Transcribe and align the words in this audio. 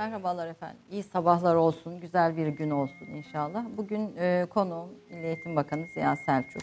Merhabalar 0.00 0.48
efendim. 0.48 0.76
İyi 0.90 1.02
sabahlar 1.02 1.54
olsun, 1.54 2.00
güzel 2.00 2.36
bir 2.36 2.46
gün 2.46 2.70
olsun 2.70 3.06
inşallah. 3.06 3.64
Bugün 3.76 4.16
e, 4.18 4.46
konuğum 4.50 4.88
Milli 5.10 5.26
Eğitim 5.26 5.56
Bakanı 5.56 5.86
Ziya 5.86 6.16
Selçuk. 6.16 6.62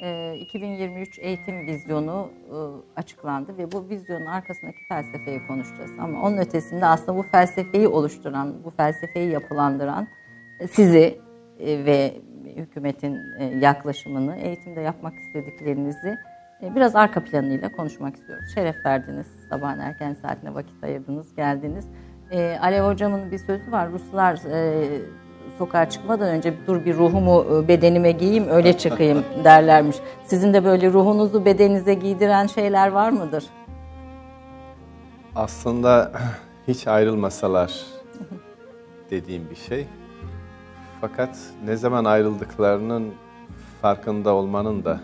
E, 0.00 0.36
2023 0.40 1.18
eğitim 1.18 1.66
vizyonu 1.66 2.30
e, 2.50 2.56
açıklandı 3.00 3.58
ve 3.58 3.72
bu 3.72 3.88
vizyonun 3.88 4.26
arkasındaki 4.26 4.78
felsefeyi 4.88 5.46
konuşacağız. 5.46 5.90
Ama 5.98 6.22
onun 6.22 6.38
ötesinde 6.38 6.86
aslında 6.86 7.18
bu 7.18 7.22
felsefeyi 7.22 7.88
oluşturan, 7.88 8.64
bu 8.64 8.70
felsefeyi 8.70 9.30
yapılandıran 9.30 10.08
e, 10.60 10.66
sizi 10.66 11.20
e, 11.58 11.84
ve 11.84 12.20
hükümetin 12.56 13.18
e, 13.38 13.44
yaklaşımını, 13.44 14.36
eğitimde 14.36 14.80
yapmak 14.80 15.14
istediklerinizi 15.18 16.18
e, 16.62 16.74
biraz 16.74 16.96
arka 16.96 17.24
planıyla 17.24 17.72
konuşmak 17.72 18.16
istiyoruz. 18.16 18.54
Şeref 18.54 18.86
verdiniz, 18.86 19.26
sabahın 19.50 19.78
erken 19.78 20.14
saatine 20.14 20.54
vakit 20.54 20.84
ayırdınız, 20.84 21.34
geldiniz. 21.34 21.88
E, 22.30 22.58
Alev 22.62 22.84
hocamın 22.84 23.30
bir 23.30 23.38
sözü 23.38 23.72
var. 23.72 23.88
Ruslar 23.92 24.34
e, 24.52 24.88
sokağa 25.58 25.90
çıkmadan 25.90 26.28
önce 26.28 26.54
dur 26.66 26.84
bir 26.84 26.94
ruhumu 26.94 27.46
e, 27.54 27.68
bedenime 27.68 28.12
giyeyim 28.12 28.48
öyle 28.48 28.78
çıkayım 28.78 29.24
derlermiş. 29.44 29.96
Sizin 30.24 30.54
de 30.54 30.64
böyle 30.64 30.92
ruhunuzu 30.92 31.44
bedeninize 31.44 31.94
giydiren 31.94 32.46
şeyler 32.46 32.88
var 32.88 33.10
mıdır? 33.10 33.44
Aslında 35.34 36.12
hiç 36.68 36.86
ayrılmasalar 36.86 37.84
dediğim 39.10 39.50
bir 39.50 39.56
şey. 39.56 39.86
Fakat 41.00 41.38
ne 41.64 41.76
zaman 41.76 42.04
ayrıldıklarının 42.04 43.14
farkında 43.82 44.34
olmanın 44.34 44.84
da 44.84 45.00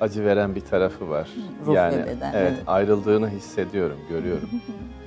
acı 0.00 0.24
veren 0.24 0.54
bir 0.54 0.60
tarafı 0.60 1.10
var. 1.10 1.28
Ruh 1.66 1.74
yani 1.74 1.94
beden, 1.94 2.32
evet, 2.34 2.52
evet. 2.52 2.62
ayrıldığını 2.66 3.28
hissediyorum, 3.28 3.98
görüyorum. 4.08 4.48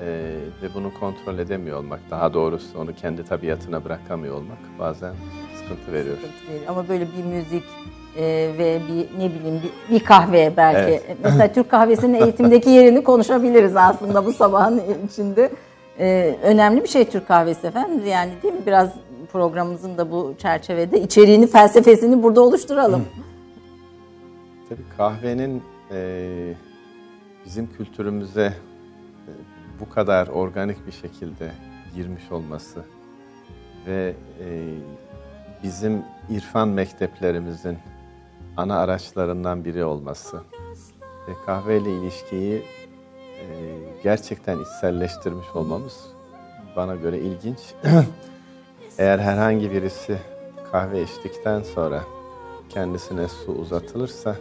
Ee, 0.00 0.34
ve 0.62 0.74
bunu 0.74 0.94
kontrol 1.00 1.38
edemiyor 1.38 1.78
olmak, 1.78 2.00
daha 2.10 2.34
doğrusu 2.34 2.78
onu 2.78 2.94
kendi 2.94 3.24
tabiatına 3.24 3.84
bırakamıyor 3.84 4.34
olmak 4.34 4.58
bazen 4.78 5.14
sıkıntı 5.56 5.92
veriyor. 5.92 6.16
Sıkıntı 6.16 6.52
veriyor. 6.52 6.68
Ama 6.68 6.88
böyle 6.88 7.06
bir 7.18 7.24
müzik 7.24 7.64
e, 8.16 8.22
ve 8.58 8.80
bir 8.88 9.18
ne 9.18 9.34
bileyim 9.34 9.60
bir, 9.62 9.94
bir 9.94 10.04
kahve 10.04 10.52
belki. 10.56 11.02
Evet. 11.06 11.16
Mesela 11.24 11.52
Türk 11.52 11.70
kahvesinin 11.70 12.22
eğitimdeki 12.22 12.70
yerini 12.70 13.04
konuşabiliriz 13.04 13.76
aslında 13.76 14.26
bu 14.26 14.32
sabahın 14.32 14.82
içinde. 15.08 15.50
E, 15.98 16.36
önemli 16.42 16.82
bir 16.82 16.88
şey 16.88 17.04
Türk 17.04 17.28
kahvesi 17.28 17.66
efendim. 17.66 18.06
Yani 18.06 18.30
değil 18.42 18.54
mi? 18.54 18.60
Biraz 18.66 18.90
programımızın 19.32 19.98
da 19.98 20.10
bu 20.10 20.34
çerçevede 20.38 21.00
içeriğini, 21.00 21.46
felsefesini 21.46 22.22
burada 22.22 22.40
oluşturalım. 22.40 23.04
Tabii 24.68 24.82
kahvenin 24.96 25.62
e, 25.90 26.28
bizim 27.44 27.72
kültürümüze 27.72 28.52
bu 29.84 29.94
kadar 29.94 30.26
organik 30.26 30.86
bir 30.86 30.92
şekilde 30.92 31.52
girmiş 31.94 32.32
olması 32.32 32.84
ve 33.86 34.14
e, 34.40 34.74
bizim 35.62 36.02
irfan 36.30 36.68
mekteplerimizin 36.68 37.78
ana 38.56 38.78
araçlarından 38.78 39.64
biri 39.64 39.84
olması 39.84 40.36
ve 41.28 41.32
kahveyle 41.46 41.90
ilişkiyi 41.98 42.62
e, 43.40 43.44
gerçekten 44.02 44.58
içselleştirmiş 44.58 45.46
olmamız 45.54 46.06
bana 46.76 46.94
göre 46.94 47.18
ilginç. 47.18 47.58
Eğer 48.98 49.18
herhangi 49.18 49.70
birisi 49.70 50.18
kahve 50.72 51.02
içtikten 51.02 51.62
sonra 51.62 52.04
kendisine 52.68 53.28
su 53.28 53.52
uzatılırsa 53.52 54.36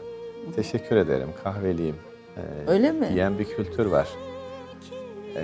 teşekkür 0.55 0.95
ederim 0.95 1.29
kahveliyim 1.43 1.95
e, 2.37 2.71
Öyle 2.71 2.91
mi? 2.91 3.09
diyen 3.13 3.39
bir 3.39 3.45
kültür 3.45 3.85
var. 3.85 4.07
E, 5.35 5.41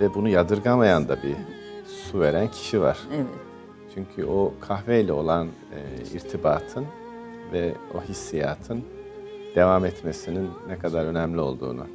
ve 0.00 0.14
bunu 0.14 0.28
yadırgamayan 0.28 1.08
da 1.08 1.16
bir 1.22 1.34
su 2.10 2.20
veren 2.20 2.48
kişi 2.48 2.80
var. 2.80 2.98
Evet. 3.16 3.26
Çünkü 3.94 4.24
o 4.30 4.52
kahveyle 4.60 5.12
olan 5.12 5.46
e, 5.46 6.16
irtibatın 6.16 6.84
ve 7.52 7.72
o 7.98 8.00
hissiyatın 8.08 8.82
devam 9.56 9.84
etmesinin 9.84 10.50
ne 10.68 10.78
kadar 10.78 11.04
önemli 11.04 11.40
olduğunu 11.40 11.86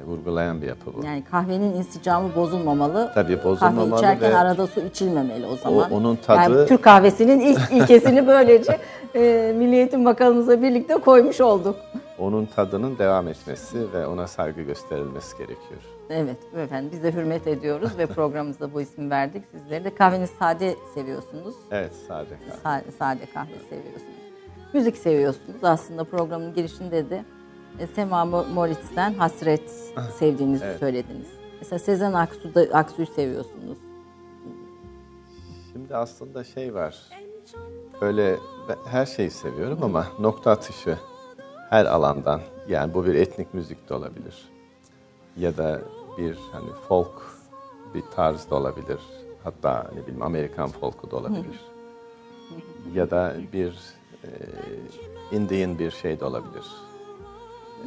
e, 0.00 0.04
vurgulayan 0.06 0.62
bir 0.62 0.66
yapı 0.66 0.94
bu. 0.94 1.06
Yani 1.06 1.24
kahvenin 1.30 1.72
insicamı 1.74 2.34
bozulmamalı. 2.36 3.10
Tabii 3.14 3.44
bozulmamalı 3.44 3.90
Kahve 3.90 3.98
içerken 3.98 4.30
ve- 4.32 4.36
arada 4.36 4.66
su 4.66 4.80
içilmemeli 4.80 5.46
o 5.46 5.56
zaman. 5.56 5.92
onun 5.92 6.16
tadı- 6.16 6.38
Yani 6.58 6.68
Türk 6.68 6.82
kahvesinin 6.82 7.40
ilk 7.40 7.60
ilkesini 7.72 8.26
böylece 8.26 8.78
e, 9.14 9.54
Milli 9.58 9.76
Eğitim 9.76 10.04
Bakanımızla 10.04 10.62
birlikte 10.62 10.94
koymuş 10.94 11.40
olduk. 11.40 11.76
Onun 12.20 12.46
tadının 12.46 12.98
devam 12.98 13.28
etmesi 13.28 13.92
ve 13.92 14.06
ona 14.06 14.26
saygı 14.26 14.62
gösterilmesi 14.62 15.38
gerekiyor. 15.38 15.80
Evet 16.10 16.36
efendim 16.56 16.90
biz 16.92 17.02
de 17.02 17.12
hürmet 17.14 17.46
ediyoruz 17.46 17.98
ve 17.98 18.06
programımızda 18.06 18.74
bu 18.74 18.80
ismi 18.80 19.10
verdik. 19.10 19.44
Sizleri 19.52 19.84
de 19.84 19.94
kahvenizi 19.94 20.32
sade 20.38 20.76
seviyorsunuz. 20.94 21.54
Evet 21.70 21.92
sade 22.08 22.28
kahve. 22.62 22.78
Sa- 22.88 22.90
sade 22.98 23.26
kahve 23.34 23.58
seviyorsunuz. 23.68 24.20
Müzik 24.74 24.96
seviyorsunuz. 24.96 25.64
Aslında 25.64 26.04
programın 26.04 26.54
girişinde 26.54 27.10
de 27.10 27.24
e, 27.78 27.86
Sema 27.86 28.22
Mo- 28.22 28.52
Moritz'ten 28.52 29.14
Hasret 29.14 29.70
sevdiğinizi 30.18 30.64
Evet. 30.64 30.80
söylediniz. 30.80 31.28
Mesela 31.60 31.78
Sezen 31.78 32.12
Aksu'da 32.12 32.60
Aksu'yu 32.78 33.06
seviyorsunuz. 33.06 33.78
Şimdi 35.72 35.96
aslında 35.96 36.44
şey 36.44 36.74
var. 36.74 36.96
Böyle 38.00 38.36
her 38.86 39.06
şeyi 39.06 39.30
seviyorum 39.30 39.78
ama 39.82 40.06
nokta 40.18 40.50
atışı 40.50 40.98
her 41.70 41.84
alandan 41.86 42.40
yani 42.68 42.94
bu 42.94 43.06
bir 43.06 43.14
etnik 43.14 43.54
müzik 43.54 43.88
de 43.88 43.94
olabilir. 43.94 44.48
Ya 45.36 45.56
da 45.56 45.80
bir 46.18 46.38
hani 46.52 46.70
folk 46.88 47.12
bir 47.94 48.02
tarz 48.14 48.50
da 48.50 48.54
olabilir. 48.54 48.98
Hatta 49.44 49.90
ne 49.94 50.02
bileyim 50.02 50.22
Amerikan 50.22 50.68
folku 50.68 51.10
da 51.10 51.16
olabilir. 51.16 51.60
ya 52.94 53.10
da 53.10 53.34
bir 53.52 53.74
e, 54.24 54.28
Indian 55.32 55.78
bir 55.78 55.90
şey 55.90 56.20
de 56.20 56.24
olabilir. 56.24 56.64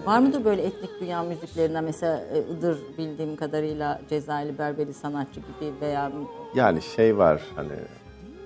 Var 0.06 0.20
mıdır 0.20 0.46
böyle 0.46 0.62
etnik 0.62 0.90
dünya 1.00 1.24
müziklerinden 1.24 1.84
mesela 1.84 2.20
e, 2.34 2.40
Iğdır 2.40 2.80
bildiğim 2.98 3.36
kadarıyla 3.36 4.02
Cezayirli 4.10 4.58
Berberi 4.58 4.94
sanatçı 4.94 5.40
gibi 5.40 5.74
veya 5.82 6.12
Yani 6.56 6.82
şey 6.82 7.18
var 7.18 7.42
hani 7.56 7.76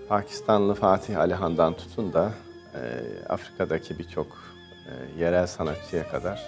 Pakistanlı 0.09 0.73
Fatih 0.73 1.19
Alihan'dan 1.19 1.73
tutun 1.73 2.13
da 2.13 2.31
e, 2.73 2.79
Afrika'daki 3.29 3.99
birçok 3.99 4.27
e, 4.87 5.21
yerel 5.21 5.47
sanatçıya 5.47 6.07
kadar 6.09 6.41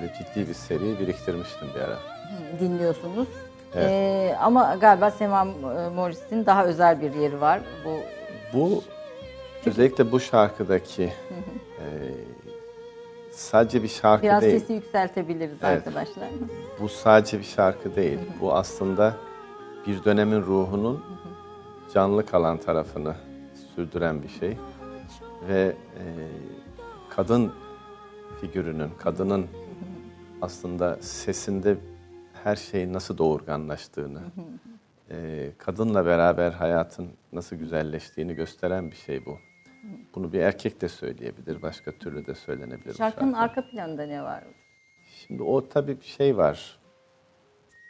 böyle 0.00 0.12
ciddi 0.18 0.48
bir 0.48 0.54
seri 0.54 0.98
biriktirmiştim 1.00 1.68
bir 1.74 1.80
ara. 1.80 1.98
dinliyorsunuz. 2.60 3.28
Evet. 3.74 3.90
E, 3.90 4.36
ama 4.40 4.76
galiba 4.80 5.10
Sema 5.10 5.42
e, 5.46 5.88
Morris'in 5.94 6.46
daha 6.46 6.64
özel 6.64 7.00
bir 7.00 7.14
yeri 7.14 7.40
var. 7.40 7.60
Bu 7.84 7.90
Bu 8.58 8.82
özellikle 9.66 10.12
bu 10.12 10.20
şarkıdaki 10.20 11.02
e, 11.78 11.86
sadece 13.32 13.82
bir 13.82 13.88
şarkı 13.88 14.22
biraz 14.22 14.42
değil. 14.42 14.60
sesi 14.60 14.72
yükseltebiliriz 14.72 15.58
Evet. 15.62 15.86
arkadaşlar. 15.86 16.28
Bu 16.80 16.88
sadece 16.88 17.38
bir 17.38 17.44
şarkı 17.44 17.96
değil. 17.96 18.18
Bu 18.40 18.54
aslında 18.54 19.14
bir 19.86 20.04
dönemin 20.04 20.42
ruhunun 20.42 21.04
canlı 21.94 22.26
kalan 22.26 22.58
tarafını 22.58 23.14
sürdüren 23.74 24.22
bir 24.22 24.28
şey. 24.28 24.56
Ve 25.48 25.76
e, 25.96 26.04
kadın 27.18 27.52
figürünün, 28.40 28.90
kadının 28.98 29.46
aslında 30.42 30.96
sesinde 31.00 31.76
her 32.44 32.56
şeyin 32.56 32.92
nasıl 32.92 33.18
doğurganlaştığını, 33.18 34.20
e, 35.10 35.50
kadınla 35.58 36.06
beraber 36.06 36.52
hayatın 36.52 37.10
nasıl 37.32 37.56
güzelleştiğini 37.56 38.34
gösteren 38.34 38.90
bir 38.90 38.96
şey 38.96 39.26
bu. 39.26 39.38
Bunu 40.14 40.32
bir 40.32 40.40
erkek 40.40 40.80
de 40.80 40.88
söyleyebilir, 40.88 41.62
başka 41.62 41.92
türlü 41.92 42.26
de 42.26 42.34
söylenebilir. 42.34 42.94
Şarkının 42.94 43.32
şarkı. 43.32 43.44
arka 43.60 43.70
planında 43.70 44.06
ne 44.06 44.22
var? 44.22 44.44
Şimdi 45.26 45.42
o 45.42 45.68
tabii 45.68 46.00
bir 46.00 46.06
şey 46.06 46.36
var. 46.36 46.78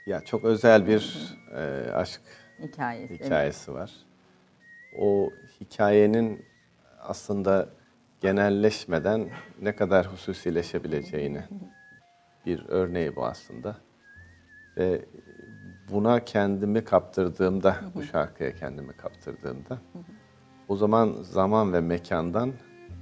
Ya 0.07 0.21
çok 0.21 0.45
özel 0.45 0.87
bir 0.87 1.35
e, 1.55 1.93
aşk 1.93 2.21
Hikayesi. 2.63 3.15
evet. 3.15 3.25
hikayesi 3.27 3.75
var. 3.75 3.93
O 4.99 5.31
hikayenin 5.61 6.45
aslında 7.01 7.78
genelleşmeden 8.21 9.29
ne 9.63 9.77
kadar 9.77 10.07
hususileşebileceğini 10.07 11.41
bir 12.47 12.65
örneği 12.69 13.17
bu 13.17 13.27
aslında. 13.27 13.77
Ve 14.77 15.05
buna 15.93 16.25
kendimi 16.25 16.85
kaptırdığımda, 16.85 17.77
bu 17.95 18.03
şarkıya 18.03 18.55
kendimi 18.55 18.93
kaptırdığımda 18.93 19.79
o 20.69 20.77
zaman 20.77 21.13
zaman 21.23 21.73
ve 21.73 21.81
mekandan 21.81 22.53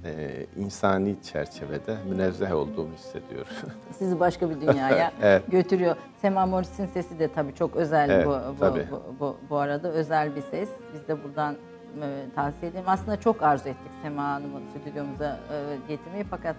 e, 0.05 0.45
insani 0.55 1.21
çerçevede 1.21 1.97
münezzeh 2.09 2.53
olduğumu 2.55 2.93
hissediyorum. 2.93 3.51
Sizi 3.91 4.19
başka 4.19 4.49
bir 4.49 4.61
dünyaya 4.61 5.11
Evet. 5.21 5.43
götürüyor. 5.51 5.95
Sema 6.21 6.45
Morris'in 6.45 6.85
sesi 6.85 7.19
de 7.19 7.33
tabii 7.33 7.55
çok 7.55 7.75
özel 7.75 8.09
Evet, 8.09 8.27
bu, 8.27 8.55
bu, 8.55 8.59
tabii. 8.59 8.87
bu, 8.91 9.01
bu, 9.19 9.37
bu 9.49 9.57
arada 9.57 9.91
özel 9.91 10.35
bir 10.35 10.41
ses. 10.41 10.69
Biz 10.93 11.07
de 11.07 11.23
buradan 11.23 11.55
e, 12.01 12.35
tavsiye 12.35 12.71
edelim. 12.71 12.85
Aslında 12.87 13.19
çok 13.19 13.43
arzu 13.43 13.69
ettik 13.69 13.91
Sema 14.03 14.23
Hanım'ı 14.23 14.59
stüdyomuza 14.81 15.39
e, 15.51 15.55
getirmeyi 15.87 16.25
fakat 16.29 16.55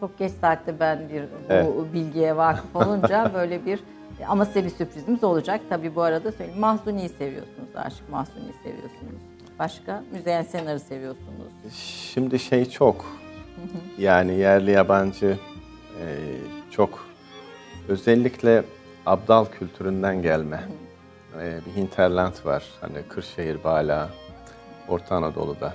çok 0.00 0.18
geç 0.18 0.32
saatte 0.32 0.80
ben 0.80 1.08
bir 1.08 1.22
bu 1.22 1.26
Evet. 1.48 1.68
bilgiye 1.92 2.36
vakıf 2.36 2.76
olunca 2.76 3.30
böyle 3.34 3.66
bir 3.66 3.80
Ama 4.28 4.44
size 4.44 4.64
bir 4.64 4.70
sürprizimiz 4.70 5.24
olacak. 5.24 5.60
Tabii 5.68 5.94
bu 5.94 6.02
arada 6.02 6.32
söyleyeyim. 6.32 6.60
Mahzuni'yi 6.60 7.08
seviyorsunuz. 7.08 7.68
Aşık 7.76 8.08
Mahzuni'yi 8.10 8.52
seviyorsunuz. 8.62 9.22
Başka? 9.58 10.02
Müzeyyen 10.12 10.42
Senar'ı 10.42 10.80
seviyorsunuz. 10.80 11.52
Şimdi 12.14 12.38
şey 12.38 12.70
çok. 12.70 13.04
Yani 13.98 14.34
yerli 14.34 14.70
yabancı 14.70 15.38
e, 16.00 16.06
çok. 16.70 17.06
Özellikle 17.88 18.62
Abdal 19.06 19.44
kültüründen 19.44 20.22
gelme. 20.22 20.60
E, 21.40 21.58
bir 21.66 21.80
hinterland 21.80 22.34
var. 22.44 22.64
Hani 22.80 23.02
Kırşehir, 23.08 23.64
Bala, 23.64 24.10
Orta 24.92 25.16
Anadolu'da. 25.16 25.74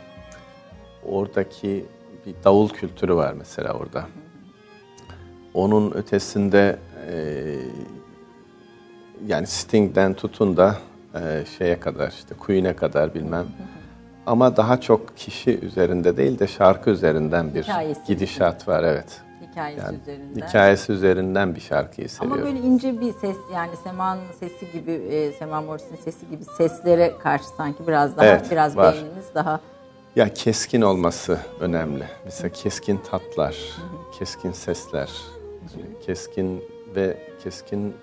Oradaki 1.05 1.85
bir 2.25 2.35
davul 2.43 2.69
kültürü 2.69 3.15
var 3.15 3.33
mesela 3.33 3.73
orada. 3.73 4.05
Onun 5.53 5.91
ötesinde 5.91 6.79
e, 7.11 7.15
yani 9.27 9.47
Sting'den 9.47 10.13
tutun 10.13 10.57
da 10.57 10.75
e, 11.15 11.43
şeye 11.57 11.79
kadar 11.79 12.11
işte 12.11 12.35
Queen'e 12.35 12.75
kadar 12.75 13.13
bilmem. 13.13 13.45
Ama 14.25 14.57
daha 14.57 14.81
çok 14.81 15.17
kişi 15.17 15.59
üzerinde 15.59 16.17
değil 16.17 16.39
de 16.39 16.47
şarkı 16.47 16.89
üzerinden 16.89 17.53
bir 17.55 17.63
Hikayesi 17.63 18.01
gidişat 18.07 18.67
var 18.67 18.83
evet. 18.83 19.21
Hikayesi 19.57 19.81
Yani 19.86 19.98
üzerinden. 20.01 20.48
hikayesi 20.48 20.92
üzerinden 20.92 21.56
bir 21.56 21.59
şarkıyı 21.59 22.07
Ama 22.19 22.30
seviyorum. 22.36 22.56
böyle 22.56 22.68
ince 22.68 23.01
bir 23.01 23.13
ses 23.13 23.38
yani 23.54 23.71
Sema'nın 23.83 24.21
sesi 24.39 24.71
gibi, 24.71 24.92
e, 24.92 25.31
Sema 25.31 25.62
Morris'in 25.62 25.95
sesi 25.95 26.30
gibi 26.30 26.44
seslere 26.57 27.13
karşı 27.24 27.45
sanki 27.48 27.88
biraz 27.88 28.18
daha, 28.18 28.25
Evet, 28.25 28.51
biraz 28.51 28.77
var. 28.77 28.94
beyniniz 28.94 29.25
daha 29.36 29.59
Ya 30.15 30.33
keskin 30.33 30.81
olması 30.81 31.39
önemli. 31.59 32.04
Mesela 32.25 32.50
keskin 32.50 32.98
tatlar, 32.98 33.57
keskin 34.19 34.51
sesler, 34.51 35.12
keskin 36.06 36.63
ve 36.95 37.18
keskin 37.44 37.94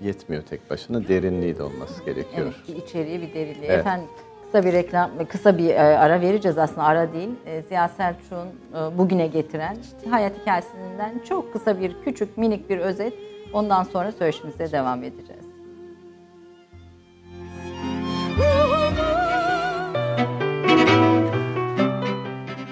yetmiyor 0.00 0.42
tek 0.42 0.70
başına. 0.70 1.08
Derinliği 1.08 1.58
de 1.58 1.62
olması 1.62 2.04
gerekiyor. 2.04 2.46
Evet, 2.46 2.68
bir 2.68 2.82
içeriği, 2.82 3.20
bir 3.22 3.34
deriliği. 3.34 3.64
Evet. 3.66 3.78
Efendim 3.80 4.08
kısa 4.54 4.66
bir 4.66 4.72
reklam, 4.72 5.10
kısa 5.28 5.58
bir 5.58 5.70
e, 5.70 5.80
ara 5.80 6.20
vereceğiz 6.20 6.58
aslında 6.58 6.82
ara 6.82 7.12
değil. 7.12 7.30
E, 7.46 7.62
Ziya 7.62 7.88
Selçuk'un 7.88 8.48
e, 8.74 8.98
bugüne 8.98 9.26
getiren 9.26 9.76
hayat 10.10 10.38
hikayesinden 10.40 11.22
çok 11.28 11.52
kısa 11.52 11.80
bir 11.80 11.96
küçük 12.04 12.38
minik 12.38 12.70
bir 12.70 12.78
özet. 12.78 13.14
Ondan 13.52 13.82
sonra 13.82 14.12
söyleşimize 14.12 14.72
devam 14.72 15.04
edeceğiz. 15.04 15.44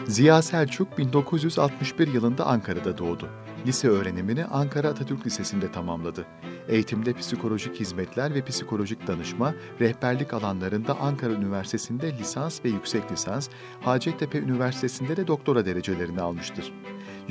Ziya 0.06 0.42
Selçuk 0.42 0.98
1961 0.98 2.08
yılında 2.08 2.46
Ankara'da 2.46 2.98
doğdu. 2.98 3.28
Lise 3.66 3.88
öğrenimini 3.88 4.44
Ankara 4.44 4.88
Atatürk 4.88 5.26
Lisesi'nde 5.26 5.72
tamamladı. 5.72 6.26
Eğitimde 6.68 7.12
psikolojik 7.12 7.80
hizmetler 7.80 8.34
ve 8.34 8.44
psikolojik 8.44 9.06
danışma, 9.06 9.54
rehberlik 9.80 10.34
alanlarında 10.34 11.00
Ankara 11.00 11.32
Üniversitesi'nde 11.32 12.18
lisans 12.18 12.64
ve 12.64 12.68
yüksek 12.68 13.12
lisans, 13.12 13.48
Hacettepe 13.80 14.38
Üniversitesi'nde 14.38 15.16
de 15.16 15.26
doktora 15.26 15.66
derecelerini 15.66 16.20
almıştır. 16.20 16.72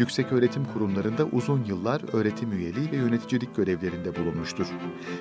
Yüksek 0.01 0.31
öğretim 0.31 0.65
kurumlarında 0.65 1.25
uzun 1.25 1.63
yıllar 1.63 2.01
öğretim 2.13 2.51
üyeliği 2.51 2.91
ve 2.91 2.95
yöneticilik 2.95 3.55
görevlerinde 3.55 4.15
bulunmuştur. 4.15 4.67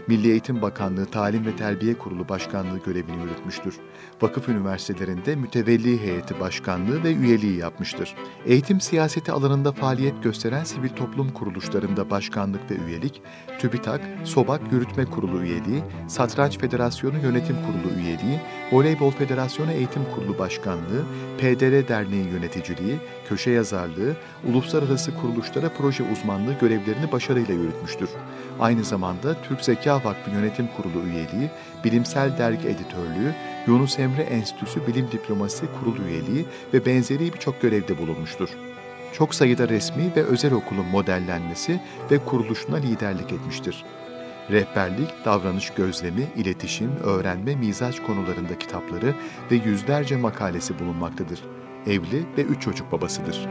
Milli 0.07 0.31
Eğitim 0.31 0.63
Bakanlığı 0.63 1.07
Talim 1.07 1.47
ve 1.47 1.57
Terbiye 1.57 1.95
Kurulu 1.95 2.29
Başkanlığı 2.29 2.79
görevini 2.79 3.23
yürütmüştür. 3.23 3.75
Vakıf 4.23 4.49
üniversitelerinde 4.49 5.37
mütevelli 5.37 6.01
heyeti 6.01 6.41
başkanlığı 6.41 7.05
ve 7.05 7.15
üyeliği 7.15 7.57
yapmıştır. 7.57 8.15
Eğitim 8.47 8.81
siyaseti 8.81 9.33
alanında 9.33 9.73
faaliyet 9.73 10.23
gösteren 10.23 10.65
sivil 10.65 10.89
toplum 10.89 11.33
kuruluşlarında 11.33 12.11
başkanlık 12.11 12.71
ve 12.71 12.75
üyelik, 12.75 13.23
TÜBİTAK, 13.59 14.01
SOBAK 14.25 14.73
Yürütme 14.73 15.05
Kurulu 15.05 15.43
üyeliği, 15.43 15.83
Satranç 16.09 16.59
Federasyonu 16.59 17.19
Yönetim 17.23 17.57
Kurulu 17.57 17.99
üyeliği, 17.99 18.41
Voleybol 18.73 19.11
Federasyonu 19.11 19.73
Eğitim 19.73 20.03
Kurulu 20.15 20.39
Başkanlığı, 20.39 21.05
PDR 21.39 21.89
Derneği 21.89 22.27
yöneticiliği, 22.27 22.97
köşe 23.29 23.51
yazarlığı, 23.51 24.17
uluslararası 24.49 25.15
kuruluşlara 25.17 25.69
proje 25.79 26.05
uzmanlığı 26.13 26.59
görevlerini 26.61 27.13
başarıyla 27.13 27.55
yürütmüştür. 27.55 28.11
Aynı 28.61 28.85
zamanda 28.85 29.43
Türk 29.43 29.61
Zeka 29.61 30.05
Vakfı 30.05 30.31
Yönetim 30.31 30.69
Kurulu 30.77 31.07
üyeliği, 31.07 31.51
Bilimsel 31.85 32.39
Dergi 32.39 32.69
Editörlüğü, 32.69 33.35
Yunus 33.67 33.99
Emre 33.99 34.23
Enstitüsü 34.23 34.87
Bilim 34.87 35.09
Diplomasi 35.13 35.67
Kurulu 35.81 36.03
üyeliği 36.03 36.47
ve 36.75 36.87
benzeri 36.87 37.33
birçok 37.33 37.63
görevde 37.63 37.99
bulunmuştur. 37.99 38.49
Çok 39.13 39.35
sayıda 39.35 39.69
resmi 39.69 40.13
ve 40.17 40.23
özel 40.23 40.53
okulun 40.53 40.87
modellenmesi 40.87 41.81
ve 42.11 42.19
kuruluşuna 42.19 42.77
liderlik 42.77 43.33
etmiştir. 43.33 43.85
Rehberlik, 44.51 45.25
davranış 45.25 45.71
gözlemi, 45.71 46.27
iletişim, 46.37 46.91
öğrenme, 47.05 47.57
mizaç 47.57 48.03
konularında 48.03 48.59
kitapları 48.59 49.15
ve 49.51 49.55
yüzlerce 49.55 50.17
makalesi 50.17 50.79
bulunmaktadır. 50.79 51.41
Evli 51.87 52.27
ve 52.39 52.43
üç 52.43 52.63
çocuk 52.63 52.93
babasıdır. 52.93 53.49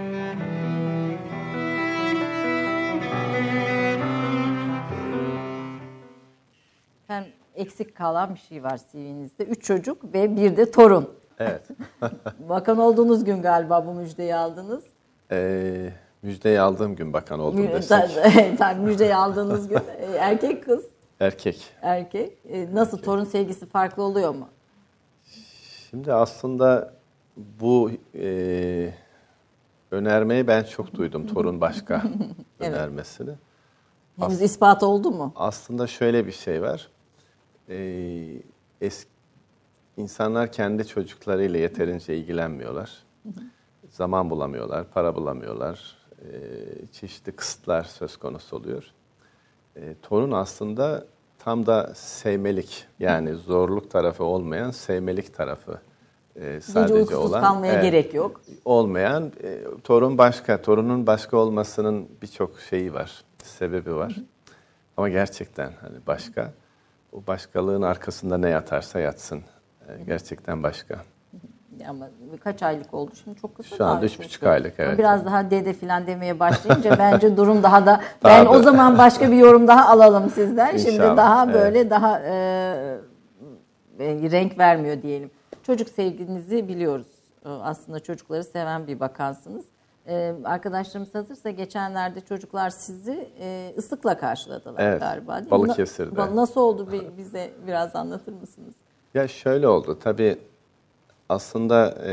Efendim 7.10 7.32
eksik 7.56 7.96
kalan 7.96 8.36
bir 8.36 8.40
şey 8.40 8.64
var 8.64 8.80
CV'nizde. 8.92 9.44
Üç 9.44 9.64
çocuk 9.64 10.14
ve 10.14 10.36
bir 10.36 10.58
de 10.58 10.72
torun. 10.72 11.10
Evet. 11.40 11.68
Bakan 12.50 12.78
olduğunuz 12.78 13.24
gün 13.24 13.42
galiba 13.42 13.86
bu 13.88 13.94
müjdeyi 13.94 14.36
aldınız. 14.36 14.84
Ee, 15.32 15.94
müjdeyi 16.22 16.60
aldığım 16.62 16.96
gün 16.96 17.14
bakan 17.14 17.40
oldum 17.40 17.60
Mü- 17.60 17.72
desek. 17.72 18.10
Tabii 18.58 18.82
müjdeyi 18.82 19.16
aldığınız 19.16 19.68
gün 19.68 19.78
e, 20.00 20.18
erkek 20.20 20.64
kız 20.64 20.86
Erkek. 21.20 21.64
erkek. 21.82 22.38
E, 22.50 22.76
Nasıl 22.76 22.98
torun 22.98 23.24
sevgisi 23.24 23.66
farklı 23.66 24.04
oluyor 24.04 24.36
mu? 24.36 24.50
Şimdi 25.90 26.14
aslında 26.14 26.94
bu 27.38 27.92
e, 28.16 28.94
önermeyi 29.92 30.48
ben 30.48 30.64
çok 30.64 30.94
duydum. 30.94 31.28
Torun 31.28 31.62
başka 31.62 32.04
önermesini. 32.60 33.32
Henüz 34.20 34.42
ispat 34.42 34.84
oldu 34.84 35.12
mu? 35.12 35.34
Aslında 35.36 35.88
şöyle 35.88 36.28
bir 36.28 36.32
şey 36.32 36.62
var. 36.62 36.90
Ee, 37.70 38.42
es, 38.82 39.08
insanlar 39.98 40.52
kendi 40.52 40.88
çocuklarıyla 40.88 41.60
yeterince 41.60 42.18
ilgilenmiyorlar. 42.18 43.04
Zaman 43.90 44.30
bulamıyorlar, 44.30 44.86
para 44.94 45.16
bulamıyorlar. 45.16 45.98
Ee, 46.22 46.28
çeşitli 46.92 47.32
kısıtlar 47.32 47.84
söz 47.84 48.18
konusu 48.18 48.56
oluyor. 48.56 48.84
Ee, 49.76 49.96
torun 50.02 50.32
aslında 50.32 51.06
tam 51.40 51.66
da 51.66 51.92
sevmelik 51.96 52.86
yani 53.00 53.36
zorluk 53.36 53.92
tarafı 53.92 54.24
olmayan 54.24 54.72
sevmelik 54.72 55.34
tarafı 55.34 55.80
e, 56.36 56.62
sadece 56.62 57.16
olan. 57.16 57.42
kalmaya 57.42 57.74
Evet 57.74 57.84
gerek 57.84 58.14
yok. 58.14 58.42
olmayan 58.66 59.32
e, 59.44 59.64
torun 59.84 60.18
başka, 60.18 60.62
torunun 60.62 61.08
başka 61.08 61.38
olmasının 61.38 62.10
birçok 62.22 62.60
şeyi 62.60 62.94
var, 62.94 63.24
sebebi 63.44 63.96
var. 63.96 64.16
Ama 64.98 65.10
gerçekten 65.10 65.72
hani 65.82 65.98
başka. 66.08 66.54
O 67.12 67.28
başkalığın 67.28 67.82
arkasında 67.82 68.38
ne 68.38 68.50
yatarsa 68.50 69.00
yatsın. 69.00 69.44
E, 69.88 70.04
gerçekten 70.08 70.64
başka. 70.64 70.96
Ama 71.88 72.10
kaç 72.44 72.64
aylık 72.64 72.94
oldu 72.94 73.12
şimdi 73.24 73.42
çok 73.42 73.56
kısa. 73.56 73.76
Şu 73.76 73.86
anda 73.86 73.96
daha 73.96 74.06
üç 74.06 74.20
buçuk 74.20 74.44
aylık, 74.44 74.74
evet. 74.78 74.98
Biraz 74.98 75.26
daha 75.26 75.52
dede 75.52 75.74
filan 75.74 76.08
demeye 76.08 76.40
başlayınca 76.40 76.96
bence 77.00 77.38
durum 77.38 77.64
daha 77.64 77.86
da... 77.86 78.02
ben 78.24 78.46
Tabii. 78.46 78.58
o 78.58 78.62
zaman 78.62 78.98
başka 78.98 79.32
bir 79.32 79.38
yorum 79.38 79.68
daha 79.68 79.90
alalım 79.90 80.30
sizden. 80.30 80.78
Şimdi 80.78 80.90
İnşallah, 80.90 81.18
daha 81.18 81.46
evet. 81.46 81.56
böyle 81.56 81.90
daha 81.90 82.20
e, 82.20 82.32
e, 84.00 84.32
renk 84.32 84.60
vermiyor 84.60 85.02
diyelim. 85.02 85.32
Çocuk 85.64 85.90
sevginizi 85.90 86.68
biliyoruz. 86.68 87.08
E, 87.46 87.50
Aslında 87.50 88.00
çocukları 88.00 88.44
seven 88.44 88.88
bir 88.88 89.00
bakansınız. 89.00 89.66
E, 90.10 90.36
arkadaşlarımız 90.44 91.16
hazırsa 91.16 91.50
geçenlerde 91.50 92.22
çocuklar 92.22 92.70
sizi 92.70 93.30
e, 93.40 93.74
ıslıkla 93.78 94.18
karşıladılar 94.18 94.84
Evet, 94.84 95.00
galiba. 95.02 95.40
değil? 95.40 95.52
Balıkesir'de. 95.52 96.20
Na- 96.20 96.36
Nasıl 96.36 96.62
oldu 96.62 96.92
bir- 96.92 97.18
bize 97.18 97.52
biraz 97.68 97.96
anlatır 97.96 98.34
mısınız? 98.34 98.74
Ya 99.14 99.28
şöyle 99.28 99.68
oldu 99.68 100.00
tabii 100.04 100.38
aslında 101.30 101.90
e, 102.06 102.12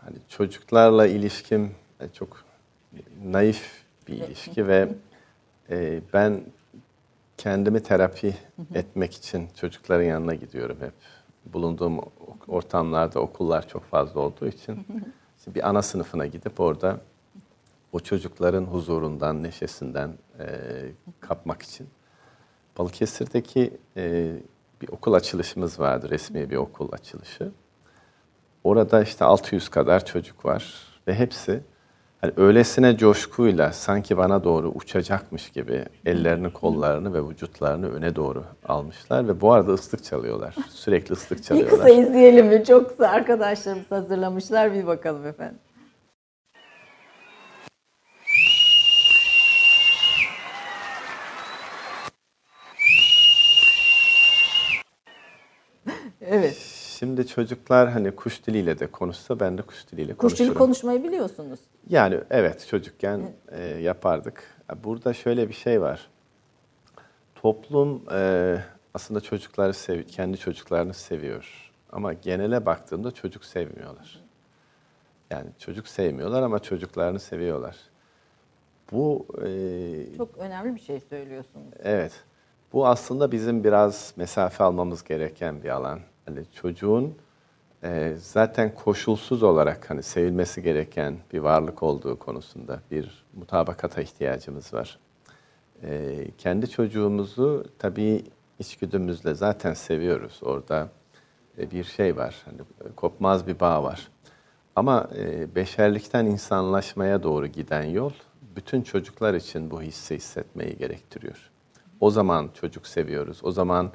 hani 0.00 0.16
çocuklarla 0.28 1.06
ilişkim 1.06 1.74
e, 2.00 2.08
çok 2.08 2.44
naif 3.24 3.84
bir 4.08 4.14
ilişki 4.14 4.66
ve 4.68 4.88
e, 5.70 6.00
ben 6.12 6.40
kendimi 7.36 7.82
terapi 7.82 8.34
etmek 8.74 9.14
için 9.14 9.48
çocukların 9.60 10.04
yanına 10.04 10.34
gidiyorum 10.34 10.76
hep. 10.80 10.92
Bulunduğum 11.52 12.00
ortamlarda 12.48 13.20
okullar 13.20 13.68
çok 13.68 13.84
fazla 13.84 14.20
olduğu 14.20 14.46
için 14.46 14.86
bir 15.54 15.68
ana 15.68 15.82
sınıfına 15.82 16.26
gidip 16.26 16.60
orada 16.60 17.00
o 17.92 18.00
çocukların 18.00 18.64
huzurundan, 18.64 19.42
neşesinden 19.42 20.18
e, 20.38 20.46
kapmak 21.20 21.62
için. 21.62 21.88
Balıkesir'deki 22.78 23.76
e, 23.96 24.32
bir 24.82 24.88
okul 24.88 25.12
açılışımız 25.12 25.80
vardı, 25.80 26.10
resmi 26.10 26.50
bir 26.50 26.56
okul 26.56 26.92
açılışı. 26.92 27.52
Orada 28.64 29.02
işte 29.02 29.24
600 29.24 29.68
kadar 29.68 30.04
çocuk 30.04 30.44
var 30.44 30.74
ve 31.06 31.14
hepsi 31.14 31.60
hani 32.20 32.32
öylesine 32.36 32.96
coşkuyla 32.96 33.72
sanki 33.72 34.16
bana 34.16 34.44
doğru 34.44 34.68
uçacakmış 34.68 35.50
gibi 35.50 35.84
ellerini, 36.06 36.52
kollarını 36.52 37.14
ve 37.14 37.28
vücutlarını 37.28 37.92
öne 37.92 38.16
doğru 38.16 38.44
almışlar 38.68 39.28
ve 39.28 39.40
bu 39.40 39.52
arada 39.52 39.72
ıslık 39.72 40.04
çalıyorlar. 40.04 40.54
Sürekli 40.70 41.12
ıslık 41.12 41.38
Bir 41.38 41.44
çalıyorlar. 41.44 41.76
kısa 41.76 41.88
izleyelim 41.88 42.46
mi? 42.46 42.64
Çok 42.64 42.88
kısa 42.88 43.08
arkadaşlarımız 43.08 43.90
hazırlamışlar. 43.90 44.74
Bir 44.74 44.86
bakalım 44.86 45.26
efendim. 45.26 45.58
Evet. 56.20 56.87
Şimdi 56.98 57.26
çocuklar 57.26 57.90
hani 57.90 58.10
kuş 58.10 58.46
diliyle 58.46 58.78
de 58.78 58.86
konuşsa 58.86 59.40
ben 59.40 59.58
de 59.58 59.62
kuş 59.62 59.88
diliyle 59.92 60.14
Kuş 60.14 60.32
dili 60.32 60.38
konuşurum. 60.38 60.58
konuşmayı 60.58 61.04
biliyorsunuz. 61.04 61.60
Yani 61.88 62.20
evet 62.30 62.66
çocukken 62.70 63.32
e, 63.52 63.62
yapardık. 63.64 64.44
Burada 64.84 65.14
şöyle 65.14 65.48
bir 65.48 65.54
şey 65.54 65.80
var. 65.80 66.10
Toplum 67.34 68.02
e, 68.12 68.58
aslında 68.94 69.20
çocukları 69.20 69.74
sev 69.74 70.02
kendi 70.02 70.38
çocuklarını 70.38 70.94
seviyor. 70.94 71.72
Ama 71.92 72.12
genele 72.12 72.66
baktığımda 72.66 73.10
çocuk 73.10 73.44
sevmiyorlar. 73.44 74.20
Yani 75.30 75.46
çocuk 75.58 75.88
sevmiyorlar 75.88 76.42
ama 76.42 76.58
çocuklarını 76.58 77.20
seviyorlar. 77.20 77.76
Bu 78.92 79.26
e, 79.46 80.16
Çok 80.16 80.38
önemli 80.38 80.74
bir 80.74 80.80
şey 80.80 81.00
söylüyorsunuz. 81.00 81.66
Evet. 81.82 82.12
Bu 82.72 82.86
aslında 82.86 83.32
bizim 83.32 83.64
biraz 83.64 84.12
mesafe 84.16 84.64
almamız 84.64 85.04
gereken 85.04 85.62
bir 85.62 85.68
alan. 85.68 86.00
Hani 86.28 86.44
çocuğun 86.54 87.14
e, 87.84 88.14
zaten 88.18 88.74
koşulsuz 88.74 89.42
olarak 89.42 89.90
hani 89.90 90.02
sevilmesi 90.02 90.62
gereken 90.62 91.18
bir 91.32 91.38
varlık 91.38 91.82
olduğu 91.82 92.18
konusunda 92.18 92.80
bir 92.90 93.24
mutabakata 93.34 94.02
ihtiyacımız 94.02 94.74
var. 94.74 94.98
E, 95.82 96.24
kendi 96.38 96.70
çocuğumuzu 96.70 97.64
tabii 97.78 98.24
içgüdümüzle 98.58 99.34
zaten 99.34 99.74
seviyoruz. 99.74 100.40
Orada 100.42 100.88
e, 101.58 101.70
bir 101.70 101.84
şey 101.84 102.16
var. 102.16 102.36
Hani 102.44 102.58
kopmaz 102.96 103.46
bir 103.46 103.60
bağ 103.60 103.82
var. 103.82 104.08
Ama 104.76 105.10
e, 105.16 105.54
beşerlikten 105.54 106.26
insanlaşmaya 106.26 107.22
doğru 107.22 107.46
giden 107.46 107.84
yol 107.84 108.12
bütün 108.56 108.82
çocuklar 108.82 109.34
için 109.34 109.70
bu 109.70 109.82
hissi 109.82 110.16
hissetmeyi 110.16 110.76
gerektiriyor. 110.76 111.50
O 112.00 112.10
zaman 112.10 112.50
çocuk 112.54 112.86
seviyoruz. 112.86 113.40
O 113.42 113.52
zaman 113.52 113.92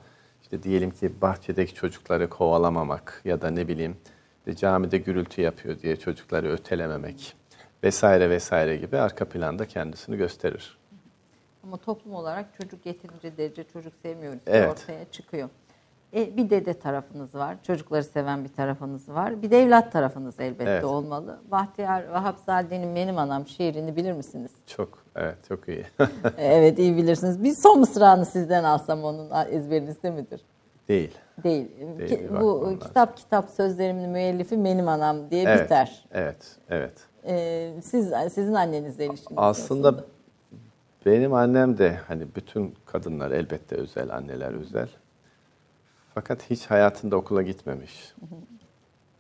işte 0.54 0.64
diyelim 0.64 0.92
ki 0.92 1.22
bahçedeki 1.22 1.74
çocukları 1.74 2.30
kovalamamak 2.30 3.22
ya 3.26 3.42
da 3.42 3.50
ne 3.50 3.68
bileyim 3.68 3.98
işte 4.40 4.56
camide 4.56 4.98
gürültü 4.98 5.42
yapıyor 5.42 5.80
diye 5.80 5.96
çocukları 5.96 6.50
ötelememek 6.52 7.36
vesaire 7.84 8.30
vesaire 8.30 8.78
gibi 8.78 8.98
arka 8.98 9.26
planda 9.26 9.68
kendisini 9.68 10.18
gösterir. 10.18 10.78
Ama 11.64 11.78
toplum 11.78 12.16
olarak 12.16 12.46
çocuk 12.62 12.86
yeterince 12.86 13.38
derece 13.38 13.64
çocuk 13.64 13.94
sevmiyoruz 14.02 14.40
Evet. 14.48 14.72
ortaya 14.72 15.06
çıkıyor. 15.12 15.50
E, 16.16 16.38
bir 16.38 16.50
dede 16.50 16.74
tarafınız 16.74 17.36
var, 17.36 17.58
çocukları 17.64 18.04
seven 18.04 18.44
bir 18.44 18.54
tarafınız 18.54 19.10
var. 19.10 19.42
Bir 19.42 19.52
de 19.52 19.64
evlat 19.64 19.92
tarafınız 19.92 20.40
elbette 20.40 20.72
Evet. 20.72 20.84
olmalı. 20.84 21.40
Bahtiyar 21.52 22.08
Vahapzade'nin 22.08 22.96
Benim 22.96 23.18
Anam 23.18 23.48
şiirini 23.48 23.96
bilir 23.96 24.12
misiniz? 24.14 24.52
Çok 24.68 25.03
evet 25.16 25.38
çok 25.48 25.68
iyi. 25.68 25.86
evet 26.38 26.80
iyi 26.80 26.98
bilirsiniz. 26.98 27.44
Bir 27.44 27.54
son 27.54 27.80
mısrağını 27.80 28.26
sizden 28.26 28.64
alsam 28.64 29.04
onun 29.04 29.30
ezberinizde 29.52 30.12
midir? 30.12 30.42
Değil. 30.88 31.12
Değil. 31.44 31.68
Değil, 32.00 32.10
Ki- 32.10 32.28
bu 32.42 32.62
lazım. 32.62 32.80
kitap 32.80 33.18
kitap 33.18 33.50
sözlerimin 33.50 34.10
müellifi 34.10 34.64
Benim 34.64 34.88
Anam 34.88 35.32
diye 35.32 35.44
Evet. 35.44 35.66
biter. 35.66 36.06
Evet. 36.12 36.56
Evet. 36.70 36.94
Ee, 37.28 37.74
siz 37.84 38.12
sizin 38.34 38.54
annenizle 38.54 39.06
ilişkiniz 39.06 39.34
Aslında 39.38 39.92
nasıldı? 39.92 40.08
benim 41.06 41.34
annem 41.34 41.78
de 41.78 42.00
hani 42.08 42.28
bütün 42.36 42.76
kadınlar 42.86 43.32
elbette 43.32 43.76
özel, 43.76 44.16
anneler 44.16 44.52
özel. 44.54 44.90
Fakat 46.14 46.50
hiç 46.50 46.66
hayatında 46.66 47.16
okula 47.16 47.42
gitmemiş. 47.42 48.14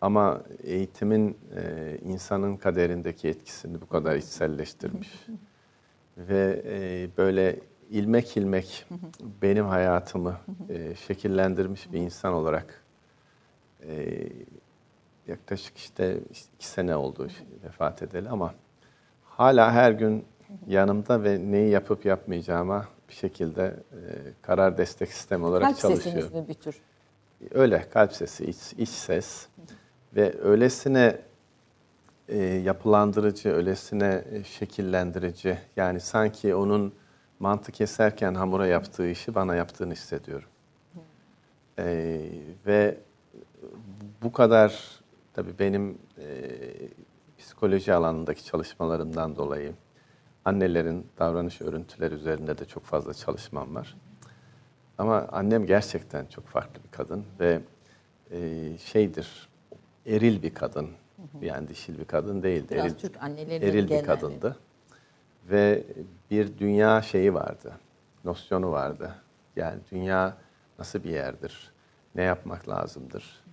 Ama 0.01 0.41
eğitimin 0.63 1.38
e, 1.55 1.97
insanın 2.05 2.57
kaderindeki 2.57 3.27
etkisini 3.29 3.81
bu 3.81 3.88
kadar 3.88 4.15
içselleştirmiş. 4.15 5.25
Ve 6.17 6.62
e, 6.65 7.08
böyle 7.17 7.60
ilmek 7.89 8.38
ilmek 8.38 8.86
benim 9.41 9.65
hayatımı 9.65 10.38
e, 10.70 10.96
şekillendirmiş 10.96 11.91
bir 11.91 11.98
insan 12.00 12.34
olarak 12.34 12.84
e, 13.88 14.24
yaklaşık 15.27 15.77
işte 15.77 16.20
iki 16.55 16.67
sene 16.67 16.96
oldu 16.96 17.27
vefat 17.63 18.01
edeli 18.01 18.29
ama 18.29 18.53
hala 19.24 19.72
her 19.72 19.91
gün 19.91 20.25
yanımda 20.67 21.24
ve 21.24 21.51
neyi 21.51 21.70
yapıp 21.70 22.05
yapmayacağıma 22.05 22.88
bir 23.10 23.13
şekilde 23.13 23.63
e, 23.91 24.00
karar 24.41 24.77
destek 24.77 25.13
sistemi 25.13 25.46
olarak 25.46 25.67
Kalp 25.67 25.79
çalışıyor. 25.79 26.15
sesiniz 26.15 26.34
mi 26.34 26.48
bir 26.48 26.53
tür? 26.53 26.75
Öyle 27.51 27.89
kalp 27.89 28.13
sesi, 28.13 28.46
iç, 28.46 28.58
iç 28.77 28.89
ses 28.89 29.48
ve 30.15 30.41
öylesine 30.41 31.17
e, 32.27 32.38
yapılandırıcı, 32.38 33.50
öylesine 33.50 34.24
e, 34.32 34.44
şekillendirici. 34.44 35.58
Yani 35.75 36.00
sanki 36.00 36.56
onun 36.56 36.94
mantı 37.39 37.72
keserken 37.72 38.34
hamura 38.34 38.68
yaptığı 38.68 39.10
işi 39.10 39.36
bana 39.36 39.56
yaptığını 39.56 39.94
hissediyorum. 39.94 40.50
E, 41.80 42.20
ve 42.65 42.98
bu 44.24 44.32
kadar 44.32 45.00
tabii 45.34 45.60
benim 45.60 45.98
e, 46.18 46.27
psikoloji 47.38 47.94
alanındaki 47.94 48.46
çalışmalarımdan 48.46 49.36
dolayı 49.36 49.74
annelerin 50.46 51.08
davranış 51.20 51.62
örüntüleri 51.62 52.13
üzerinde 52.15 52.58
de 52.58 52.65
çok 52.65 52.84
fazla 52.84 53.13
çalışmam 53.13 53.75
var. 53.75 53.96
Ama 54.98 55.27
annem 55.32 55.65
gerçekten 55.65 56.25
çok 56.25 56.48
farklı 56.48 56.84
bir 56.84 56.92
kadın 56.92 57.25
ve 57.39 57.62
e, 58.32 58.70
şeydir, 58.77 59.50
eril 60.06 60.44
bir 60.44 60.53
kadın. 60.53 60.89
Yani 61.42 61.68
dişil 61.68 62.00
bir 62.00 62.06
kadın 62.06 62.44
değildi. 62.44 62.68
Biraz 62.72 62.86
eril, 62.86 62.96
Türk 62.96 63.24
annelerinin 63.24 63.68
eril 63.68 63.89
bir 63.89 64.03
kadındı. 64.03 64.58
Ve 65.50 65.84
bir 66.32 66.58
dünya 66.58 67.01
şeyi 67.01 67.34
vardı, 67.34 67.74
nosyonu 68.25 68.72
vardı. 68.72 69.15
Yani 69.56 69.80
dünya 69.92 70.38
nasıl 70.80 71.03
bir 71.03 71.10
yerdir, 71.10 71.72
ne 72.15 72.24
yapmak 72.24 72.70
lazımdır. 72.70 73.44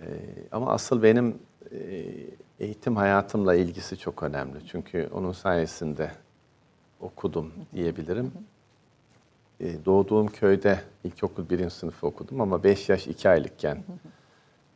E, 0.00 0.06
ama 0.52 0.72
asıl 0.72 1.02
benim 1.02 1.38
e, 1.72 2.04
eğitim 2.60 2.96
hayatımla 2.96 3.54
ilgisi 3.54 3.98
çok 3.98 4.22
önemli. 4.22 4.66
Çünkü 4.66 5.10
onun 5.12 5.32
sayesinde 5.32 6.10
okudum 7.00 7.52
diyebilirim. 7.74 8.32
E, 9.60 9.84
doğduğum 9.84 10.26
köyde 10.26 10.80
ilkokul 11.04 11.50
birinci 11.50 11.74
sınıfı 11.74 12.06
okudum 12.06 12.40
ama 12.40 12.64
5 12.64 12.88
yaş 12.88 13.06
2 13.06 13.28
aylıkken 13.28 13.84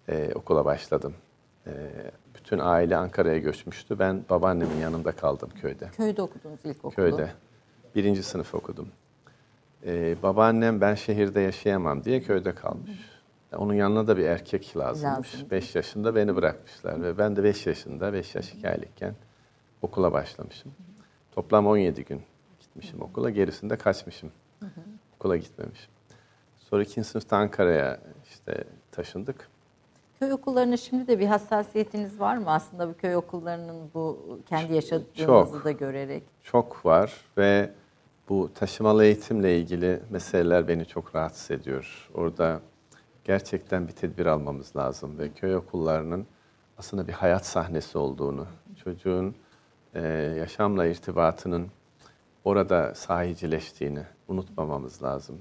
e, 0.09 0.33
okula 0.35 0.65
başladım. 0.65 1.15
E, 1.67 1.73
bütün 2.35 2.59
aile 2.59 2.97
Ankara'ya 2.97 3.39
göçmüştü. 3.39 3.99
Ben 3.99 4.25
babaannemin 4.31 4.77
yanında 4.77 5.13
kaldım 5.13 5.51
köyde. 5.61 5.89
Köyde 5.97 6.23
okudunuz 6.23 6.65
ilkokulu. 6.65 6.95
Köyde. 6.95 7.33
Birinci 7.95 8.23
sınıf 8.23 8.55
okudum. 8.55 8.89
E, 9.87 10.23
babaannem 10.23 10.81
ben 10.81 10.95
şehirde 10.95 11.41
yaşayamam 11.41 12.05
diye 12.05 12.23
köyde 12.23 12.55
kalmış. 12.55 12.91
Onun 13.57 13.75
yanına 13.75 14.07
da 14.07 14.17
bir 14.17 14.25
erkek 14.25 14.77
lazımmış. 14.77 15.35
Lazım. 15.35 15.51
5 15.51 15.75
yaşında 15.75 16.15
beni 16.15 16.37
bırakmışlar 16.37 17.03
ve 17.03 17.19
ben 17.19 17.37
de 17.37 17.45
5 17.45 17.67
yaşında, 17.67 18.13
5 18.13 18.35
yaş 18.35 18.53
2 18.53 18.69
aylıkken 18.69 19.15
okula 19.83 20.13
başlamışım. 20.13 20.73
Toplam 21.33 21.67
17 21.67 22.05
gün 22.05 22.23
gitmişim 22.61 23.03
okula, 23.03 23.31
gerisinde 23.31 23.77
kaçmışım. 23.77 24.33
Okula 25.17 25.37
gitmemişim. 25.37 25.91
Sonra 26.59 26.83
ikinci 26.83 27.09
sınıfta 27.09 27.37
Ankara'ya 27.37 28.01
işte 28.29 28.65
taşındık. 28.93 29.49
Köy 30.21 30.33
okullarına 30.33 30.77
şimdi 30.77 31.07
de 31.07 31.19
bir 31.19 31.27
hassasiyetiniz 31.27 32.21
var 32.21 32.37
mı? 32.37 32.51
Aslında 32.51 32.89
bu 32.89 32.95
köy 32.97 33.17
okullarının 33.17 33.91
bu 33.95 34.39
kendi 34.47 34.75
yaşadığınızı 34.75 35.27
Çok. 35.27 35.65
da 35.65 35.71
görerek. 35.71 36.23
Çok 36.43 36.87
var 36.87 37.13
ve 37.39 37.71
bu 38.29 38.51
taşımalı 38.55 39.05
eğitimle 39.05 39.59
ilgili 39.59 40.01
meseleler 40.11 40.69
beni 40.69 40.87
çok 40.87 41.15
rahatsız 41.15 41.51
ediyor. 41.51 42.11
Orada 42.15 42.61
gerçekten 43.25 43.89
bir 43.89 43.93
tedbir 43.93 44.27
almamız 44.27 44.77
lazım 44.77 45.19
ve 45.19 45.29
köy 45.33 45.57
okullarının 45.57 46.27
aslında 46.79 47.09
bir 47.09 47.13
hayat 47.13 47.47
sahnesi 47.47 47.99
olduğunu, 47.99 48.47
çocuğun 48.85 49.35
e, 49.95 50.03
yaşamla 50.39 50.87
irtibatının 50.87 51.69
orada 52.45 52.95
sahicileştiğini 52.95 54.03
unutmamamız 54.29 55.03
lazım. 55.03 55.39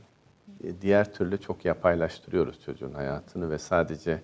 E, 0.63 0.81
Diğer 0.81 1.13
türlü 1.13 1.41
çok 1.41 1.65
yapaylaştırıyoruz 1.65 2.61
çocuğun 2.61 2.93
hayatını 2.93 3.51
ve 3.51 3.57
sadece 3.57 4.21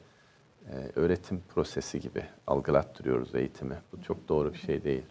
öğretim 0.95 1.41
prosesi 1.55 1.99
gibi 1.99 2.23
algılattırıyoruz 2.47 3.35
eğitimi. 3.35 3.75
Bu 3.91 4.01
çok 4.01 4.29
doğru 4.29 4.53
bir 4.53 4.57
şey 4.57 4.83
değil. 4.83 5.03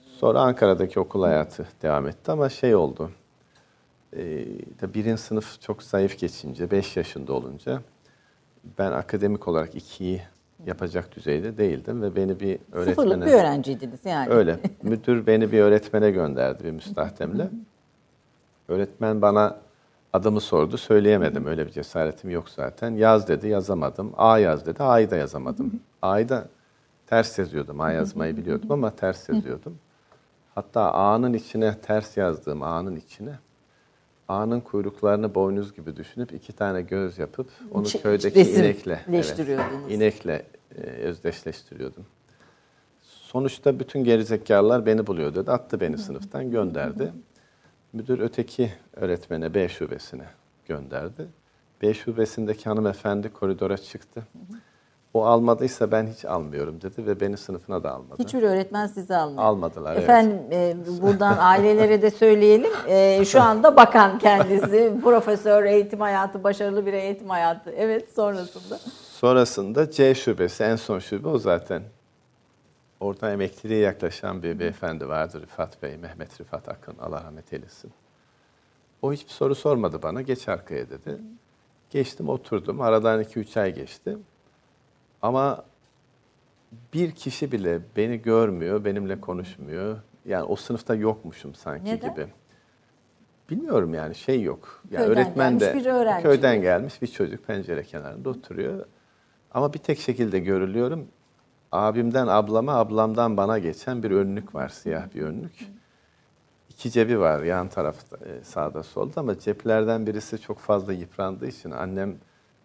Sonra 0.00 0.40
Ankara'daki 0.40 1.00
okul 1.00 1.22
hayatı 1.22 1.66
devam 1.82 2.06
etti 2.06 2.32
ama 2.32 2.48
şey 2.48 2.74
oldu. 2.74 3.10
E, 4.16 4.46
birinci 4.94 5.22
sınıf 5.22 5.60
çok 5.60 5.82
zayıf 5.82 6.18
geçince, 6.18 6.70
5 6.70 6.96
yaşında 6.96 7.32
olunca 7.32 7.80
ben 8.78 8.92
akademik 8.92 9.48
olarak 9.48 9.74
ikiyi 9.74 10.22
yapacak 10.66 11.16
düzeyde 11.16 11.58
değildim 11.58 12.02
ve 12.02 12.16
beni 12.16 12.40
bir 12.40 12.58
öğretmene... 12.72 12.94
Sıfırlık 12.94 13.26
bir 13.26 13.32
öğrenciydiniz 13.32 14.04
yani. 14.04 14.30
Öyle. 14.30 14.58
Müdür 14.82 15.26
beni 15.26 15.52
bir 15.52 15.60
öğretmene 15.60 16.10
gönderdi 16.10 16.64
bir 16.64 16.70
müstahdemle. 16.70 17.48
Öğretmen 18.68 19.22
bana 19.22 19.58
adımı 20.14 20.40
sordu. 20.40 20.76
Söyleyemedim. 20.76 21.46
Öyle 21.46 21.66
bir 21.66 21.70
cesaretim 21.72 22.30
yok 22.30 22.50
zaten. 22.50 22.90
Yaz 22.90 23.28
dedi. 23.28 23.48
Yazamadım. 23.48 24.12
A 24.16 24.38
yaz 24.38 24.66
dedi. 24.66 24.82
A'yı 24.82 25.10
da 25.10 25.16
yazamadım. 25.16 25.80
A'yı 26.02 26.28
da 26.28 26.48
ters 27.06 27.38
yazıyordum. 27.38 27.80
A 27.80 27.90
yazmayı 27.92 28.36
biliyordum 28.36 28.72
ama 28.72 28.90
ters 28.90 29.28
yazıyordum. 29.28 29.78
Hatta 30.54 30.92
A'nın 30.92 31.32
içine 31.32 31.78
ters 31.80 32.16
yazdığım 32.16 32.62
A'nın 32.62 32.96
içine 32.96 33.38
A'nın 34.28 34.60
kuyruklarını 34.60 35.34
boynuz 35.34 35.74
gibi 35.74 35.96
düşünüp 35.96 36.32
iki 36.32 36.52
tane 36.52 36.82
göz 36.82 37.18
yapıp 37.18 37.46
onu 37.72 37.84
Ç- 37.86 38.02
köydeki 38.02 38.40
resim 38.40 38.64
inekle 38.64 39.00
leştiriyordunuz. 39.12 39.92
inekle 39.92 40.46
e, 40.76 40.80
özdeşleştiriyordum. 40.80 42.04
Sonuçta 43.02 43.78
bütün 43.78 44.04
gerizekalılar 44.04 44.86
beni 44.86 45.06
buluyor 45.06 45.34
dedi. 45.34 45.50
Attı 45.50 45.80
beni 45.80 45.98
sınıftan 45.98 46.50
gönderdi. 46.50 47.12
Müdür 47.94 48.18
öteki 48.18 48.72
öğretmene 48.96 49.54
B 49.54 49.68
şubesine 49.68 50.24
gönderdi. 50.66 51.26
B 51.82 51.94
şubesindeki 51.94 52.64
hanımefendi 52.64 53.32
koridora 53.32 53.76
çıktı. 53.76 54.22
O 55.14 55.24
almadıysa 55.24 55.92
ben 55.92 56.06
hiç 56.06 56.24
almıyorum 56.24 56.80
dedi 56.82 57.06
ve 57.06 57.20
beni 57.20 57.36
sınıfına 57.36 57.82
da 57.82 57.92
almadı. 57.92 58.22
Hiçbir 58.22 58.42
öğretmen 58.42 58.86
sizi 58.86 59.16
almıyor. 59.16 59.42
Almadılar, 59.42 59.92
evet. 59.92 60.02
Efendim 60.02 60.38
e, 60.52 60.76
buradan 61.02 61.36
ailelere 61.38 62.02
de 62.02 62.10
söyleyelim. 62.10 62.72
E, 62.88 63.24
şu 63.24 63.42
anda 63.42 63.76
bakan 63.76 64.18
kendisi. 64.18 64.94
Profesör, 65.04 65.64
eğitim 65.64 66.00
hayatı, 66.00 66.44
başarılı 66.44 66.86
bir 66.86 66.92
eğitim 66.92 67.30
hayatı. 67.30 67.70
Evet 67.70 68.14
sonrasında. 68.14 68.78
Sonrasında 69.12 69.90
C 69.90 70.14
şubesi, 70.14 70.64
en 70.64 70.76
son 70.76 70.98
şube 70.98 71.28
o 71.28 71.38
zaten. 71.38 71.82
Orada 73.04 73.32
emekliliğe 73.32 73.80
yaklaşan 73.80 74.42
bir 74.42 74.58
beyefendi 74.58 75.08
vardı 75.08 75.42
Rıfat 75.42 75.82
Bey, 75.82 75.96
Mehmet 75.96 76.40
Rıfat 76.40 76.68
Akın, 76.68 76.94
Allah 77.00 77.24
rahmet 77.24 77.52
eylesin. 77.52 77.92
O 79.02 79.12
hiçbir 79.12 79.30
soru 79.30 79.54
sormadı 79.54 80.02
bana, 80.02 80.22
geç 80.22 80.48
arkaya 80.48 80.90
dedi. 80.90 81.18
Geçtim, 81.90 82.28
oturdum. 82.28 82.80
Aradan 82.80 83.22
2-3 83.22 83.60
ay 83.60 83.74
geçti. 83.74 84.18
Ama 85.22 85.64
bir 86.94 87.12
kişi 87.12 87.52
bile 87.52 87.80
beni 87.96 88.22
görmüyor, 88.22 88.84
benimle 88.84 89.20
konuşmuyor. 89.20 89.98
Yani 90.24 90.44
o 90.44 90.56
sınıfta 90.56 90.94
yokmuşum 90.94 91.54
sanki 91.54 91.84
Neden? 91.84 92.10
gibi. 92.14 92.26
Bilmiyorum 93.50 93.94
yani 93.94 94.14
şey 94.14 94.42
yok. 94.42 94.82
Yani 94.90 95.06
Köyden 95.06 95.24
öğretmen 95.24 95.60
de 95.60 95.74
bir 95.74 95.86
öğrenci. 95.86 96.22
köyden 96.22 96.62
gelmiş 96.62 97.02
bir 97.02 97.06
çocuk 97.06 97.46
pencere 97.46 97.82
kenarında 97.82 98.30
oturuyor. 98.30 98.86
Ama 99.50 99.74
bir 99.74 99.78
tek 99.78 99.98
şekilde 99.98 100.38
görülüyorum. 100.38 101.08
Abimden 101.74 102.26
ablama, 102.26 102.74
ablamdan 102.74 103.36
bana 103.36 103.58
geçen 103.58 104.02
bir 104.02 104.10
önlük 104.10 104.54
var, 104.54 104.68
siyah 104.68 105.14
bir 105.14 105.22
önlük. 105.22 105.52
İki 106.70 106.90
cebi 106.90 107.20
var 107.20 107.42
yan 107.42 107.68
tarafta, 107.68 108.16
e, 108.16 108.44
sağda 108.44 108.82
solda 108.82 109.20
ama 109.20 109.38
ceplerden 109.38 110.06
birisi 110.06 110.40
çok 110.40 110.58
fazla 110.58 110.92
yıprandığı 110.92 111.46
için 111.46 111.70
annem 111.70 112.16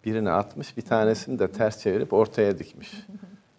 birini 0.04 0.30
atmış, 0.30 0.76
bir 0.76 0.82
tanesini 0.82 1.38
de 1.38 1.52
ters 1.52 1.82
çevirip 1.82 2.12
ortaya 2.12 2.58
dikmiş. 2.58 3.06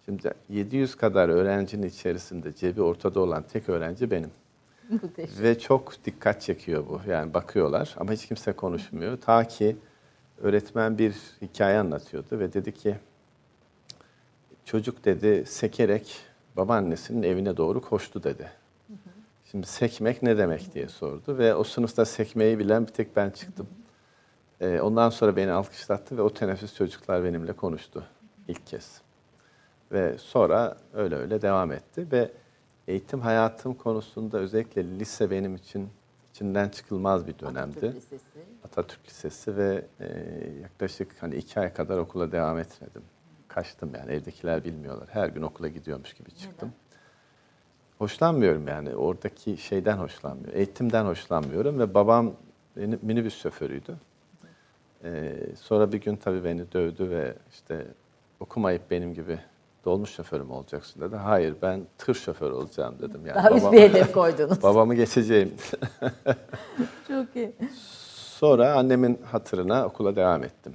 Şimdi 0.04 0.30
700 0.48 0.94
kadar 0.94 1.28
öğrencinin 1.28 1.86
içerisinde 1.86 2.52
cebi 2.52 2.82
ortada 2.82 3.20
olan 3.20 3.42
tek 3.42 3.68
öğrenci 3.68 4.10
benim. 4.10 4.30
Ve 5.42 5.58
çok 5.58 6.04
dikkat 6.04 6.42
çekiyor 6.42 6.84
bu. 6.88 7.00
Yani 7.10 7.34
bakıyorlar 7.34 7.94
ama 7.98 8.12
hiç 8.12 8.26
kimse 8.26 8.52
konuşmuyor. 8.52 9.18
Ta 9.20 9.44
ki 9.44 9.76
öğretmen 10.42 10.98
bir 10.98 11.14
hikaye 11.42 11.78
anlatıyordu 11.78 12.38
ve 12.38 12.52
dedi 12.52 12.74
ki 12.74 12.96
çocuk 14.64 15.04
dedi 15.04 15.44
sekerek 15.46 16.20
babaannesinin 16.56 17.22
evine 17.22 17.56
doğru 17.56 17.80
koştu 17.80 18.22
dedi. 18.22 18.50
Şimdi 19.50 19.66
sekmek 19.66 20.22
ne 20.22 20.38
demek 20.38 20.74
diye 20.74 20.88
sordu 20.88 21.38
ve 21.38 21.54
o 21.54 21.64
sınıfta 21.64 22.04
sekmeyi 22.04 22.58
bilen 22.58 22.86
bir 22.86 22.92
tek 22.92 23.16
ben 23.16 23.30
çıktım. 23.30 23.66
Ee, 24.60 24.80
ondan 24.80 25.10
sonra 25.10 25.36
beni 25.36 25.52
alkışlattı 25.52 26.18
ve 26.18 26.22
o 26.22 26.34
teneffüs 26.34 26.76
çocuklar 26.76 27.24
benimle 27.24 27.52
konuştu 27.52 28.04
ilk 28.48 28.66
kez. 28.66 29.00
Ve 29.92 30.18
sonra 30.18 30.76
öyle 30.94 31.16
öyle 31.16 31.42
devam 31.42 31.72
etti 31.72 32.06
ve 32.12 32.30
eğitim 32.88 33.20
hayatım 33.20 33.74
konusunda 33.74 34.38
özellikle 34.38 34.84
lise 34.84 35.30
benim 35.30 35.54
için 35.54 35.88
içinden 36.30 36.68
çıkılmaz 36.68 37.26
bir 37.26 37.38
dönemdi. 37.38 37.86
Atatürk 37.86 37.96
Lisesi. 37.96 38.40
Atatürk 38.64 39.06
Lisesi 39.06 39.56
ve 39.56 39.84
e, 40.00 40.06
yaklaşık 40.62 41.22
hani 41.22 41.34
iki 41.34 41.60
ay 41.60 41.74
kadar 41.74 41.98
okula 41.98 42.32
devam 42.32 42.58
etmedim. 42.58 43.02
Kaçtım 43.54 43.90
yani 43.94 44.12
evdekiler 44.12 44.64
bilmiyorlar. 44.64 45.08
Her 45.12 45.28
gün 45.28 45.42
okula 45.42 45.68
gidiyormuş 45.68 46.14
gibi 46.14 46.30
çıktım. 46.34 46.72
Hoşlanmıyorum 47.98 48.68
yani 48.68 48.96
oradaki 48.96 49.56
şeyden 49.56 49.96
hoşlanmıyorum. 49.96 50.58
Eğitimden 50.58 51.04
hoşlanmıyorum 51.04 51.78
ve 51.78 51.94
babam 51.94 52.32
minibüs 53.02 53.42
şoförüydü. 53.42 53.96
E, 55.04 55.32
sonra 55.60 55.92
bir 55.92 56.00
gün 56.00 56.16
tabii 56.16 56.44
beni 56.44 56.72
dövdü 56.72 57.10
ve 57.10 57.34
işte 57.50 57.86
okumayıp 58.40 58.90
benim 58.90 59.14
gibi 59.14 59.38
dolmuş 59.84 60.10
şoförüm 60.10 60.50
olacaksın 60.50 61.00
dedi. 61.00 61.16
Hayır 61.16 61.54
ben 61.62 61.86
tır 61.98 62.14
şoförü 62.14 62.52
olacağım 62.54 62.94
dedim. 62.98 63.26
Yani 63.26 63.34
Daha 63.34 63.50
babam- 63.50 63.72
bir 63.72 63.80
hedef 63.80 64.12
koydunuz. 64.12 64.62
babamı 64.62 64.94
geçeceğim. 64.94 65.54
Çok 67.08 67.36
iyi. 67.36 67.52
Sonra 68.38 68.72
annemin 68.74 69.20
hatırına 69.30 69.86
okula 69.86 70.16
devam 70.16 70.44
ettim. 70.44 70.74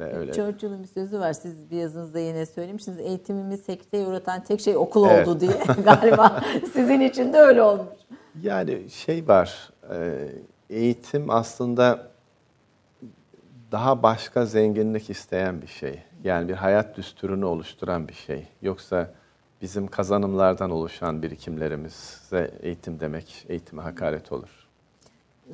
Öyle. 0.00 0.32
Churchill'ın 0.32 0.82
bir 0.82 0.88
sözü 0.88 1.18
var. 1.20 1.32
Siz 1.32 1.70
bir 1.70 1.76
yazınızda 1.76 2.18
yine 2.18 2.46
söylemişsiniz. 2.46 2.98
Eğitimimi 2.98 3.58
sekteye 3.58 4.06
uğratan 4.06 4.44
tek 4.44 4.60
şey 4.60 4.76
okul 4.76 5.08
Evet. 5.10 5.28
oldu 5.28 5.40
diye. 5.40 5.52
Galiba 5.84 6.44
sizin 6.72 7.00
için 7.00 7.32
de 7.32 7.38
öyle 7.38 7.62
olmuş. 7.62 7.86
Yani 8.42 8.90
şey 8.90 9.28
var, 9.28 9.70
e, 9.94 10.28
eğitim 10.70 11.30
aslında 11.30 12.08
daha 13.72 14.02
başka 14.02 14.46
zenginlik 14.46 15.10
isteyen 15.10 15.62
bir 15.62 15.66
şey. 15.66 16.02
Yani 16.24 16.48
bir 16.48 16.54
hayat 16.54 16.96
düsturunu 16.96 17.46
oluşturan 17.46 18.08
bir 18.08 18.14
şey. 18.14 18.46
Yoksa 18.62 19.10
bizim 19.62 19.86
kazanımlardan 19.86 20.70
oluşan 20.70 21.22
birikimlerimize 21.22 22.50
eğitim 22.62 23.00
demek, 23.00 23.44
eğitime 23.48 23.82
hakaret 23.82 24.32
olur. 24.32 24.66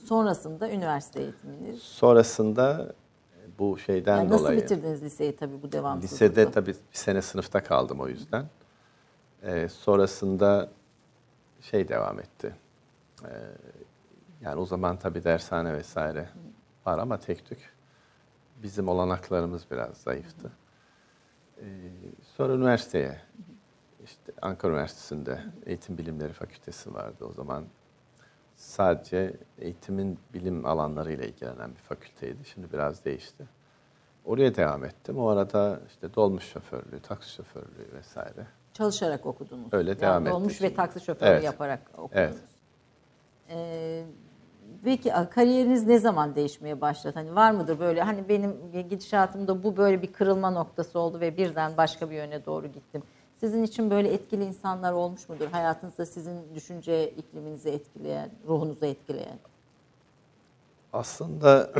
Sonrasında 0.05 0.71
üniversite 0.71 1.21
eğitiminiz. 1.21 1.83
Sonrasında 1.83 2.93
bu 3.59 3.79
şeyden 3.79 4.17
Yani 4.17 4.31
nasıl 4.31 4.45
dolayı... 4.45 4.63
bitirdiniz 4.63 5.03
liseyi 5.03 5.37
tabii 5.37 5.63
bu 5.63 5.73
devamsızlıkla? 5.73 6.27
Lisede 6.27 6.51
tabii 6.51 6.71
bir 6.71 6.77
sene 6.93 7.23
sınıfta 7.23 7.63
kaldım 7.63 8.01
o 8.01 8.09
yüzden. 8.09 8.47
Ee, 9.43 9.69
sonrasında 9.69 10.71
şey 11.61 11.89
devam 11.89 12.21
etti. 12.21 12.55
Ee, 13.25 13.29
yani 14.41 14.61
o 14.61 14.67
zaman 14.67 14.97
tabii 14.97 15.25
dershane 15.25 15.75
vesaire 15.75 16.29
var 16.87 16.99
ama 16.99 17.19
tek 17.19 17.47
tük. 17.47 17.73
Bizim 18.63 18.89
olanaklarımız 18.89 19.67
biraz 19.71 19.97
zayıftı. 19.97 20.53
Ee, 21.59 21.65
sonra 22.37 22.53
üniversiteye, 22.55 23.21
işte 24.05 24.33
Ankara 24.43 24.73
Üniversitesi'nde 24.73 25.41
Eğitim 25.67 25.99
Bilimleri 25.99 26.33
Fakültesi 26.33 26.95
vardı 26.95 27.25
o 27.25 27.33
zaman. 27.33 27.65
Sadece 28.63 29.37
eğitimin 29.59 30.19
bilim 30.35 30.67
alanlarıyla 30.67 31.25
ilgilenen 31.25 31.71
bir 31.71 31.81
fakülteydi. 31.81 32.45
Şimdi 32.45 32.73
biraz 32.73 33.05
değişti. 33.05 33.45
Oraya 34.25 34.57
devam 34.57 34.85
ettim. 34.85 35.19
O 35.19 35.27
arada 35.29 35.81
işte 35.89 36.15
dolmuş 36.15 36.45
şoförlüğü, 36.45 37.01
taksi 37.03 37.31
şoförlüğü 37.31 37.93
vesaire. 37.95 38.47
Çalışarak 38.73 39.27
okudunuz. 39.27 39.73
Öyle 39.73 39.91
Yani 39.91 40.01
devam 40.01 40.23
ettik. 40.27 40.35
Dolmuş 40.35 40.63
ve 40.63 40.75
taksi 40.75 41.01
şoförü 41.01 41.29
Evet. 41.31 41.45
yaparak 41.45 41.81
okudunuz. 41.99 42.13
Evet. 42.15 42.35
Ee, 43.51 44.05
peki 44.85 45.13
kariyeriniz 45.31 45.87
ne 45.87 45.99
zaman 45.99 46.35
değişmeye 46.35 46.81
başladı? 46.81 47.15
Hani 47.15 47.35
var 47.35 47.51
mıdır 47.51 47.79
böyle 47.79 48.03
hani 48.03 48.29
benim 48.29 48.57
gidişatımda 48.73 49.63
bu 49.63 49.77
böyle 49.77 50.03
bir 50.03 50.13
kırılma 50.13 50.51
noktası 50.51 50.99
oldu 50.99 51.21
ve 51.21 51.37
birden 51.37 51.77
başka 51.77 52.11
bir 52.11 52.17
yöne 52.17 52.47
doğru 52.47 52.67
gittim. 52.67 53.03
Sizin 53.43 53.63
için 53.63 53.91
böyle 53.91 54.13
etkili 54.13 54.45
insanlar 54.45 54.93
olmuş 54.93 55.29
mudur? 55.29 55.47
Hayatınızda 55.47 56.07
sizin 56.07 56.55
düşünce 56.55 57.11
ikliminizi 57.11 57.69
etkileyen, 57.71 58.31
ruhunuzu 58.49 58.87
etkileyen. 58.87 59.39
Aslında 60.93 61.73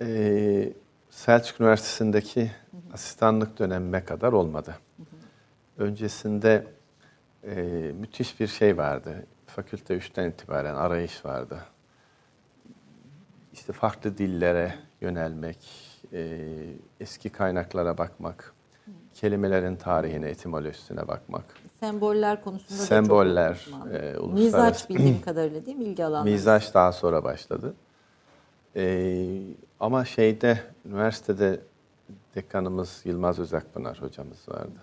eee, 0.00 0.72
Selçuk 1.10 1.60
Üniversitesi'ndeki 1.60 2.50
asistanlık 2.92 3.58
dönemime 3.58 4.04
kadar 4.04 4.32
olmadı. 4.32 4.76
Öncesinde 5.78 6.66
eee, 7.44 7.92
müthiş 7.92 8.40
bir 8.40 8.46
şey 8.46 8.76
vardı. 8.76 9.26
Fakülte 9.46 9.94
3'ten 9.96 10.30
itibaren 10.30 10.74
arayış 10.74 11.24
vardı. 11.24 11.58
İşte 13.52 13.72
farklı 13.72 14.18
dillere 14.18 14.74
yönelmek, 15.00 15.58
eee, 16.12 16.48
eski 17.00 17.30
kaynaklara 17.30 17.98
bakmak, 17.98 18.53
kelimelerin 19.14 19.76
tarihine, 19.76 20.28
etimolojisine 20.28 21.08
bakmak. 21.08 21.44
Semboller 21.80 22.44
konusunda 22.44 22.80
da 22.80 22.84
Semboller, 22.86 23.54
çok 23.54 23.66
uzman. 23.66 23.94
e, 23.94 23.98
uluslararası- 24.16 24.32
Mizaç 24.34 24.88
bildiğim 24.90 25.20
kadarıyla 25.22 25.66
değil 25.66 25.76
mi 25.76 25.84
ilgi 25.84 26.04
alanları? 26.04 26.32
Mizaç 26.32 26.74
daha 26.74 26.92
sonra 26.92 27.24
başladı. 27.24 27.74
Ee, 28.76 29.26
ama 29.80 30.04
şeyde 30.04 30.58
üniversitede 30.84 31.60
dekanımız 32.34 33.02
Yılmaz 33.04 33.38
Özakpınar 33.38 34.02
hocamız 34.02 34.48
vardı. 34.48 34.78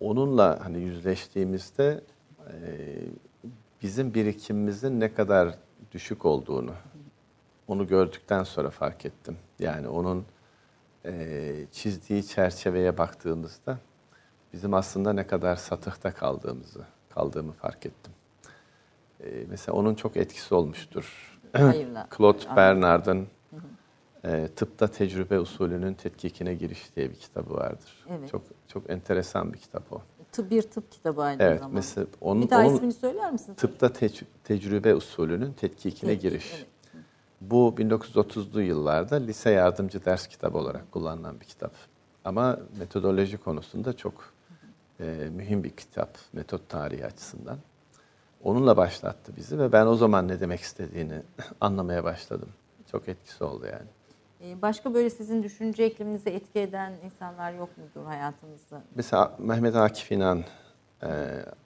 Onunla 0.00 0.58
hani 0.64 0.78
yüzleştiğimizde 0.78 2.00
e, 2.46 2.54
bizim 3.82 4.14
birikimimizin 4.14 5.00
ne 5.00 5.14
kadar 5.14 5.54
düşük 5.92 6.24
olduğunu 6.24 6.72
onu 7.68 7.86
gördükten 7.86 8.42
sonra 8.42 8.70
fark 8.70 9.06
ettim. 9.06 9.36
Yani 9.58 9.88
onun 9.88 10.24
e, 11.04 11.66
çizdiği 11.72 12.26
çerçeveye 12.26 12.98
baktığımızda 12.98 13.78
bizim 14.52 14.74
aslında 14.74 15.12
ne 15.12 15.26
kadar 15.26 15.56
satıhta 15.56 16.14
kaldığımızı 16.14 16.84
kaldığımı 17.10 17.52
fark 17.52 17.86
ettim. 17.86 18.12
E, 19.24 19.44
mesela 19.48 19.76
onun 19.78 19.94
çok 19.94 20.16
etkisi 20.16 20.54
olmuştur. 20.54 21.38
Claude 22.16 22.56
Bernard'ın 22.56 23.26
e, 24.24 24.48
Tıpta 24.56 24.88
Tecrübe 24.88 25.40
Usulünün 25.40 25.94
Tetkikine 25.94 26.54
Giriş 26.54 26.96
diye 26.96 27.10
bir 27.10 27.16
kitabı 27.16 27.54
vardır. 27.54 28.04
Evet. 28.10 28.30
Çok 28.30 28.42
çok 28.68 28.90
enteresan 28.90 29.52
bir 29.52 29.58
kitap 29.58 29.92
o. 29.92 30.02
Tıp 30.32 30.50
bir 30.50 30.62
tıp 30.62 30.92
kitabı 30.92 31.22
aynı 31.22 31.42
Evet, 31.42 31.58
zamanda. 31.58 31.74
mesela 31.76 32.06
onun, 32.20 32.42
bir 32.42 32.50
daha 32.50 32.66
onun 32.66 32.74
ismini 32.74 32.92
söyler 32.92 33.32
misiniz? 33.32 33.56
Tıpta 33.58 33.86
Tec- 33.86 34.24
Tecrübe 34.44 34.94
Usulünün 34.94 35.52
Tetkikine 35.52 36.10
Tetkik, 36.10 36.30
Giriş. 36.30 36.52
evet. 36.56 36.66
Bu 37.50 37.74
1930'lu 37.78 38.62
yıllarda 38.62 39.16
lise 39.16 39.50
yardımcı 39.50 40.04
ders 40.04 40.26
kitabı 40.26 40.58
olarak 40.58 40.92
kullanılan 40.92 41.40
bir 41.40 41.44
kitap. 41.44 41.72
Ama 42.24 42.58
metodoloji 42.78 43.36
konusunda 43.38 43.96
çok 43.96 44.32
e, 45.00 45.04
mühim 45.32 45.64
bir 45.64 45.70
kitap, 45.70 46.18
metot 46.32 46.68
tarihi 46.68 47.06
açısından. 47.06 47.58
Onunla 48.42 48.76
başlattı 48.76 49.32
bizi 49.36 49.58
ve 49.58 49.72
ben 49.72 49.86
o 49.86 49.94
zaman 49.94 50.28
ne 50.28 50.40
demek 50.40 50.60
istediğini 50.60 51.22
anlamaya 51.60 52.04
başladım. 52.04 52.48
Çok 52.90 53.08
etkisi 53.08 53.44
oldu 53.44 53.66
yani. 53.66 53.88
Ee, 54.40 54.62
Başka 54.62 54.94
böyle 54.94 55.10
sizin 55.10 55.42
düşünce 55.42 55.90
ikliminize 55.90 56.30
etki 56.30 56.60
eden 56.60 56.92
insanlar 57.04 57.52
yok 57.52 57.68
mudur 57.78 58.06
hayatınızda? 58.06 58.82
Mesela 58.94 59.36
Mehmet 59.38 59.76
Akif 59.76 60.12
İnan 60.12 60.44
e, 61.02 61.06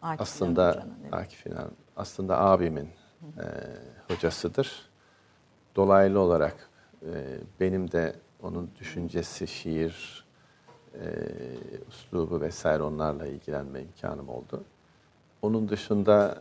Akif 0.03 0.21
aslında 0.21 0.63
İnan 0.63 0.73
Hoca'nın, 0.73 0.95
evet. 1.03 1.15
Akif 1.15 1.47
İnan 1.47 1.71
aslında 1.97 2.41
abimin 2.41 2.89
e, 3.23 3.45
hocasıdır. 4.15 4.88
Dolaylı 5.79 6.21
olarak 6.21 6.57
e, 7.03 7.39
benim 7.61 7.93
de 7.93 8.15
onun 8.43 8.71
düşüncesi, 8.81 9.47
şiir, 9.47 10.25
e, 10.95 11.07
üslubu 11.89 12.41
vesaire 12.41 12.83
onlarla 12.83 13.27
ilgilenme 13.27 13.81
imkanım 13.83 14.29
oldu. 14.29 14.65
Onun 15.43 15.69
dışında 15.69 16.39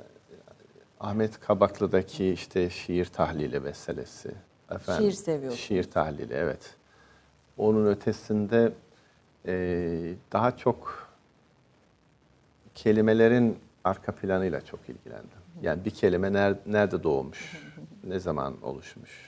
Ahmet 1.00 1.39
Kabaklı'daki 1.39 2.30
işte 2.30 2.69
şiir 2.69 3.06
tahlili 3.06 3.60
meselesi. 3.60 4.32
Efendim, 4.71 5.04
Şiir 5.04 5.12
seviyorsunuz. 5.12 5.60
Şiir 5.60 5.84
tahlili, 5.91 6.34
evet. 6.34 6.76
Onun 7.58 7.86
ötesinde 7.88 8.73
e, 9.47 9.54
daha 10.32 10.58
çok 10.58 11.08
kelimelerin 12.76 13.58
arka 13.84 14.12
planıyla 14.12 14.65
çok 14.65 14.80
ilgilendim. 14.89 15.30
Yani 15.62 15.86
bir 15.86 15.91
kelime 15.91 16.28
ner- 16.28 16.58
nerede 16.65 17.04
doğmuş, 17.04 17.63
ne 18.04 18.19
zaman 18.19 18.62
oluşmuş, 18.62 19.26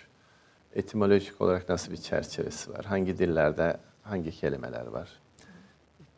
etimolojik 0.75 1.41
olarak 1.41 1.69
nasıl 1.69 1.91
bir 1.91 1.97
çerçevesi 1.97 2.73
var, 2.73 2.85
hangi 2.85 3.17
dillerde 3.19 3.77
hangi 4.03 4.31
kelimeler 4.31 4.85
var. 4.87 5.09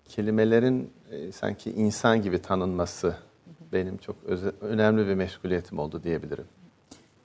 Kelimelerin 0.05 0.93
e, 1.11 1.31
sanki 1.31 1.71
insan 1.71 2.21
gibi 2.21 2.41
tanınması 2.41 3.15
benim 3.73 3.97
çok 3.97 4.15
öze- 4.27 4.53
önemli 4.61 5.07
bir 5.07 5.15
meşguliyetim 5.15 5.79
oldu 5.79 6.03
diyebilirim. 6.03 6.45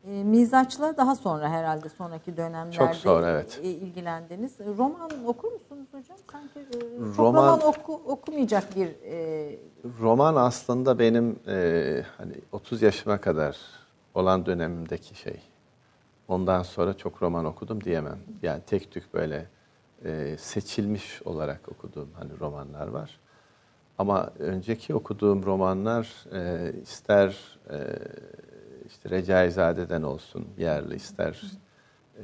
E, 0.07 0.25
mizaçla 0.25 0.97
daha 0.97 1.17
sonra 1.17 1.51
herhalde 1.51 1.89
sonraki 1.89 2.37
dönemlerde 2.37 2.77
Çok 2.79 2.95
sonra, 2.95 3.31
evet. 3.31 3.61
e, 3.62 3.69
ilgilendiniz. 3.69 4.53
Roman 4.79 5.11
okur 5.27 5.53
musunuz 5.53 5.87
hocam? 5.93 6.19
Sanki 6.33 6.59
e, 6.61 6.73
çok 6.73 7.19
Roman- 7.19 7.35
roman 7.59 7.61
oku, 7.62 7.95
okumayacak 7.95 8.77
bir 8.77 8.89
e, 9.05 9.59
Roman 10.01 10.37
aslında 10.37 10.99
benim 10.99 11.39
e, 11.49 12.03
hani 12.19 12.33
30 12.53 12.83
yaşıma 12.83 13.19
kadar 13.21 13.57
olan 14.15 14.47
dönemimdeki 14.47 15.15
şey. 15.15 15.41
Ondan 16.29 16.62
sonra 16.62 16.97
çok 16.97 17.23
roman 17.23 17.45
okudum 17.45 17.85
diyemem. 17.85 18.19
Yani 18.43 18.62
tek 18.67 18.91
tük 18.91 19.15
böyle 19.15 19.47
e, 20.05 20.37
seçilmiş 20.39 21.23
olarak 21.23 21.69
okuduğum 21.69 22.09
hani 22.15 22.41
romanlar 22.41 22.89
var. 22.89 23.19
Ama 23.99 24.33
önceki 24.39 24.95
okuduğum 24.95 25.43
romanlar 25.43 26.25
e, 26.33 26.73
ister 26.83 27.59
e, 27.71 27.79
işte 28.87 29.11
Recaizade'den 29.11 30.03
olsun 30.03 30.47
yerli, 30.59 30.95
ister 30.95 31.43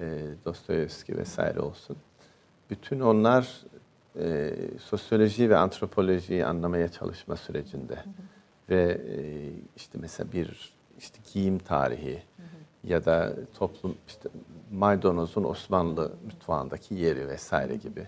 e, 0.00 0.24
Dostoyevski 0.44 1.16
vesaire 1.16 1.60
olsun. 1.60 1.96
Bütün 2.70 3.00
onlar 3.00 3.62
e, 4.18 4.54
sosyoloji 4.80 5.50
ve 5.50 5.56
antropolojiyi 5.56 6.46
anlamaya 6.46 6.88
çalışma 6.88 7.36
sürecinde 7.36 7.98
ve 8.70 9.00
e, 9.08 9.18
işte 9.76 9.98
mesela 10.00 10.32
bir 10.32 10.74
işte 10.98 11.18
giyim 11.32 11.58
tarihi 11.58 12.22
ya 12.84 13.04
da 13.04 13.32
toplum 13.58 13.94
işte 14.06 14.28
maydanozun 14.72 15.44
Osmanlı 15.44 16.12
mutfağındaki 16.24 16.94
yeri 16.94 17.28
vesaire 17.28 17.76
gibi 17.76 18.06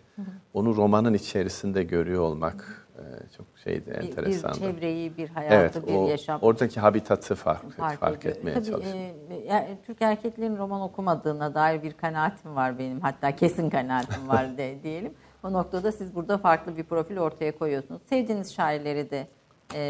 onu 0.55 0.77
romanın 0.77 1.15
içerisinde 1.15 1.83
görüyor 1.83 2.23
olmak 2.23 2.87
e, 2.99 3.03
çok 3.37 3.47
şeydi 3.65 3.91
bir, 4.03 4.27
bir 4.27 4.41
çevreyi, 4.53 5.17
bir 5.17 5.29
hayatı, 5.29 5.79
Evet, 5.79 5.89
bir 5.89 5.95
o, 5.95 6.09
yaşam 6.09 6.39
oradaki 6.43 6.81
habitatı 6.81 7.35
fark, 7.35 7.73
fark, 7.77 8.19
ediyor. 8.19 8.37
etmeye 8.37 8.63
Tabii, 8.63 8.87
e, 9.31 9.35
yani 9.47 9.79
Türk 9.87 10.03
erkeklerin 10.03 10.57
roman 10.57 10.81
okumadığına 10.81 11.55
dair 11.55 11.83
bir 11.83 11.93
kanaatim 11.93 12.57
var 12.57 12.79
benim. 12.79 13.01
Hatta 13.01 13.37
kesin 13.37 13.71
kanaatim 13.71 14.29
var 14.29 14.59
de, 14.59 14.79
diyelim. 14.83 15.13
O 15.43 15.53
noktada 15.53 15.93
siz 15.93 16.15
burada 16.15 16.39
farklı 16.39 16.77
bir 16.77 16.85
profil 16.85 17.19
ortaya 17.19 17.59
koyuyorsunuz. 17.59 18.03
Sevdiğiniz 18.03 18.55
şairleri 18.55 19.11
de 19.11 19.27
e, 19.75 19.81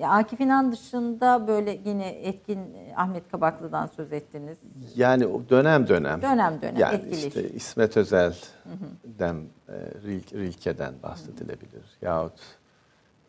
ya 0.00 0.10
Akif 0.10 0.40
İnan 0.40 0.72
dışında 0.72 1.48
böyle 1.48 1.78
yine 1.84 2.08
etkin 2.08 2.58
e, 2.58 2.92
Ahmet 2.96 3.30
Kabaklı'dan 3.30 3.86
söz 3.86 4.12
ettiniz. 4.12 4.58
Yani 4.96 5.24
dönem 5.50 5.88
dönem. 5.88 6.22
Dönem 6.22 6.62
dönem 6.62 6.76
Yani 6.78 6.94
etkileşim. 6.94 7.28
işte 7.28 7.48
İsmet 7.50 7.96
Özel'den, 7.96 9.36
e, 9.68 9.72
Rilk- 10.06 10.34
Rilke'den 10.38 10.94
bahsedilebilir. 11.02 11.82
Yahut 12.02 12.40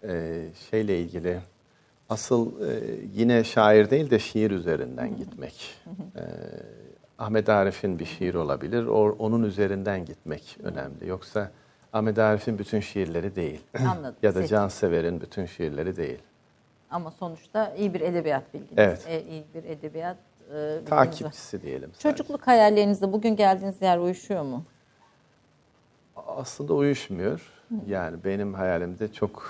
e, 0.03 0.41
şeyle 0.69 0.99
ilgili 0.99 1.39
asıl 2.09 2.61
e, 2.61 2.79
yine 3.13 3.43
şair 3.43 3.89
değil 3.89 4.09
de 4.09 4.19
şiir 4.19 4.51
üzerinden 4.51 5.17
gitmek. 5.17 5.75
E, 6.15 6.23
Ahmet 7.19 7.49
Arif'in 7.49 7.99
bir 7.99 8.05
şiir 8.05 8.33
olabilir. 8.33 8.85
O, 8.85 9.15
onun 9.19 9.43
üzerinden 9.43 10.05
gitmek 10.05 10.57
önemli. 10.63 11.07
Yoksa 11.07 11.51
Ahmet 11.93 12.19
Arif'in 12.19 12.59
bütün 12.59 12.79
şiirleri 12.79 13.35
değil. 13.35 13.61
Anladım. 13.89 14.15
ya 14.23 14.35
da. 14.35 14.47
Cansever'in 14.47 15.21
bütün 15.21 15.45
şiirleri 15.45 15.97
değil. 15.97 16.19
Ama 16.91 17.11
sonuçta 17.11 17.73
iyi 17.77 17.93
bir 17.93 18.01
edebiyat 18.01 18.53
bilginiz. 18.53 18.73
Evet. 18.77 19.05
E, 19.07 19.23
iyi 19.23 19.43
bir 19.55 19.63
edebiyat 19.63 20.17
e, 20.49 20.53
bilginiz 20.53 20.91
var. 20.91 21.05
Takipçisi 21.05 21.61
diyelim. 21.61 21.89
sadece. 21.93 22.09
Çocukluk 22.09 22.47
hayallerinizle 22.47 23.11
bugün 23.11 23.35
geldiğiniz 23.35 23.81
yer 23.81 23.97
uyuşuyor 23.97 24.43
mu? 24.43 24.63
Aslında 26.27 26.73
uyuşmuyor. 26.73 27.41
Yani 27.87 28.23
benim 28.23 28.53
hayalimde 28.53 29.13
çok 29.13 29.43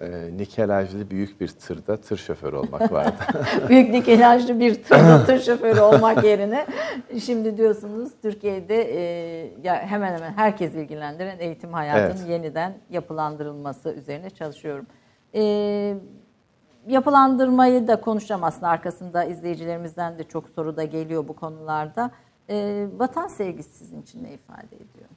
e, 0.00 0.36
nikelajlı 0.36 1.10
büyük 1.10 1.40
bir 1.40 1.48
tırda 1.48 1.96
tır 1.96 2.16
şoförü 2.16 2.56
olmak 2.56 2.92
vardı. 2.92 3.14
Büyük 3.68 3.90
nikelajlı 3.90 4.60
bir 4.60 4.74
tır, 4.74 5.26
tır 5.26 5.40
şoförü 5.46 5.80
olmak 5.80 6.24
yerine 6.24 6.66
şimdi 7.24 7.56
diyorsunuz 7.56 8.10
Türkiye'de 8.22 8.82
e, 8.82 9.00
ya 9.62 9.74
hemen 9.74 10.14
hemen 10.16 10.32
herkes 10.32 10.74
ilgilendiren 10.74 11.38
eğitim 11.38 11.72
hayatının 11.72 12.20
Evet. 12.20 12.30
yeniden 12.30 12.74
yapılandırılması 12.90 13.92
üzerine 13.92 14.30
çalışıyorum. 14.30 14.86
E, 15.34 15.94
yapılandırmayı 16.86 17.88
da 17.88 18.00
konuşacağım 18.00 18.44
aslında 18.44 18.68
arkasında 18.68 19.24
izleyicilerimizden 19.24 20.18
de 20.18 20.24
çok 20.24 20.48
soru 20.48 20.76
da 20.76 20.84
geliyor 20.84 21.28
bu 21.28 21.36
konularda. 21.36 22.10
E, 22.50 22.86
vatan 22.98 23.28
sevgisi 23.28 23.70
sizin 23.70 24.02
için 24.02 24.24
ne 24.24 24.32
ifade 24.32 24.76
ediyor? 24.76 25.08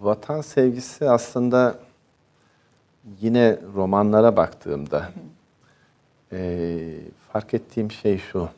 Vatan 0.00 0.40
sevgisi 0.40 1.10
aslında 1.10 1.74
yine 3.20 3.58
romanlara 3.74 4.36
baktığımda 4.36 5.08
e, 6.32 6.78
fark 7.32 7.54
ettiğim 7.54 7.90
şey 7.90 8.18
şu. 8.18 8.48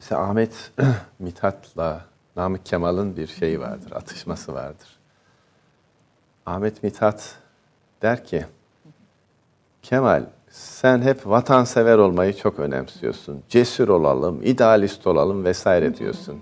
Mesela 0.00 0.22
Ahmet 0.22 0.72
Mithat'la 1.18 2.04
Namık 2.36 2.66
Kemal'ın 2.66 3.16
bir 3.16 3.26
şeyi 3.26 3.60
vardır, 3.60 3.92
atışması 3.92 4.54
vardır. 4.54 4.98
Ahmet 6.46 6.82
Mithat 6.82 7.36
der 8.02 8.24
ki, 8.24 8.46
Kemal 9.82 10.24
sen 10.50 11.02
hep 11.02 11.26
vatansever 11.26 11.98
olmayı 11.98 12.36
çok 12.36 12.58
önemsiyorsun. 12.58 13.42
Cesur 13.48 13.88
olalım, 13.88 14.40
idealist 14.42 15.06
olalım 15.06 15.44
vesaire 15.44 15.96
diyorsun. 15.96 16.40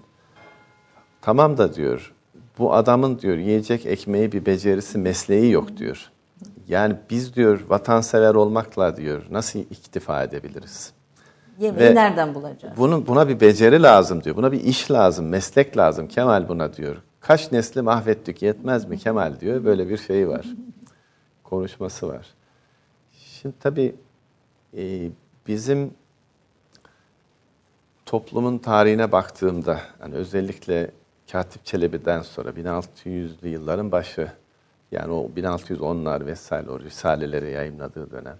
Tamam 1.23 1.59
da 1.59 1.75
diyor, 1.75 2.15
bu 2.59 2.75
adamın 2.75 3.19
diyor 3.19 3.37
yiyecek 3.37 3.87
ekmeği 3.87 4.33
bir 4.33 4.47
becerisi, 4.47 4.99
mesleği 4.99 5.53
yok 5.53 5.77
diyor. 5.77 6.11
Yani 6.71 6.97
biz 7.11 7.35
diyor 7.35 7.61
vatansever 7.69 8.35
olmakla 8.35 8.97
diyor 8.97 9.27
nasıl 9.31 9.59
iktifa 9.59 10.23
edebiliriz? 10.23 10.93
Yemeği 11.59 11.91
Ve 11.91 11.95
nereden 11.95 12.35
bulacağız? 12.35 12.77
Bunun 12.77 13.07
buna 13.07 13.29
bir 13.29 13.41
beceri 13.41 13.83
lazım 13.83 14.25
diyor. 14.25 14.37
Buna 14.37 14.53
bir 14.53 14.61
iş 14.61 14.91
lazım, 14.91 15.29
meslek 15.29 15.77
lazım. 15.77 16.09
Kemal 16.09 16.49
buna 16.49 16.73
diyor. 16.73 16.97
kaç 17.21 17.53
nesli 17.53 17.83
mahvettik 17.83 18.43
yetmez 18.43 18.85
mi 18.89 18.99
Kemal 18.99 19.41
diyor. 19.41 19.65
Böyle 19.65 19.89
bir 19.89 19.97
şey 19.97 20.29
var. 20.29 20.47
Konuşması 21.45 22.09
var. 22.09 22.27
Şimdi 23.13 23.55
tabii 23.61 23.95
e, 24.77 25.11
bizim 25.47 25.95
toplumun 28.07 28.59
tarihine 28.59 29.13
baktığımda 29.13 29.81
yani 30.01 30.15
özellikle 30.15 30.91
Katip 31.33 31.65
Çelebi'den 31.65 32.23
sonra 32.23 32.51
1600'lü 32.51 33.49
yılların 33.49 33.93
başı 33.93 34.33
yani 34.93 35.13
o 35.13 35.31
1610'lar 35.37 36.27
vesaire 36.27 36.71
o 36.71 36.81
risaleleri 36.81 37.51
yayınladığı 37.51 38.11
dönem. 38.11 38.37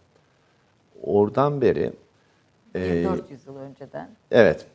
Oradan 1.03 1.61
beri 1.61 1.93
e, 2.75 3.05
400 3.05 3.47
yıl 3.47 3.57
önceden. 3.57 4.11
Evet. 4.31 4.67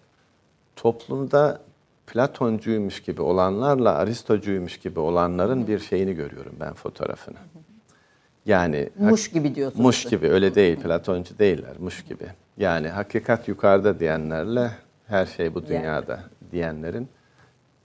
Toplumda 0.76 1.62
Platoncuymuş 2.08 3.02
gibi 3.02 3.22
olanlarla 3.22 3.96
Aristocuymuş 3.96 4.78
gibi 4.78 5.00
olanların 5.00 5.68
bir 5.68 5.80
şeyini 5.80 6.14
görüyorum 6.14 6.54
ben 6.60 6.74
fotoğrafını. 6.74 7.38
Yani 8.46 8.90
muş 9.00 9.32
gibi 9.32 9.56
diyorsunuz. 9.56 9.86
Muş 9.86 10.04
gibi 10.04 10.30
öyle 10.30 10.56
değil. 10.56 10.80
Platoncu 10.80 11.40
değiller. 11.40 11.74
Muş 11.80 12.04
gibi. 12.04 12.26
Yani 12.58 12.90
hakikat 12.90 13.48
yukarıda 13.48 14.00
diyenlerle 14.00 14.72
her 15.08 15.26
şey 15.26 15.54
bu 15.54 15.68
dünyada 15.68 16.12
yani. 16.12 16.52
diyenlerin 16.52 17.08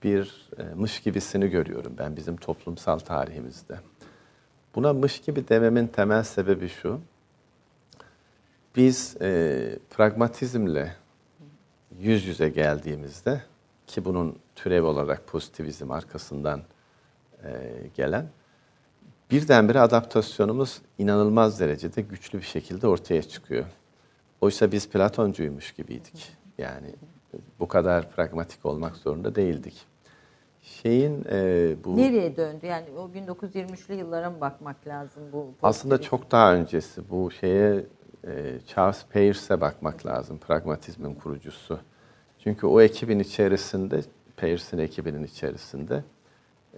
bir 0.03 0.51
e, 0.59 0.63
mış 0.75 1.01
gibisini 1.01 1.49
görüyorum 1.51 1.95
ben 1.99 2.17
bizim 2.17 2.37
toplumsal 2.37 2.99
tarihimizde. 2.99 3.79
Buna 4.75 4.93
mış 4.93 5.21
gibi 5.21 5.49
dememin 5.49 5.87
temel 5.87 6.23
sebebi 6.23 6.69
şu. 6.69 7.01
Biz 8.77 9.17
e, 9.21 9.79
pragmatizmle 9.91 10.97
yüz 11.99 12.27
yüze 12.27 12.49
geldiğimizde 12.49 13.43
ki 13.87 14.05
bunun 14.05 14.39
türev 14.55 14.85
olarak 14.85 15.27
pozitivizm 15.27 15.91
arkasından 15.91 16.63
e, 17.45 17.73
gelen 17.95 18.29
birdenbire 19.31 19.81
adaptasyonumuz 19.81 20.83
inanılmaz 20.99 21.61
derecede 21.61 22.01
güçlü 22.03 22.39
bir 22.39 22.45
şekilde 22.45 22.87
ortaya 22.87 23.23
çıkıyor. 23.23 23.65
Oysa 24.41 24.73
biz 24.73 24.89
Platoncuymuş 24.89 25.73
gibiydik. 25.73 26.33
Yani 26.59 26.95
bu 27.59 27.69
kadar 27.69 28.11
pragmatik 28.11 28.67
olmak 28.67 28.97
zorunda 28.97 29.35
değildik. 29.35 29.87
Şeyin 30.63 31.25
e, 31.31 31.75
bu 31.85 31.97
nereye 31.97 32.37
döndü? 32.37 32.67
Yani 32.67 32.87
o 32.99 33.09
1923'lü 33.09 33.95
yıllara 33.95 34.31
mı 34.31 34.41
bakmak 34.41 34.87
lazım 34.87 35.23
bu? 35.33 35.47
Aslında 35.63 36.01
çok 36.01 36.31
daha 36.31 36.55
öncesi 36.55 37.11
bu 37.11 37.31
şeye 37.31 37.85
e, 38.27 38.31
Charles 38.67 39.05
Peirce'e 39.11 39.61
bakmak 39.61 40.07
lazım. 40.07 40.39
Pragmatizmin 40.39 41.15
kurucusu. 41.15 41.79
Çünkü 42.39 42.67
o 42.67 42.81
ekibin 42.81 43.19
içerisinde, 43.19 44.01
Peirce'in 44.37 44.83
ekibinin 44.83 45.25
içerisinde 45.25 46.05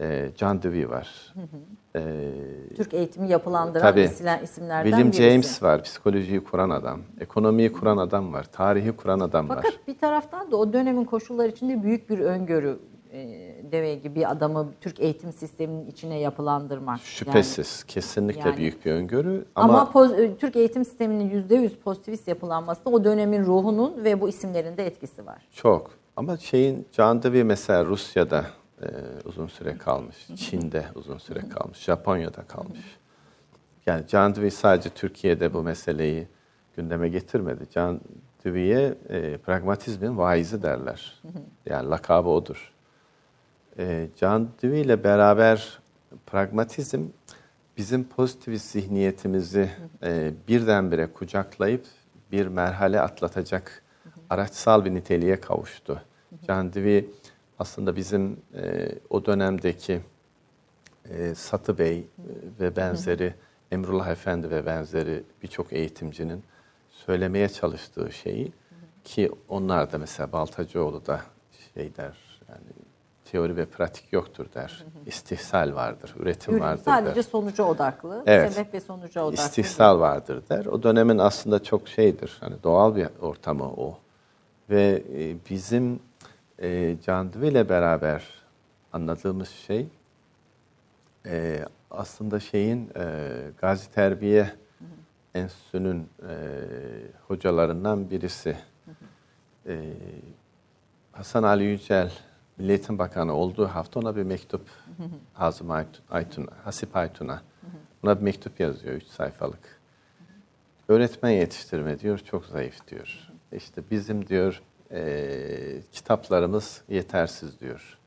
e, 0.00 0.28
John 0.36 0.62
Dewey 0.62 0.90
var. 0.90 1.34
Hı 1.34 1.40
hı. 1.40 2.00
E, 2.00 2.74
Türk 2.76 2.94
eğitimi 2.94 3.28
yapılandıran 3.28 3.82
tabii, 3.82 4.10
isimlerden 4.44 4.84
William 4.84 5.08
birisi. 5.08 5.22
James 5.22 5.62
var, 5.62 5.82
psikolojiyi 5.82 6.44
kuran 6.44 6.70
adam. 6.70 7.00
Ekonomiyi 7.20 7.72
kuran 7.72 7.96
adam 7.96 8.32
var, 8.32 8.44
tarihi 8.52 8.92
kuran 8.92 9.20
adam 9.20 9.48
Fakat 9.48 9.64
var. 9.64 9.70
Fakat 9.72 9.88
bir 9.88 9.98
taraftan 9.98 10.50
da 10.50 10.56
o 10.56 10.72
dönemin 10.72 11.04
koşulları 11.04 11.48
içinde 11.48 11.82
büyük 11.82 12.10
bir 12.10 12.18
öngörü 12.18 12.78
e, 13.12 13.61
deve 13.72 13.94
gibi 13.94 14.26
adamı 14.26 14.72
Türk 14.80 15.00
eğitim 15.00 15.32
sisteminin 15.32 15.86
içine 15.86 16.18
yapılandırmak. 16.18 17.00
Şüphesiz, 17.00 17.78
yani, 17.78 17.86
kesinlikle 17.86 18.48
yani, 18.48 18.56
büyük 18.56 18.84
bir 18.86 18.92
öngörü. 18.92 19.44
Ama, 19.54 19.80
ama 19.80 19.90
poz, 19.90 20.12
e, 20.12 20.36
Türk 20.36 20.56
eğitim 20.56 20.84
sisteminin 20.84 21.30
yüzde 21.30 21.54
yüz 21.54 21.76
pozitivist 21.76 22.28
yapılanması 22.28 22.84
da 22.84 22.90
o 22.90 23.04
dönemin 23.04 23.44
ruhunun 23.44 24.04
ve 24.04 24.20
bu 24.20 24.28
isimlerin 24.28 24.76
de 24.76 24.86
etkisi 24.86 25.26
var. 25.26 25.42
Çok. 25.52 25.90
Ama 26.16 26.36
şeyin 26.36 26.86
Can 26.92 27.22
Dewey 27.22 27.44
mesela 27.44 27.84
Rusya'da 27.84 28.46
e, 28.82 28.86
uzun 29.24 29.46
süre 29.46 29.78
kalmış, 29.78 30.16
Çin'de 30.36 30.84
uzun 30.94 31.18
süre 31.18 31.48
kalmış, 31.48 31.78
Japonya'da 31.78 32.42
kalmış. 32.42 32.98
Yani 33.86 34.06
Can 34.08 34.34
Dewey 34.34 34.50
sadece 34.50 34.90
Türkiye'de 34.90 35.54
bu 35.54 35.62
meseleyi 35.62 36.28
gündeme 36.76 37.08
getirmedi. 37.08 37.64
Can 37.70 38.00
Dewey'e 38.44 38.94
e, 39.08 39.36
pragmatizmin 39.36 40.18
vaizi 40.18 40.62
derler. 40.62 41.22
Yani 41.66 41.90
lakabı 41.90 42.28
odur. 42.28 42.72
E, 43.78 44.08
Can 44.16 44.48
Dewey 44.62 44.80
ile 44.80 45.04
beraber 45.04 45.78
pragmatizm 46.26 47.04
bizim 47.76 48.04
pozitivist 48.04 48.70
zihniyetimizi 48.70 49.70
e, 50.02 50.32
birdenbire 50.48 51.06
kucaklayıp 51.06 51.84
bir 52.32 52.46
merhale 52.46 53.00
atlatacak 53.00 53.82
araçsal 54.30 54.84
bir 54.84 54.94
niteliğe 54.94 55.40
kavuştu. 55.40 56.02
Can 56.46 56.72
Dewey 56.72 57.10
aslında 57.58 57.96
bizim 57.96 58.36
e, 58.54 58.88
o 59.10 59.26
dönemdeki 59.26 60.00
e, 61.10 61.34
Satı 61.34 61.78
Bey 61.78 62.06
ve 62.60 62.76
benzeri, 62.76 63.34
Emrullah 63.70 64.08
Efendi 64.08 64.50
ve 64.50 64.66
benzeri 64.66 65.22
birçok 65.42 65.72
eğitimcinin 65.72 66.44
söylemeye 66.90 67.48
çalıştığı 67.48 68.12
şeyi 68.12 68.52
ki 69.04 69.30
onlar 69.48 69.92
da 69.92 69.98
mesela 69.98 70.32
Baltacıoğlu 70.32 71.06
da 71.06 71.20
şey 71.74 71.96
der, 71.96 72.16
yani 72.48 72.81
teori 73.32 73.56
ve 73.56 73.66
pratik 73.66 74.12
yoktur 74.12 74.46
der. 74.54 74.84
İstihsal 75.06 75.74
vardır, 75.74 76.14
üretim 76.18 76.54
Ürün, 76.54 76.62
vardır 76.62 76.82
sadece 76.84 77.16
der. 77.16 77.22
sonuca 77.22 77.64
odaklı, 77.64 78.22
evet. 78.26 78.52
sebep 78.52 78.74
ve 78.74 78.80
sonuca 78.80 79.24
odaklı. 79.24 79.42
İstihsal 79.42 80.00
vardır 80.00 80.42
der. 80.50 80.66
O 80.66 80.82
dönemin 80.82 81.18
aslında 81.18 81.62
çok 81.62 81.88
şeydir, 81.88 82.36
hani 82.40 82.54
doğal 82.62 82.96
bir 82.96 83.08
ortamı 83.20 83.64
o. 83.64 83.98
Ve 84.70 85.02
e, 85.14 85.36
bizim 85.50 86.00
e, 86.58 86.96
Can 87.06 87.32
ile 87.42 87.68
beraber 87.68 88.28
anladığımız 88.92 89.48
şey 89.48 89.86
e, 91.26 91.64
aslında 91.90 92.40
şeyin 92.40 92.90
e, 92.96 93.28
Gazi 93.60 93.90
Terbiye 93.90 94.52
Enstitüsü'nün 95.34 96.08
e, 96.28 96.34
hocalarından 97.28 98.10
birisi. 98.10 98.56
E, 99.66 99.92
Hasan 101.12 101.42
Ali 101.42 101.64
Yücel 101.64 102.12
Milli 102.58 102.70
Eğitim 102.70 102.98
Bakanı 102.98 103.34
olduğu 103.34 103.66
hafta 103.66 104.00
ona 104.00 104.16
bir 104.16 104.22
mektup 104.22 104.66
Hazım 105.34 105.70
Aytun, 106.10 106.48
Hasip 106.64 106.96
Aytun'a 106.96 107.42
ona 108.04 108.18
bir 108.18 108.22
mektup 108.22 108.60
yazıyor, 108.60 108.94
üç 108.94 109.06
sayfalık. 109.06 109.80
Öğretmen 110.88 111.30
yetiştirme 111.30 111.98
diyor, 111.98 112.18
çok 112.18 112.46
zayıf 112.46 112.88
diyor. 112.88 113.30
İşte 113.52 113.82
bizim 113.90 114.28
diyor 114.28 114.62
e, 114.90 115.82
kitaplarımız 115.92 116.82
yetersiz 116.88 117.60
diyor. 117.60 117.98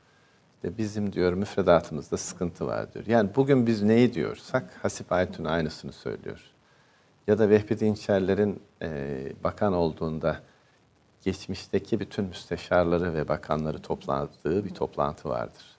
İşte 0.54 0.78
bizim 0.78 1.12
diyor 1.12 1.32
müfredatımızda 1.32 2.16
sıkıntı 2.16 2.66
var 2.66 2.94
diyor. 2.94 3.06
Yani 3.06 3.30
bugün 3.36 3.66
biz 3.66 3.82
neyi 3.82 4.14
diyorsak 4.14 4.64
Hasip 4.82 5.12
Aytun 5.12 5.44
aynısını 5.44 5.92
söylüyor. 5.92 6.40
Ya 7.26 7.38
da 7.38 7.48
Vehbi 7.48 7.80
Dinçerler'in 7.80 8.62
e, 8.82 9.32
bakan 9.44 9.72
olduğunda 9.72 10.40
geçmişteki 11.26 12.00
bütün 12.00 12.24
müsteşarları 12.24 13.14
ve 13.14 13.28
bakanları 13.28 13.78
topladığı 13.78 14.64
bir 14.64 14.74
toplantı 14.74 15.28
vardır. 15.28 15.76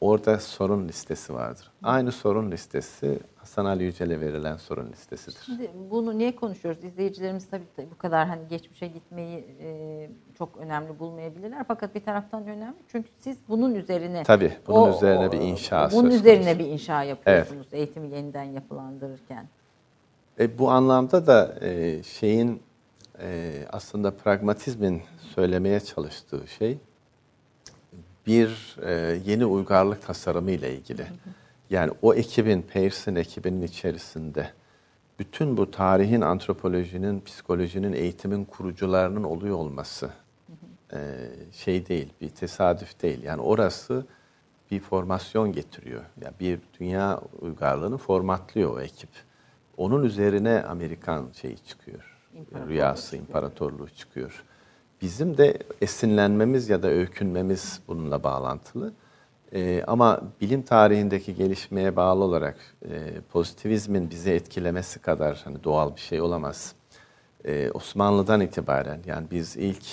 Orada 0.00 0.38
sorun 0.38 0.88
listesi 0.88 1.34
vardır. 1.34 1.70
Aynı 1.82 2.12
sorun 2.12 2.50
listesi 2.50 3.18
Hasan 3.36 3.64
Ali 3.64 3.84
Yücel'e 3.84 4.20
verilen 4.20 4.56
sorun 4.56 4.92
listesidir. 4.92 5.38
Şimdi 5.46 5.70
bunu 5.90 6.18
niye 6.18 6.36
konuşuyoruz? 6.36 6.84
İzleyicilerimiz 6.84 7.50
tabii 7.50 7.64
bu 7.90 7.98
kadar 7.98 8.28
hani 8.28 8.48
geçmişe 8.48 8.86
gitmeyi 8.86 9.44
e, 9.60 10.10
çok 10.38 10.56
önemli 10.56 10.98
bulmayabilirler. 10.98 11.64
Fakat 11.68 11.94
bir 11.94 12.04
taraftan 12.04 12.46
önemli. 12.46 12.76
Çünkü 12.88 13.08
siz 13.20 13.36
bunun 13.48 13.74
üzerine 13.74 14.22
Tabii 14.22 14.52
bunun 14.66 14.92
o, 14.92 14.96
üzerine 14.96 15.32
bir 15.32 15.40
inşa 15.40 15.90
Bunun 15.92 16.10
üzerine 16.10 16.58
bir 16.58 16.66
inşa 16.66 17.02
yapıyorsunuz 17.02 17.66
evet. 17.72 17.74
eğitimi 17.74 18.14
yeniden 18.14 18.44
yapılandırırken. 18.44 19.46
E, 20.40 20.58
bu 20.58 20.70
anlamda 20.70 21.26
da 21.26 21.58
e, 21.60 22.02
şeyin 22.02 22.62
e, 23.22 23.52
aslında 23.72 24.16
pragmatizmin 24.16 25.02
söylemeye 25.34 25.80
çalıştığı 25.80 26.48
şey 26.58 26.78
bir 28.26 28.76
e, 28.82 29.20
yeni 29.26 29.46
uygarlık 29.46 30.06
tasarımı 30.06 30.50
ile 30.50 30.76
ilgili. 30.76 31.06
Yani 31.70 31.92
o 32.02 32.14
ekibin, 32.14 32.62
Peirce'in 32.62 33.16
ekibinin 33.16 33.62
içerisinde 33.62 34.50
bütün 35.18 35.56
bu 35.56 35.70
tarihin, 35.70 36.20
antropolojinin, 36.20 37.20
psikolojinin, 37.20 37.92
eğitimin 37.92 38.44
kurucularının 38.44 39.24
oluyor 39.24 39.56
olması 39.56 40.10
e, 40.92 40.98
şey 41.52 41.86
değil, 41.86 42.08
bir 42.20 42.28
tesadüf 42.28 43.02
değil. 43.02 43.22
Yani 43.22 43.42
orası 43.42 44.06
bir 44.70 44.80
formasyon 44.80 45.52
getiriyor. 45.52 46.02
Yani 46.20 46.34
bir 46.40 46.60
dünya 46.80 47.20
uygarlığını 47.40 47.98
formatlıyor 47.98 48.76
o 48.76 48.80
ekip. 48.80 49.10
Onun 49.76 50.04
üzerine 50.04 50.62
Amerikan 50.62 51.28
şeyi 51.40 51.58
çıkıyor. 51.58 52.11
Rüyası, 52.68 53.16
imparatorluğu 53.16 53.88
çıkıyor. 53.90 54.44
Bizim 55.02 55.38
de 55.38 55.58
esinlenmemiz 55.80 56.68
ya 56.68 56.82
da 56.82 56.88
öykünmemiz 56.88 57.80
bununla 57.88 58.22
bağlantılı. 58.22 58.92
Ee, 59.54 59.84
ama 59.86 60.20
bilim 60.40 60.62
tarihindeki 60.62 61.34
gelişmeye 61.34 61.96
bağlı 61.96 62.24
olarak 62.24 62.56
e, 62.90 63.20
pozitivizmin 63.32 64.10
bizi 64.10 64.30
etkilemesi 64.30 64.98
kadar 64.98 65.40
hani 65.44 65.64
doğal 65.64 65.96
bir 65.96 66.00
şey 66.00 66.20
olamaz. 66.20 66.74
Ee, 67.44 67.70
Osmanlı'dan 67.74 68.40
itibaren 68.40 69.00
yani 69.06 69.26
biz 69.30 69.56
ilk 69.56 69.84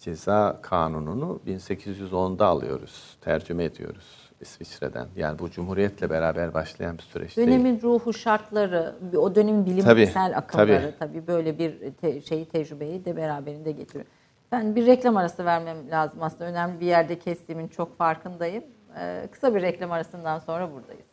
ceza 0.00 0.58
kanununu 0.62 1.40
1810'da 1.46 2.46
alıyoruz, 2.46 3.16
tercüme 3.20 3.64
ediyoruz 3.64 4.25
İsviçre'den. 4.40 5.06
Yani 5.16 5.38
bu 5.38 5.50
Cumhuriyet'le 5.50 6.10
beraber 6.10 6.54
başlayan 6.54 6.98
bir 6.98 7.02
süreç 7.02 7.36
Dönemin 7.36 7.64
değil. 7.64 7.82
ruhu, 7.82 8.12
şartları, 8.12 8.94
o 9.16 9.34
dönemin 9.34 9.66
bilimsel 9.66 10.12
Tabii, 10.12 10.36
akılları 10.36 10.80
tabii. 10.80 10.94
tabii, 10.98 11.26
böyle 11.26 11.58
bir 11.58 11.92
te- 11.92 12.20
şeyi 12.20 12.44
tecrübeyi 12.48 13.04
de 13.04 13.16
beraberinde 13.16 13.72
getiriyor. 13.72 14.04
Ben 14.52 14.76
bir 14.76 14.86
reklam 14.86 15.16
arası 15.16 15.44
vermem 15.44 15.90
lazım 15.90 16.22
aslında. 16.22 16.44
Önemli 16.44 16.80
bir 16.80 16.86
yerde 16.86 17.18
kestiğimin 17.18 17.68
çok 17.68 17.98
farkındayım. 17.98 18.64
Ee, 18.98 19.28
kısa 19.32 19.54
bir 19.54 19.62
reklam 19.62 19.92
arasından 19.92 20.38
sonra 20.38 20.72
buradayız. 20.72 21.04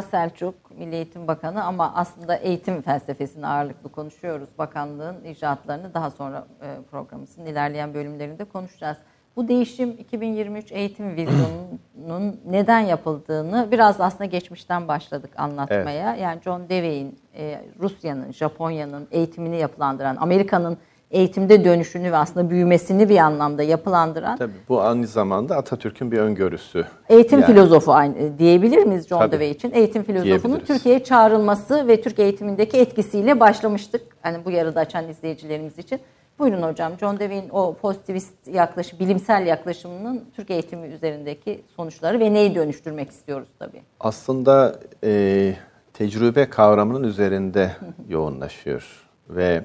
Ziya 0.00 0.10
Selçuk, 0.10 0.54
Milli 0.78 0.94
Eğitim 0.94 1.28
Bakanı 1.28 1.64
ama 1.64 1.92
aslında 1.94 2.36
eğitim 2.36 2.82
felsefesini 2.82 3.46
ağırlıklı 3.46 3.92
konuşuyoruz. 3.92 4.48
Bakanlığın 4.58 5.24
icraatlarını 5.24 5.94
daha 5.94 6.10
sonra 6.10 6.46
e, 6.62 6.76
programımızın 6.90 7.46
ilerleyen 7.46 7.94
bölümlerinde 7.94 8.44
konuşacağız. 8.44 8.96
Bu 9.36 9.48
değişim 9.48 9.90
2023 9.90 10.72
eğitim 10.72 11.16
vizyonunun 11.16 12.40
neden 12.46 12.80
yapıldığını 12.80 13.68
biraz 13.70 14.00
aslında 14.00 14.24
geçmişten 14.24 14.88
başladık 14.88 15.30
anlatmaya. 15.36 16.16
Yani 16.16 16.42
John 16.42 16.68
Dewey'in, 16.68 17.18
e, 17.34 17.64
Rusya'nın, 17.80 18.32
Japonya'nın 18.32 19.08
eğitimini 19.10 19.56
yapılandıran, 19.56 20.16
Amerika'nın 20.16 20.78
eğitimde 21.10 21.64
dönüşünü 21.64 22.12
ve 22.12 22.16
aslında 22.16 22.50
büyümesini 22.50 23.08
bir 23.08 23.18
anlamda 23.18 23.62
yapılandıran 23.62 24.36
Tabii 24.36 24.52
bu 24.68 24.82
aynı 24.82 25.06
zamanda 25.06 25.56
Atatürk'ün 25.56 26.12
bir 26.12 26.18
öngörüsü. 26.18 26.86
Eğitim 27.08 27.40
Yani 27.40 27.52
filozofu 27.52 27.92
aynı 27.92 28.38
diyebilir 28.38 28.84
miyiz 28.84 29.08
John 29.08 29.18
Tabii. 29.18 29.32
Dewey 29.32 29.50
için? 29.50 29.72
Eğitim 29.74 30.02
filozofunun. 30.02 30.60
Türkiye'ye 30.60 31.04
çağrılması 31.04 31.88
ve 31.88 32.00
Türk 32.00 32.18
eğitimindeki 32.18 32.78
etkisiyle 32.78 33.40
başlamıştık. 33.40 34.02
Hani 34.22 34.44
bu 34.44 34.50
yarıda 34.50 34.80
açan 34.80 35.08
izleyicilerimiz 35.08 35.78
için. 35.78 36.00
Buyurun 36.38 36.62
hocam. 36.62 36.92
John 37.00 37.18
Dewey'in 37.18 37.48
o 37.50 37.74
pozitivist 37.74 38.48
yaklaşım, 38.48 38.98
bilimsel 38.98 39.46
yaklaşımının 39.46 40.24
Türk 40.36 40.50
eğitimi 40.50 40.86
üzerindeki 40.86 41.62
sonuçları 41.76 42.20
ve 42.20 42.34
neyi 42.34 42.54
dönüştürmek 42.54 43.10
istiyoruz 43.10 43.48
tabii. 43.58 43.82
Aslında 44.00 44.76
e, 45.04 45.54
tecrübe 45.94 46.50
kavramının 46.50 47.02
üzerinde 47.02 47.70
yoğunlaşıyor 48.08 49.06
ve 49.28 49.64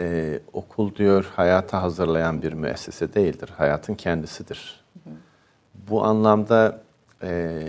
e, 0.00 0.40
okul 0.52 0.94
diyor 0.94 1.32
hayata 1.36 1.82
hazırlayan 1.82 2.42
bir 2.42 2.52
müessese 2.52 3.14
değildir, 3.14 3.50
hayatın 3.56 3.94
kendisidir. 3.94 4.84
Bu 5.74 6.04
anlamda 6.04 6.80
e, 7.22 7.62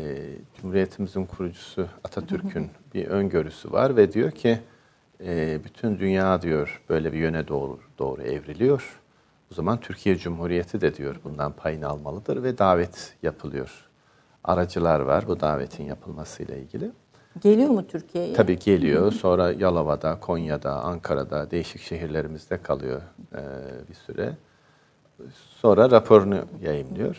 Cumhuriyetimizin 0.61 1.25
kurucusu 1.25 1.88
Atatürk'ün 2.03 2.69
bir 2.93 3.07
öngörüsü 3.07 3.71
var 3.71 3.97
ve 3.97 4.13
diyor 4.13 4.31
ki 4.31 4.59
e, 5.23 5.59
bütün 5.63 5.99
dünya 5.99 6.41
diyor 6.41 6.81
böyle 6.89 7.13
bir 7.13 7.17
yöne 7.17 7.47
doğru 7.47 7.79
doğru 7.99 8.21
evriliyor. 8.21 8.99
O 9.51 9.55
zaman 9.55 9.79
Türkiye 9.79 10.17
Cumhuriyeti 10.17 10.81
de 10.81 10.95
diyor 10.95 11.15
bundan 11.23 11.51
payını 11.51 11.88
almalıdır 11.88 12.43
ve 12.43 12.57
davet 12.57 13.13
yapılıyor. 13.23 13.85
Aracılar 14.43 14.99
var 14.99 15.27
bu 15.27 15.39
davetin 15.39 15.83
yapılmasıyla 15.83 16.55
ilgili. 16.55 16.91
Geliyor 17.41 17.69
mu 17.69 17.88
Türkiye'ye? 17.88 18.34
Tabii 18.34 18.60
geliyor. 18.60 19.12
Sonra 19.12 19.52
Yalova'da, 19.52 20.19
Konya'da, 20.19 20.74
Ankara'da 20.74 21.52
değişik 21.52 21.82
şehirlerimizde 21.82 22.62
kalıyor 22.62 23.02
e, 23.34 23.41
bir 23.89 23.93
süre. 23.93 24.34
Sonra 25.34 25.91
raporunu 25.91 26.39
yayınlıyor. 26.62 27.17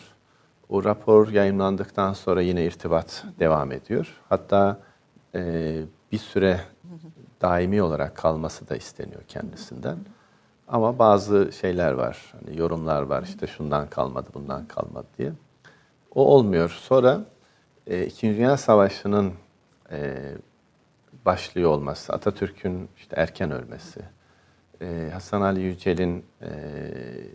O 0.69 0.83
rapor 0.83 1.29
yayınlandıktan 1.29 2.13
sonra 2.13 2.41
yine 2.41 2.65
irtibat 2.65 3.23
devam 3.39 3.71
ediyor. 3.71 4.21
Hatta 4.29 4.79
e, 5.35 5.81
bir 6.11 6.17
süre 6.17 6.59
daimi 7.41 7.81
olarak 7.81 8.15
kalması 8.15 8.69
da 8.69 8.75
isteniyor 8.75 9.21
kendisinden. 9.27 9.97
Ama 10.67 10.99
bazı 10.99 11.51
şeyler 11.61 11.91
var, 11.91 12.33
hani 12.33 12.59
yorumlar 12.59 13.01
var 13.01 13.23
işte 13.23 13.47
şundan 13.47 13.89
kalmadı, 13.89 14.29
bundan 14.33 14.65
kalmadı 14.67 15.07
diye. 15.17 15.31
O 16.15 16.25
olmuyor. 16.25 16.69
Sonra 16.69 17.21
e, 17.87 18.05
İkinci 18.05 18.37
Dünya 18.37 18.57
Savaşı'nın 18.57 19.33
e, 19.91 20.31
başlıyor 21.25 21.71
olması, 21.71 22.13
Atatürk'ün 22.13 22.89
işte 22.97 23.15
erken 23.15 23.51
ölmesi, 23.51 24.01
e, 24.81 25.09
Hasan 25.13 25.41
Ali 25.41 25.61
Yücel'in 25.61 26.25
e, 26.41 26.49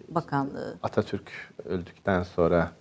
Bakanlığı. 0.09 0.79
Atatürk 0.83 1.31
öldükten 1.65 2.23
sonra 2.23 2.73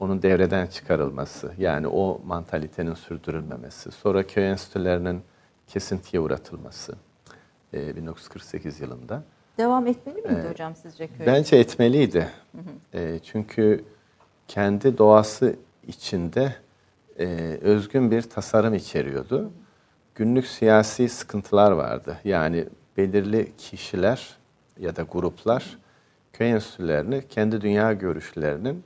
onun 0.00 0.22
devreden 0.22 0.66
çıkarılması, 0.66 1.52
yani 1.58 1.88
o 1.88 2.20
mantalitenin 2.24 2.94
sürdürülmemesi, 2.94 3.90
sonra 3.90 4.26
köy 4.26 4.50
enstitülerinin 4.50 5.22
kesintiye 5.66 6.20
uğratılması 6.20 6.94
e, 7.74 7.96
1948 7.96 8.80
yılında. 8.80 9.22
Devam 9.58 9.86
etmeli 9.86 10.22
miydi 10.22 10.48
hocam 10.50 10.76
sizce 10.76 11.08
köy? 11.08 11.26
Bence 11.26 11.56
etmeliydi. 11.56 12.28
E, 12.94 13.18
çünkü 13.18 13.84
kendi 14.48 14.98
doğası 14.98 15.56
içinde 15.86 16.54
e, 17.18 17.26
özgün 17.62 18.10
bir 18.10 18.22
tasarım 18.22 18.74
içeriyordu. 18.74 19.52
Günlük 20.14 20.46
siyasi 20.46 21.08
sıkıntılar 21.08 21.70
vardı. 21.70 22.18
Yani 22.24 22.68
belirli 22.96 23.52
kişiler 23.58 24.36
ya 24.78 24.96
da 24.96 25.02
gruplar 25.02 25.78
köy 26.32 26.50
enstitülerini 26.50 27.28
kendi 27.28 27.60
dünya 27.60 27.92
görüşlerinin 27.92 28.84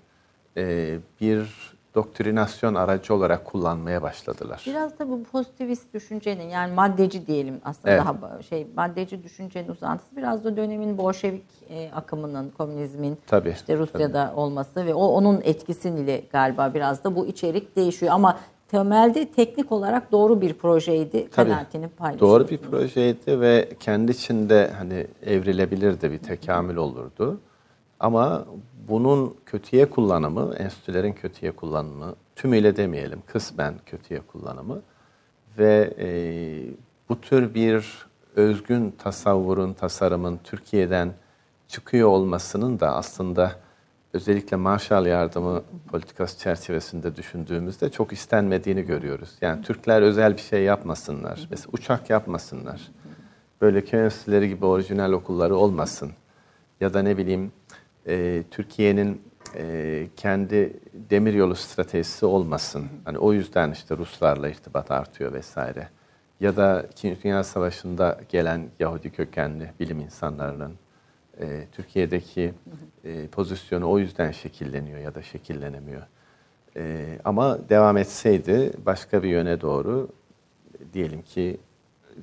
e, 0.56 0.98
bir 1.20 1.77
doktrinasyon 1.98 2.74
aracı 2.74 3.14
olarak 3.14 3.44
kullanmaya 3.44 4.02
başladılar. 4.02 4.62
Biraz 4.66 4.98
da 4.98 5.08
bu 5.08 5.22
pozitivist 5.24 5.94
düşüncenin 5.94 6.48
yani 6.48 6.74
maddeci 6.74 7.26
diyelim 7.26 7.60
aslında 7.64 7.94
Evet. 7.94 8.02
daha 8.04 8.42
şey 8.42 8.66
maddeci 8.76 9.22
düşüncenin 9.22 9.68
uzantısı 9.68 10.16
biraz 10.16 10.44
da 10.44 10.56
dönemin 10.56 10.98
Bolşevik 10.98 11.44
e, 11.70 11.90
akımının, 11.94 12.50
komünizmin 12.58 13.18
Tabii, 13.26 13.50
işte 13.50 13.76
Rusya'da 13.76 14.32
olması 14.36 14.86
ve 14.86 14.94
o 14.94 15.06
onun 15.06 15.40
etkisiyle 15.44 16.22
galiba 16.32 16.74
biraz 16.74 17.04
da 17.04 17.16
bu 17.16 17.26
içerik 17.26 17.76
değişiyor 17.76 18.12
ama 18.12 18.38
temelde 18.68 19.28
teknik 19.28 19.72
olarak 19.72 20.12
doğru 20.12 20.40
bir 20.40 20.54
projeydi. 20.54 21.28
Tabii. 21.30 21.50
Kanaatini 21.50 21.88
paylaşıyorsunuz. 21.88 22.40
Doğru 22.40 22.48
bir 22.48 22.58
projeydi 22.58 23.40
ve 23.40 23.68
kendi 23.80 24.12
içinde 24.12 24.70
hani 24.78 25.06
evrilebilirdi, 25.26 26.12
bir 26.12 26.18
tekamül 26.18 26.76
olurdu. 26.76 27.40
Ama 28.00 28.44
bunun 28.88 29.36
kötüye 29.46 29.90
kullanımı, 29.90 30.54
enstitülerin 30.54 31.12
kötüye 31.12 31.52
kullanımı, 31.52 32.14
tümüyle 32.36 32.76
demeyelim, 32.76 33.22
kısmen 33.26 33.74
kötüye 33.86 34.20
kullanımı 34.20 34.82
ve 35.58 35.94
e, 35.98 36.08
bu 37.08 37.20
tür 37.20 37.54
bir 37.54 38.06
özgün 38.36 38.90
tasavvurun, 38.90 39.72
tasarımın 39.72 40.40
Türkiye'den 40.44 41.12
çıkıyor 41.68 42.08
olmasının 42.08 42.80
da 42.80 42.94
aslında 42.94 43.52
özellikle 44.12 44.56
Marshall 44.56 45.06
yardımı 45.06 45.62
politikası 45.90 46.38
çerçevesinde 46.38 47.16
düşündüğümüzde 47.16 47.90
çok 47.90 48.12
istenmediğini 48.12 48.82
görüyoruz. 48.82 49.30
Yani 49.40 49.62
Türkler 49.62 50.02
özel 50.02 50.32
bir 50.32 50.42
şey 50.42 50.62
yapmasınlar. 50.62 51.46
Mesela 51.50 51.68
uçak 51.72 52.10
yapmasınlar. 52.10 52.80
Böyle 53.60 53.84
köy 53.84 54.04
enstitüleri 54.04 54.48
gibi 54.48 54.66
orijinal 54.66 55.12
okulları 55.12 55.56
olmasın. 55.56 56.12
Ya 56.80 56.94
da 56.94 57.02
ne 57.02 57.16
bileyim 57.16 57.52
e, 58.08 58.42
Türkiye'nin 58.50 59.22
e, 59.56 60.06
kendi 60.16 60.72
demiryolu 61.10 61.54
stratejisi 61.54 62.26
olmasın. 62.26 62.88
Hani 63.04 63.18
o 63.18 63.32
yüzden 63.32 63.70
işte 63.70 63.96
Ruslarla 63.96 64.48
irtibat 64.48 64.90
artıyor 64.90 65.32
vesaire. 65.32 65.88
Ya 66.40 66.56
da 66.56 66.86
İkinci 66.92 67.22
Dünya 67.22 67.44
Savaşı'nda 67.44 68.20
gelen 68.28 68.68
Yahudi 68.78 69.10
kökenli 69.10 69.70
bilim 69.80 70.00
insanlarının 70.00 70.72
e, 71.40 71.64
Türkiye'deki 71.72 72.54
e, 73.04 73.26
pozisyonu 73.26 73.90
o 73.90 73.98
yüzden 73.98 74.30
şekilleniyor 74.30 74.98
ya 74.98 75.14
da 75.14 75.22
şekillenemiyor. 75.22 76.02
E, 76.76 77.06
ama 77.24 77.68
devam 77.68 77.96
etseydi 77.96 78.72
başka 78.86 79.22
bir 79.22 79.28
yöne 79.28 79.60
doğru 79.60 80.08
diyelim 80.92 81.22
ki 81.22 81.60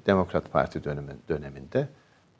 Demokrat 0.05 0.51
Parti 0.51 0.83
dönemi, 0.83 1.11
döneminde 1.29 1.87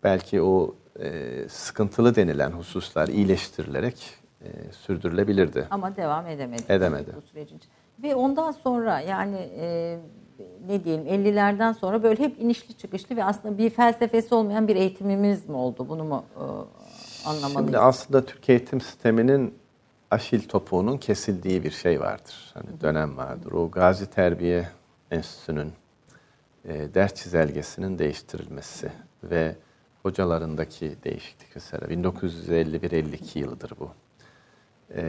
belki 0.03 0.41
o 0.41 0.75
e, 0.99 1.49
sıkıntılı 1.49 2.15
denilen 2.15 2.51
hususlar 2.51 3.07
iyileştirilerek 3.07 4.13
e, 4.41 4.47
sürdürülebilirdi. 4.71 5.67
Ama 5.69 5.95
devam 5.95 6.27
edemedi. 6.27 6.63
Edemedi. 6.69 7.11
Bu 7.17 7.21
sürecin. 7.21 7.61
Ve 8.03 8.15
ondan 8.15 8.51
sonra 8.51 8.99
yani 8.99 9.49
e, 9.59 9.97
ne 10.67 10.83
diyelim 10.83 11.07
50'lerden 11.07 11.71
sonra 11.71 12.03
böyle 12.03 12.23
hep 12.23 12.41
inişli 12.41 12.73
çıkışlı 12.73 13.15
ve 13.15 13.23
aslında 13.23 13.57
bir 13.57 13.69
felsefesi 13.69 14.35
olmayan 14.35 14.67
bir 14.67 14.75
eğitimimiz 14.75 15.49
mi 15.49 15.55
oldu? 15.55 15.89
Bunu 15.89 16.03
mu 16.03 16.25
e, 16.35 16.41
anlamalıyız? 17.27 17.53
Şimdi 17.53 17.77
aslında 17.77 18.25
Türk 18.25 18.49
eğitim 18.49 18.81
sisteminin 18.81 19.53
aşil 20.11 20.47
topuğunun 20.47 20.97
kesildiği 20.97 21.63
bir 21.63 21.71
şey 21.71 21.99
vardır. 21.99 22.51
Hani 22.53 22.81
dönem 22.81 23.17
vardır. 23.17 23.51
O 23.51 23.71
Gazi 23.71 24.05
Terbiye 24.09 24.69
Enstitüsü'nün 25.11 25.73
e, 26.65 26.93
ders 26.93 27.13
çizelgesinin 27.13 27.99
değiştirilmesi 27.99 28.91
ve 29.23 29.55
hocalarındaki 30.05 30.95
değişiklik 31.03 31.49
mesela 31.55 31.87
1951-52 31.87 33.39
yılıdır 33.39 33.71
bu. 33.79 33.89
E, 34.95 35.03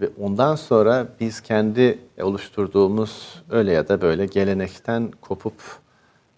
ve 0.00 0.08
ondan 0.20 0.54
sonra 0.54 1.08
biz 1.20 1.40
kendi 1.40 1.98
oluşturduğumuz 2.20 3.42
öyle 3.50 3.72
ya 3.72 3.88
da 3.88 4.00
böyle 4.00 4.26
gelenekten 4.26 5.10
kopup 5.20 5.62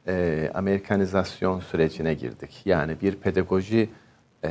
e, 0.06 0.50
Amerikanizasyon 0.54 1.60
sürecine 1.60 2.14
girdik. 2.14 2.62
Yani 2.64 3.00
bir 3.00 3.14
pedagoji 3.16 3.90
e, 4.44 4.50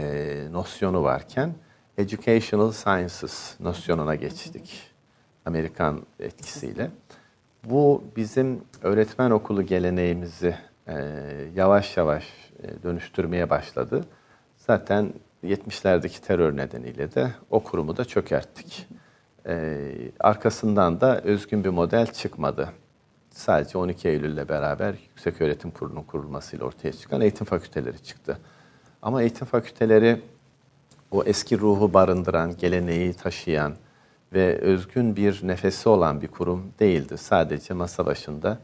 nosyonu 0.51 1.03
varken 1.03 1.53
educational 1.97 2.71
sciences 2.71 3.59
nosyonuna 3.59 4.15
geçtik. 4.15 4.91
Amerikan 5.45 6.01
etkisiyle. 6.19 6.91
Bu 7.63 8.03
bizim 8.15 8.61
öğretmen 8.83 9.31
okulu 9.31 9.63
geleneğimizi 9.63 10.55
yavaş 11.55 11.97
yavaş 11.97 12.27
e, 12.63 12.83
dönüştürmeye 12.83 13.49
başladı. 13.49 14.05
Zaten 14.57 15.13
70'lerdeki 15.43 16.21
terör 16.21 16.57
nedeniyle 16.57 17.15
de 17.15 17.31
o 17.49 17.63
kurumu 17.63 17.97
da 17.97 18.05
çökerttik. 18.05 18.87
E, 19.47 19.77
arkasından 20.19 21.01
da 21.01 21.21
özgün 21.21 21.63
bir 21.63 21.69
model 21.69 22.05
çıkmadı. 22.05 22.69
Sadece 23.31 23.77
12 23.77 24.09
Eylül 24.09 24.33
ile 24.33 24.49
beraber 24.49 24.95
Yüksek 25.09 25.41
Öğretim 25.41 25.71
Kurulu'nun 25.71 26.03
kurulmasıyla 26.03 26.65
ortaya 26.65 26.91
çıkan 26.93 27.21
eğitim 27.21 27.45
fakülteleri 27.45 28.03
çıktı. 28.03 28.37
Ama 29.01 29.21
eğitim 29.21 29.47
fakülteleri 29.47 30.21
o 31.11 31.23
eski 31.23 31.59
ruhu 31.59 31.93
barındıran, 31.93 32.57
geleneği 32.57 33.13
taşıyan 33.13 33.73
ve 34.33 34.57
özgün 34.57 35.15
bir 35.15 35.47
nefesi 35.47 35.89
olan 35.89 36.21
bir 36.21 36.27
kurum 36.27 36.73
değildi. 36.79 37.17
Sadece 37.17 37.73
masa 37.73 38.05
başında 38.05 38.59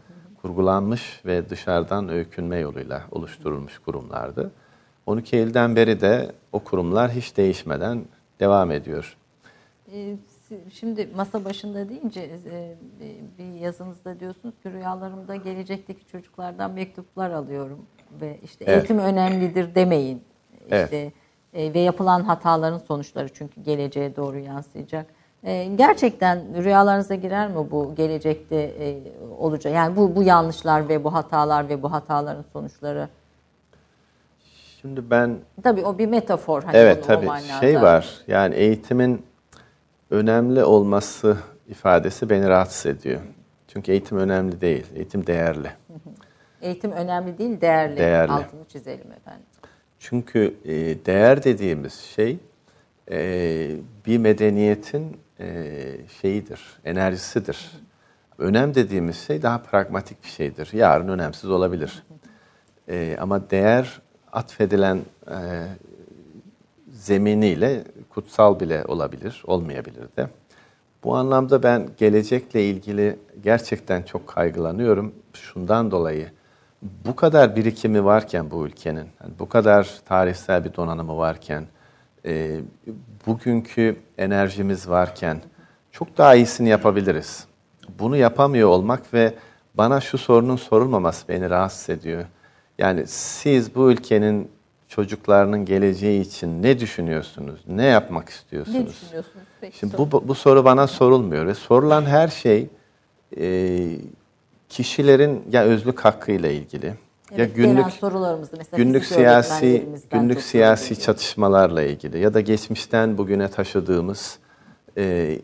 kurgulanmış 0.45 1.21
ve 1.25 1.49
dışarıdan 1.49 2.09
öykünme 2.09 2.57
yoluyla 2.57 3.03
oluşturulmuş 3.11 3.79
kurumlardı. 3.79 4.51
12 5.05 5.35
Eylül'den 5.35 5.75
beri 5.75 6.01
de 6.01 6.31
o 6.51 6.59
kurumlar 6.59 7.11
hiç 7.11 7.37
değişmeden 7.37 8.05
devam 8.39 8.71
ediyor. 8.71 9.17
Ee, 9.93 10.15
Şimdi 10.73 11.09
masa 11.15 11.45
başında 11.45 11.89
deyince 11.89 12.21
e, 12.21 12.75
bir 13.37 13.59
yazınızda 13.59 14.19
diyorsunuz 14.19 14.55
ki 14.63 14.71
rüyalarımda 14.71 15.35
gelecekteki 15.35 16.07
çocuklardan 16.07 16.71
mektuplar 16.71 17.31
alıyorum 17.31 17.85
ve 18.21 18.39
işte 18.43 18.65
Evet. 18.67 18.77
eğitim 18.77 18.99
önemlidir 18.99 19.75
demeyin. 19.75 20.23
Evet. 20.69 20.83
İşte 20.83 21.11
e, 21.53 21.73
ve 21.73 21.79
yapılan 21.79 22.23
hataların 22.23 22.77
sonuçları 22.77 23.29
çünkü 23.33 23.61
geleceğe 23.61 24.15
doğru 24.15 24.39
yansıyacak. 24.39 25.05
E, 25.43 25.65
Gerçekten 25.75 26.63
rüyalarınıza 26.63 27.15
girer 27.15 27.47
mi 27.47 27.71
bu 27.71 27.95
gelecekte 27.95 28.55
e, 28.55 28.97
olacak? 29.39 29.73
Yani 29.73 29.95
bu 29.95 30.15
bu 30.15 30.23
yanlışlar 30.23 30.89
ve 30.89 31.03
bu 31.03 31.13
hatalar 31.13 31.69
ve 31.69 31.83
bu 31.83 31.91
hataların 31.91 32.45
sonuçları. 32.53 33.09
Şimdi 34.81 35.09
ben 35.09 35.37
Tabii 35.63 35.85
o 35.85 35.97
bir 35.97 36.07
metafor. 36.07 36.63
Hani 36.63 36.77
evet 36.77 37.03
tabii 37.07 37.29
şey 37.59 37.81
var. 37.81 38.21
Yani 38.27 38.55
eğitimin 38.55 39.25
önemli 40.09 40.63
olması 40.63 41.37
ifadesi 41.67 42.29
beni 42.29 42.49
rahatsız 42.49 42.85
ediyor. 42.85 43.21
Çünkü 43.67 43.91
eğitim 43.91 44.17
önemli 44.17 44.61
değil. 44.61 44.85
Eğitim 44.95 45.27
değerli. 45.27 45.71
Eğitim 46.61 46.91
önemli 46.91 47.37
değil, 47.37 47.61
değerli. 47.61 47.97
Değerli. 47.97 48.31
Altını 48.31 48.65
çizelim 48.67 49.11
efendim. 49.11 49.45
Çünkü 49.99 50.55
e, 50.65 50.73
değer 51.05 51.43
dediğimiz 51.43 51.93
şey 51.93 52.37
e, 53.11 53.69
bir 54.05 54.17
medeniyetin 54.17 55.17
e, 55.39 55.97
şeyidir, 56.21 56.61
enerjisidir. 56.85 57.71
Önem 58.37 58.75
dediğimiz 58.75 59.17
şey 59.17 59.41
daha 59.41 59.61
pragmatik 59.61 60.23
bir 60.23 60.29
şeydir. 60.29 60.69
Yarın 60.73 61.07
önemsiz 61.07 61.49
olabilir. 61.49 62.03
E, 62.89 63.17
ama 63.19 63.49
değer 63.49 64.01
atfedilen 64.31 64.99
e, 65.27 65.37
zeminiyle 66.91 67.83
kutsal 68.09 68.59
bile 68.59 68.83
olabilir, 68.87 69.43
olmayabilir 69.47 70.07
de. 70.17 70.27
Bu 71.03 71.15
anlamda 71.15 71.63
ben 71.63 71.89
gelecekle 71.97 72.65
ilgili 72.65 73.19
gerçekten 73.43 74.03
çok 74.03 74.27
kaygılanıyorum. 74.27 75.13
Şundan 75.33 75.91
dolayı 75.91 76.29
bu 77.05 77.15
kadar 77.15 77.55
birikimi 77.55 78.05
varken 78.05 78.51
bu 78.51 78.65
ülkenin, 78.67 79.07
bu 79.39 79.49
kadar 79.49 79.99
tarihsel 80.05 80.65
bir 80.65 80.75
donanımı 80.75 81.17
varken, 81.17 81.65
e, 82.25 82.59
bugünkü 83.27 83.95
enerjimiz 84.17 84.89
varken 84.89 85.41
çok 85.91 86.17
daha 86.17 86.35
iyisini 86.35 86.69
yapabiliriz. 86.69 87.45
Bunu 87.99 88.17
yapamıyor 88.17 88.69
olmak 88.69 89.13
ve 89.13 89.33
bana 89.73 90.01
şu 90.01 90.17
sorunun 90.17 90.55
sorulmaması 90.55 91.27
beni 91.27 91.49
rahatsız 91.49 91.89
ediyor. 91.89 92.25
Yani 92.77 93.07
siz 93.07 93.75
bu 93.75 93.91
ülkenin 93.91 94.49
çocuklarının 94.87 95.65
geleceği 95.65 96.21
için 96.21 96.63
ne 96.63 96.79
düşünüyorsunuz? 96.79 97.59
Ne 97.67 97.85
yapmak 97.85 98.29
istiyorsunuz? 98.29 98.79
Ne 98.79 98.87
düşünüyorsunuz? 98.87 99.45
Peki, 99.61 99.77
Şimdi 99.77 99.97
sorun. 99.97 100.11
bu, 100.11 100.27
bu 100.27 100.35
soru 100.35 100.65
bana 100.65 100.87
sorulmuyor 100.87 101.47
ve 101.47 101.53
sorulan 101.53 102.05
her 102.05 102.27
şey 102.27 102.69
e, 103.37 103.79
kişilerin 104.69 105.43
ya 105.51 105.63
özlük 105.63 105.99
hakkıyla 105.99 106.49
ilgili 106.49 106.93
ya 107.37 107.45
günlük 107.45 107.77
gelen 107.77 107.89
sorularımızı 107.89 108.51
mesela 108.57 108.83
günlük 108.83 109.05
siyasi 109.05 109.89
günlük 110.11 110.41
siyasi 110.41 110.99
çatışmalarla 110.99 111.83
ilgili 111.83 112.19
ya 112.19 112.33
da 112.33 112.41
geçmişten 112.41 113.17
bugüne 113.17 113.47
taşıdığımız 113.47 114.39
e, 114.97 115.37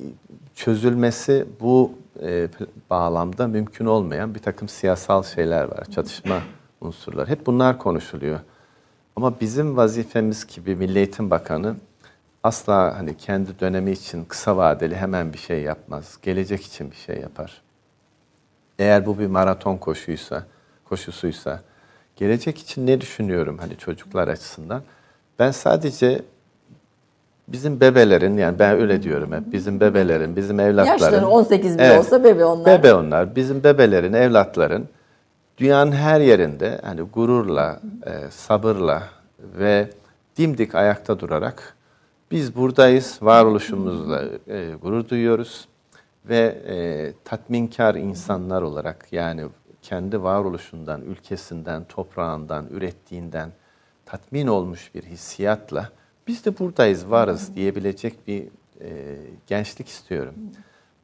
çözülmesi 0.56 1.46
bu 1.60 1.92
e, 2.22 2.48
bağlamda 2.90 3.48
mümkün 3.48 3.86
olmayan 3.86 4.36
bir 4.36 4.40
takım 4.40 4.68
siyasal 4.68 5.24
şeyler 5.24 5.64
var, 5.64 5.86
çatışma 5.86 6.42
unsurları. 6.82 7.30
Hep 7.30 7.46
bunlar 7.46 7.78
konuşuluyor. 7.78 8.40
Ama 9.16 9.40
bizim 9.42 9.78
vazifemiz 9.78 10.48
gibi 10.56 10.76
Milli 10.76 10.98
Eğitim 10.98 11.30
Bakanı 11.30 11.76
asla 12.44 12.98
hani 12.98 13.18
kendi 13.18 13.60
dönemi 13.60 13.92
için 13.92 14.26
kısa 14.26 14.58
vadeli 14.58 14.96
hemen 14.96 15.34
bir 15.34 15.38
şey 15.38 15.62
yapmaz. 15.62 16.18
Gelecek 16.22 16.66
için 16.66 16.92
bir 16.92 16.96
şey 16.96 17.18
yapar. 17.18 17.62
Eğer 18.80 19.06
bu 19.06 19.20
bir 19.20 19.28
maraton 19.28 19.78
koşuysa, 19.78 20.46
koşusuysa, 20.86 21.62
gelecek 22.22 22.58
için 22.58 22.88
ne 22.88 23.02
düşünüyorum 23.02 23.58
hani 23.58 23.78
çocuklar 23.78 24.28
açısından? 24.28 24.82
Ben 25.40 25.52
sadece 25.52 26.22
bizim 27.48 27.80
bebelerin 27.80 28.38
yani 28.38 28.60
ben 28.60 28.76
öyle 28.76 29.04
diyorum 29.04 29.32
hep 29.32 29.52
bizim 29.54 29.80
bebelerin, 29.80 30.36
bizim 30.36 30.60
evlatların. 30.60 30.92
Yaşları 30.92 31.28
18 31.28 31.78
bile 31.78 31.84
Evet, 31.84 32.00
olsa 32.00 32.24
bebe 32.24 32.46
onlar. 32.46 32.66
Bebe 32.66 32.94
onlar. 32.94 33.36
Bizim 33.36 33.64
bebelerin, 33.64 34.14
evlatların 34.14 34.88
dünyanın 35.58 35.92
her 35.92 36.22
yerinde 36.22 36.80
hani 36.84 37.02
gururla, 37.02 37.80
e, 38.06 38.32
sabırla 38.32 39.04
ve 39.40 39.90
dimdik 40.38 40.76
ayakta 40.76 41.20
durarak 41.20 41.76
biz 42.32 42.56
buradayız, 42.56 43.20
varoluşumuzla 43.22 44.24
e, 44.48 44.74
gurur 44.82 45.10
duyuyoruz 45.10 45.68
ve 46.26 46.58
e, 46.68 46.76
tatminkar 47.26 47.96
insanlar 47.96 48.62
olarak 48.62 49.08
yani 49.12 49.46
kendi 49.82 50.24
varoluşundan, 50.24 51.02
ülkesinden, 51.02 51.84
toprağından, 51.84 52.68
ürettiğinden 52.70 53.52
tatmin 54.06 54.48
olmuş 54.48 54.96
bir 54.96 55.04
hissiyatla 55.04 55.92
biz 56.28 56.46
de 56.46 56.60
buradayız, 56.60 57.10
varız 57.10 57.56
diyebilecek 57.56 58.28
bir 58.28 58.48
e, 58.82 59.18
gençlik 59.48 59.88
istiyorum. 59.88 60.36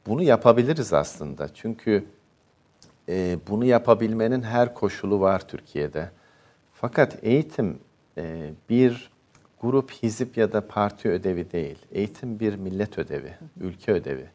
Bunu 0.08 0.24
yapabiliriz 0.24 0.94
aslında 0.94 1.54
çünkü 1.54 2.06
e, 3.10 3.38
bunu 3.48 3.66
yapabilmenin 3.66 4.42
her 4.42 4.74
koşulu 4.74 5.20
var 5.20 5.48
Türkiye'de. 5.48 6.12
Fakat 6.74 7.18
eğitim 7.24 7.80
e, 8.18 8.52
bir 8.70 9.12
grup, 9.62 9.92
hizip 9.92 10.38
ya 10.38 10.54
da 10.54 10.68
parti 10.68 11.10
ödevi 11.10 11.52
değil. 11.52 11.78
Eğitim 11.92 12.40
bir 12.40 12.56
millet 12.56 12.98
ödevi, 12.98 13.34
ülke 13.60 13.92
ödevi. 13.92 14.30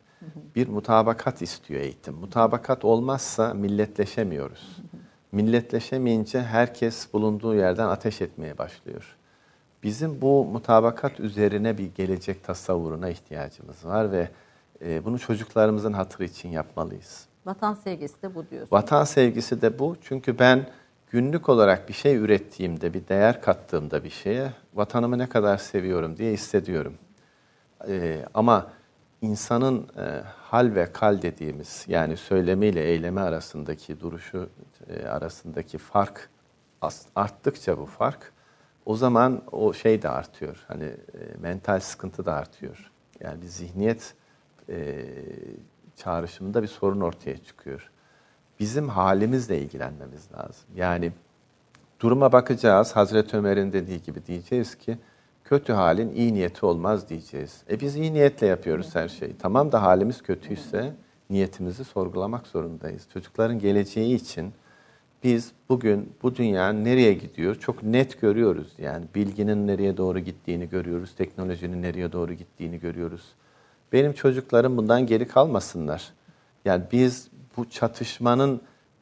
Bir 0.54 0.68
mutabakat 0.68 1.42
istiyor 1.42 1.80
eğitim. 1.80 2.14
Mutabakat 2.14 2.84
olmazsa 2.84 3.54
milletleşemiyoruz. 3.54 4.76
Milletleşemeyince 5.32 6.42
herkes 6.42 7.12
bulunduğu 7.12 7.54
yerden 7.54 7.88
ateş 7.88 8.20
etmeye 8.20 8.58
başlıyor. 8.58 9.16
Bizim 9.82 10.20
bu 10.20 10.44
mutabakat 10.44 11.20
üzerine 11.20 11.78
bir 11.78 11.94
gelecek 11.94 12.44
tasavvuruna 12.44 13.08
ihtiyacımız 13.08 13.84
var 13.84 14.12
ve 14.12 14.28
e, 14.84 15.04
bunu 15.04 15.18
çocuklarımızın 15.18 15.92
hatırı 15.92 16.24
için 16.24 16.48
yapmalıyız. 16.48 17.26
Vatan 17.46 17.74
sevgisi 17.74 18.22
de 18.22 18.34
bu 18.34 18.50
diyorsun. 18.50 18.76
Vatan 18.76 19.04
sevgisi 19.04 19.62
de 19.62 19.78
bu. 19.78 19.96
Çünkü 20.02 20.38
ben 20.38 20.66
günlük 21.10 21.48
olarak 21.48 21.88
bir 21.88 21.94
şey 21.94 22.16
ürettiğimde, 22.16 22.94
bir 22.94 23.08
değer 23.08 23.42
kattığımda 23.42 24.04
bir 24.04 24.10
şeye 24.10 24.52
vatanımı 24.74 25.18
ne 25.18 25.28
kadar 25.28 25.56
seviyorum 25.56 26.16
diye 26.16 26.32
hissediyorum. 26.32 26.94
E, 27.88 28.24
ama 28.34 28.70
insanın 29.22 29.88
e, 29.98 30.22
hal 30.26 30.74
ve 30.74 30.92
kal 30.92 31.22
dediğimiz 31.22 31.84
yani 31.88 32.16
söylemiyle 32.16 32.84
eylemi 32.84 33.20
arasındaki 33.20 34.00
duruşu 34.00 34.48
e, 34.88 35.06
arasındaki 35.06 35.78
fark 35.78 36.30
arttıkça 37.16 37.78
bu 37.78 37.86
fark 37.86 38.32
o 38.86 38.96
zaman 38.96 39.42
o 39.52 39.72
şey 39.72 40.02
de 40.02 40.08
artıyor. 40.08 40.64
Hani 40.68 40.84
e, 40.84 40.96
mental 41.40 41.80
sıkıntı 41.80 42.26
da 42.26 42.34
artıyor. 42.34 42.92
Yani 43.20 43.42
bir 43.42 43.46
zihniyet 43.46 44.14
e, 44.68 45.06
çağrışımında 45.96 46.62
bir 46.62 46.68
sorun 46.68 47.00
ortaya 47.00 47.38
çıkıyor. 47.38 47.90
Bizim 48.60 48.88
halimizle 48.88 49.58
ilgilenmemiz 49.58 50.32
lazım. 50.32 50.64
Yani 50.74 51.12
duruma 52.00 52.32
bakacağız. 52.32 52.96
Hazreti 52.96 53.36
Ömer'in 53.36 53.72
dediği 53.72 54.02
gibi 54.02 54.26
diyeceğiz 54.26 54.74
ki 54.74 54.98
kötü 55.44 55.72
halin 55.72 56.12
iyi 56.12 56.34
niyeti 56.34 56.66
olmaz 56.66 57.08
diyeceğiz. 57.08 57.62
E 57.70 57.80
biz 57.80 57.96
iyi 57.96 58.14
niyetle 58.14 58.46
yapıyoruz 58.46 58.94
her 58.94 59.08
şeyi. 59.08 59.36
Tamam 59.38 59.72
da 59.72 59.82
halimiz 59.82 60.22
kötüyse 60.22 60.92
niyetimizi 61.30 61.84
sorgulamak 61.84 62.46
zorundayız. 62.46 63.06
Çocukların 63.12 63.58
geleceği 63.58 64.14
için 64.14 64.52
biz 65.24 65.52
bugün 65.68 66.12
bu 66.22 66.36
dünya 66.36 66.72
nereye 66.72 67.12
gidiyor 67.12 67.54
çok 67.54 67.82
net 67.82 68.20
görüyoruz. 68.20 68.72
Yani 68.78 69.04
bilginin 69.14 69.66
nereye 69.66 69.96
doğru 69.96 70.18
gittiğini 70.18 70.68
görüyoruz, 70.68 71.14
teknolojinin 71.14 71.82
nereye 71.82 72.12
doğru 72.12 72.32
gittiğini 72.32 72.80
görüyoruz. 72.80 73.22
Benim 73.92 74.12
çocuklarım 74.12 74.76
bundan 74.76 75.06
geri 75.06 75.28
kalmasınlar. 75.28 76.12
Yani 76.64 76.82
biz 76.92 77.28
bu 77.56 77.70
çatışmanın 77.70 78.60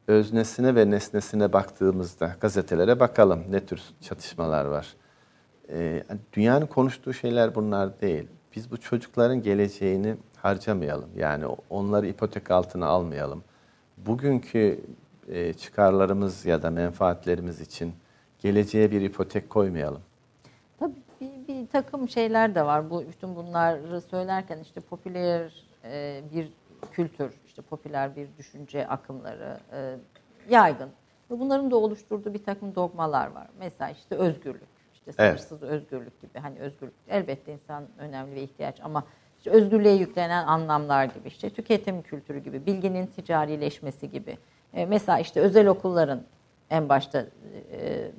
öznesine 0.08 0.74
ve 0.74 0.90
nesnesine 0.90 1.52
baktığımızda 1.52 2.36
gazetelere 2.40 3.00
bakalım 3.00 3.44
ne 3.50 3.66
tür 3.66 3.80
çatışmalar 4.00 4.64
var. 4.64 4.94
Ee, 5.72 6.04
dünyanın 6.32 6.66
konuştuğu 6.66 7.12
şeyler 7.12 7.54
bunlar 7.54 8.00
değil. 8.00 8.28
Biz 8.56 8.70
bu 8.70 8.76
çocukların 8.76 9.42
geleceğini 9.42 10.16
harcamayalım. 10.36 11.10
Yani 11.16 11.44
onları 11.70 12.06
ipotek 12.06 12.50
altına 12.50 12.86
almayalım. 12.86 13.44
Bugünkü 13.96 14.80
e, 15.28 15.52
çıkarlarımız 15.52 16.46
ya 16.46 16.62
da 16.62 16.70
menfaatlerimiz 16.70 17.60
için 17.60 17.92
geleceğe 18.38 18.90
bir 18.90 19.00
ipotek 19.00 19.50
koymayalım. 19.50 20.02
Tabii 20.78 21.02
bir, 21.20 21.48
bir 21.48 21.66
takım 21.66 22.08
şeyler 22.08 22.54
de 22.54 22.66
var. 22.66 22.90
Bu 22.90 23.04
bütün 23.08 23.36
bunları 23.36 24.00
söylerken 24.00 24.58
işte 24.58 24.80
popüler 24.80 25.64
e, 25.84 26.22
bir 26.34 26.48
kültür, 26.92 27.32
işte 27.46 27.62
popüler 27.62 28.16
bir 28.16 28.28
düşünce 28.38 28.88
akımları 28.88 29.58
e, 29.72 29.96
yaygın. 30.50 30.90
Bunların 31.30 31.70
da 31.70 31.76
oluşturduğu 31.76 32.34
bir 32.34 32.44
takım 32.44 32.74
dogmalar 32.74 33.26
var. 33.26 33.46
Mesela 33.58 33.90
işte 33.90 34.14
özgürlük, 34.14 34.68
işte 35.00 35.12
sınırsız 35.12 35.62
evet. 35.62 35.72
özgürlük 35.72 36.20
gibi. 36.20 36.38
Hani 36.38 36.58
özgürlük 36.58 36.94
elbette 37.08 37.52
insan 37.52 37.84
önemli 37.98 38.34
ve 38.34 38.42
ihtiyaç 38.42 38.80
ama 38.82 39.04
işte 39.38 39.50
özgürlüğe 39.50 39.94
yüklenen 39.94 40.46
anlamlar 40.46 41.04
gibi, 41.04 41.28
işte 41.28 41.50
tüketim 41.50 42.02
kültürü 42.02 42.38
gibi, 42.38 42.66
bilginin 42.66 43.06
ticarileşmesi 43.06 44.10
gibi. 44.10 44.38
E, 44.74 44.86
mesela 44.86 45.18
işte 45.18 45.40
özel 45.40 45.66
okulların 45.66 46.22
en 46.70 46.88
başta 46.88 47.26
e, 47.72 48.10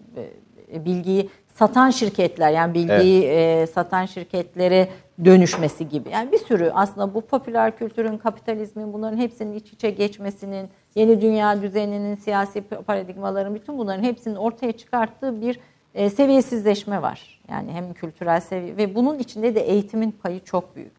e, 0.74 0.86
bilgiyi 0.86 1.30
satan 1.56 1.90
şirketler 1.90 2.52
yani 2.52 2.74
bilgiyi 2.74 3.24
evet. 3.24 3.70
e, 3.70 3.72
satan 3.72 4.06
şirketlere 4.06 4.90
dönüşmesi 5.26 5.90
gibi. 5.90 6.10
Yani 6.10 6.32
bir 6.32 6.38
sürü 6.38 6.72
aslında 6.74 7.14
bu 7.14 7.22
popüler 7.22 7.78
kültürün, 7.78 8.18
kapitalizmin 8.18 8.94
bunların 8.94 9.18
hepsinin 9.18 9.54
iç 9.54 9.74
içe 9.74 9.90
geçmesinin, 9.90 10.70
yeni 10.96 11.22
dünya 11.22 11.62
düzeninin, 11.62 12.16
siyasi 12.16 12.62
paradigmaların 12.62 13.56
bütün 13.56 13.78
bunların 13.78 14.04
hepsinin 14.04 14.36
ortaya 14.36 14.72
çıkarttığı 14.72 15.42
bir 15.42 15.60
e, 15.96 16.10
seviyesizleşme 16.10 17.02
var. 17.02 17.42
Yani 17.50 17.72
hem 17.72 17.94
kültürel 17.94 18.40
seviye 18.40 18.78
ve 18.78 18.96
bunun 18.96 19.20
içinde 19.20 19.56
de 19.56 19.62
eğitimin 19.62 20.12
payı 20.12 20.44
çok 20.44 20.76
büyük. 20.76 20.92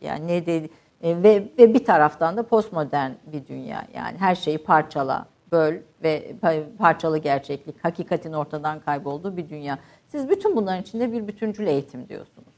Yani 0.00 0.26
ne 0.26 0.46
de 0.46 0.56
e, 1.02 1.22
ve 1.22 1.48
ve 1.58 1.74
bir 1.74 1.84
taraftan 1.84 2.36
da 2.36 2.42
postmodern 2.42 3.10
bir 3.32 3.46
dünya. 3.46 3.86
Yani 3.94 4.18
her 4.18 4.34
şeyi 4.34 4.58
parçala, 4.58 5.26
böl 5.52 5.74
ve 6.02 6.32
parçalı 6.78 7.18
gerçeklik, 7.18 7.84
hakikatin 7.84 8.32
ortadan 8.32 8.80
kaybolduğu 8.80 9.36
bir 9.36 9.48
dünya. 9.48 9.78
Siz 10.08 10.28
bütün 10.28 10.56
bunların 10.56 10.82
içinde 10.82 11.12
bir 11.12 11.28
bütüncül 11.28 11.66
eğitim 11.66 12.08
diyorsunuz. 12.08 12.48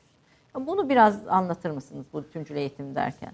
Bunu 0.54 0.88
biraz 0.88 1.28
anlatır 1.28 1.70
mısınız 1.70 2.06
bu 2.12 2.22
bütüncül 2.22 2.56
eğitim 2.56 2.94
derken? 2.94 3.32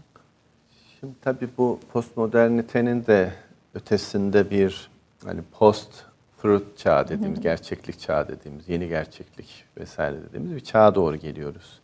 Şimdi 1.00 1.14
tabii 1.20 1.48
bu 1.58 1.78
postmodernitenin 1.92 3.06
de 3.06 3.32
ötesinde 3.74 4.50
bir 4.50 4.90
hani 5.24 5.40
post 5.42 6.07
truth 6.42 6.76
çağı 6.76 7.08
dediğimiz, 7.08 7.40
gerçeklik 7.40 8.00
çağı 8.00 8.28
dediğimiz, 8.28 8.68
yeni 8.68 8.88
gerçeklik 8.88 9.64
vesaire 9.76 10.16
dediğimiz 10.28 10.54
bir 10.54 10.60
çağa 10.60 10.94
doğru 10.94 11.16
geliyoruz. 11.16 11.80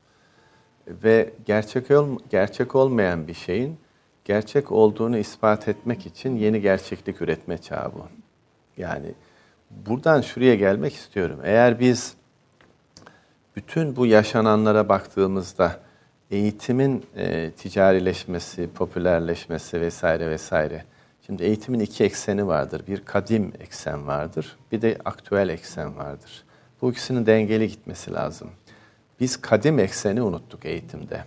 Ve 0.89 1.33
gerçek 1.47 1.91
ol, 1.91 2.19
gerçek 2.31 2.75
olmayan 2.75 3.29
bir 3.29 3.35
şeyin 3.35 3.79
gerçek 4.25 4.73
olduğunu 4.73 5.19
ispat 5.19 5.69
etmek 5.69 6.07
için 6.07 6.37
yeni 6.37 6.61
gerçeklik 6.61 7.23
üretme 7.23 7.59
çağı 7.59 7.93
bu. 7.95 8.09
Yani 8.77 9.15
buradan 9.71 10.21
şuraya 10.21 10.55
gelmek 10.55 10.95
istiyorum. 10.95 11.41
Eğer 11.45 11.81
biz 11.81 12.15
bütün 13.57 13.97
bu 13.97 14.07
yaşananlara 14.07 14.89
baktığımızda 14.89 15.81
eğitimin 16.31 17.07
e, 17.17 17.51
ticarileşmesi, 17.51 18.71
popülerleşmesi 18.75 19.81
vesaire 19.81 20.31
vesaire. 20.31 20.85
Şimdi 21.27 21.43
eğitimin 21.43 21.81
iki 21.81 22.05
ekseni 22.05 22.47
vardır. 22.47 22.83
Bir 22.87 23.05
kadim 23.05 23.53
eksen 23.61 24.07
vardır, 24.07 24.57
bir 24.73 24.83
de 24.83 24.99
aktüel 25.05 25.49
eksen 25.49 25.97
vardır. 25.97 26.45
Bu 26.83 26.91
ikisinin 26.91 27.27
dengeli 27.27 27.69
gitmesi 27.69 28.13
lazım. 28.13 28.51
Biz 29.21 29.41
kadim 29.41 29.79
ekseni 29.79 30.23
unuttuk 30.23 30.65
eğitimde. 30.65 31.25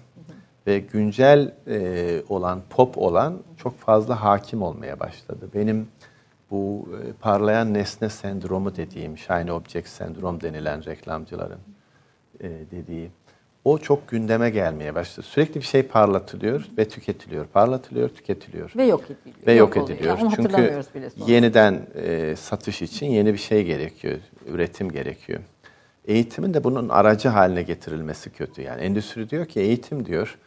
Ve 0.67 0.79
güncel 0.79 1.53
e, 1.67 2.21
olan, 2.29 2.61
pop 2.69 2.97
olan 2.97 3.39
çok 3.57 3.79
fazla 3.79 4.23
hakim 4.23 4.61
olmaya 4.61 4.99
başladı. 4.99 5.49
Benim 5.53 5.87
bu 6.51 6.89
e, 6.93 7.11
parlayan 7.11 7.73
nesne 7.73 8.09
sendromu 8.09 8.75
dediğim, 8.75 9.17
shiny 9.17 9.51
object 9.51 9.87
sendrom 9.87 10.41
denilen 10.41 10.85
reklamcıların 10.85 11.59
e, 12.39 12.49
dediği, 12.71 13.11
o 13.67 13.77
çok 13.77 14.07
gündeme 14.07 14.49
gelmeye 14.49 14.95
başladı. 14.95 15.25
Sürekli 15.29 15.61
bir 15.61 15.65
şey 15.65 15.83
parlatılıyor 15.83 16.65
ve 16.77 16.87
tüketiliyor. 16.87 17.45
Parlatılıyor, 17.45 18.09
tüketiliyor. 18.09 18.71
Ve 18.75 18.83
yok 18.83 19.03
ediliyor. 19.03 19.47
Ve 19.47 19.53
yok, 19.53 19.75
yok 19.75 19.89
ediliyor. 19.89 20.17
Yani 20.17 20.33
Çünkü 20.35 20.83
yeniden 21.27 21.81
e, 21.95 22.35
satış 22.35 22.81
için 22.81 23.05
yeni 23.05 23.33
bir 23.33 23.37
şey 23.37 23.63
gerekiyor, 23.63 24.17
üretim 24.45 24.91
gerekiyor. 24.91 25.39
Eğitimin 26.05 26.53
de 26.53 26.63
bunun 26.63 26.89
aracı 26.89 27.29
haline 27.29 27.63
getirilmesi 27.63 28.29
kötü. 28.29 28.61
Yani 28.61 28.81
endüstri 28.81 29.29
diyor 29.29 29.45
ki 29.45 29.59
eğitim 29.59 30.05
diyor, 30.05 30.37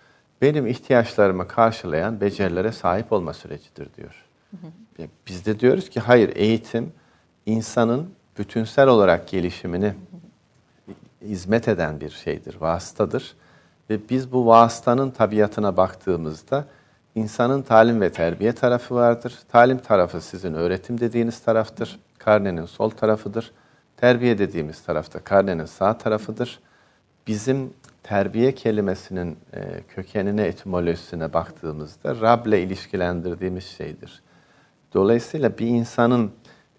benim 0.43 0.67
ihtiyaçlarımı 0.67 1.49
karşılayan 1.49 2.21
becerilere 2.21 2.73
sahip 2.73 3.13
olma 3.13 3.33
sürecidir 3.33 3.89
diyor. 3.97 4.25
Hı 4.51 4.57
hı. 4.57 5.07
Biz 5.27 5.47
de 5.47 5.61
diyoruz 5.61 5.91
ki 5.91 6.01
hayır 6.01 6.37
eğitim 6.37 6.93
insanın 7.47 8.11
bütünsel 8.39 8.89
olarak 8.89 9.29
gelişimini 9.29 9.93
hizmet 11.23 11.69
eden 11.69 12.01
bir 12.01 12.11
şeydir, 12.11 12.57
vasıtadır. 12.61 13.35
Ve 13.91 14.09
biz 14.11 14.33
bu 14.33 14.47
vasıtanın 14.47 15.11
tabiatına 15.11 15.77
baktığımızda 15.77 16.65
insanın 17.15 17.63
talim 17.63 18.01
ve 18.01 18.13
terbiye 18.13 18.53
tarafı 18.53 18.95
vardır. 18.95 19.39
Talim 19.49 19.79
tarafı 19.79 20.21
sizin 20.21 20.55
öğretim 20.55 21.01
dediğiniz 21.01 21.41
taraftır. 21.41 22.01
Karnenin 22.19 22.67
sol 22.67 22.91
tarafıdır. 22.91 23.53
Terbiye 23.97 24.39
dediğimiz 24.39 24.83
tarafta 24.83 25.19
karnenin 25.19 25.65
sağ 25.65 25.99
tarafıdır. 25.99 26.61
Bizim 27.27 27.73
terbiye 28.03 28.55
kelimesinin 28.55 29.39
e, 29.53 29.83
kökenine, 29.89 30.43
etimolojisine 30.43 31.33
baktığımızda 31.33 32.21
Rab'le 32.21 32.53
ilişkilendirdiğimiz 32.53 33.65
şeydir. 33.65 34.23
Dolayısıyla 34.95 35.59
bir 35.59 35.67
insanın 35.67 36.33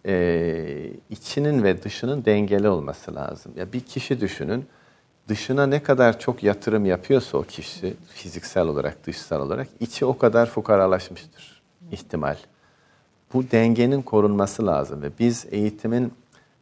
e, 0.05 0.93
içinin 1.09 1.63
ve 1.63 1.83
dışının 1.83 2.25
dengeli 2.25 2.69
olması 2.69 3.15
lazım. 3.15 3.53
Ya 3.55 3.73
bir 3.73 3.79
kişi 3.79 4.21
düşünün, 4.21 4.65
dışına 5.27 5.65
ne 5.65 5.83
kadar 5.83 6.19
çok 6.19 6.43
yatırım 6.43 6.85
yapıyorsa 6.85 7.37
o 7.37 7.43
kişi 7.43 7.93
fiziksel 8.07 8.67
olarak, 8.67 9.07
dışsal 9.07 9.41
olarak 9.41 9.67
içi 9.79 10.05
o 10.05 10.17
kadar 10.17 10.49
fukaralaşmıştır 10.49 11.61
ihtimal. 11.91 12.37
Bu 13.33 13.51
dengenin 13.51 14.01
korunması 14.01 14.65
lazım 14.65 15.01
ve 15.01 15.09
biz 15.19 15.45
eğitimin 15.51 16.13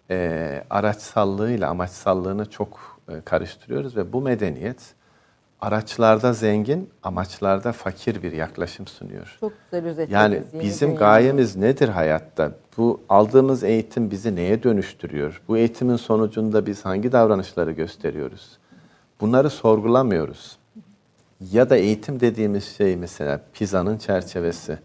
e, 0.09 0.63
araçsallığıyla 0.69 1.69
amaçsallığını 1.69 2.49
çok 2.49 2.99
e, 3.09 3.21
karıştırıyoruz 3.21 3.97
ve 3.97 4.13
bu 4.13 4.21
medeniyet 4.21 4.93
araçlarda 5.61 6.33
zengin, 6.33 6.89
amaçlarda 7.03 7.71
fakir 7.71 8.23
bir 8.23 8.31
yaklaşım 8.31 8.87
sunuyor. 8.87 9.37
Çok 9.39 9.53
güzel 9.63 9.85
özetlediniz. 9.85 10.13
Yani 10.13 10.43
bizim 10.53 10.95
gayemiz 10.95 11.55
nedir 11.55 11.89
hayatta? 11.89 12.51
Bu 12.77 13.01
aldığımız 13.09 13.63
eğitim 13.63 14.11
bizi 14.11 14.35
neye 14.35 14.63
dönüştürüyor? 14.63 15.41
Bu 15.47 15.57
eğitimin 15.57 15.95
sonucunda 15.95 16.65
biz 16.65 16.85
hangi 16.85 17.11
davranışları 17.11 17.71
gösteriyoruz? 17.71 18.57
Bunları 19.21 19.49
sorgulamıyoruz. 19.49 20.57
Ya 21.51 21.69
da 21.69 21.75
eğitim 21.75 22.19
dediğimiz 22.19 22.75
şey 22.77 22.95
mesela 22.97 23.41
Pisa'nın 23.53 23.97
çerçevesi. 23.97 24.79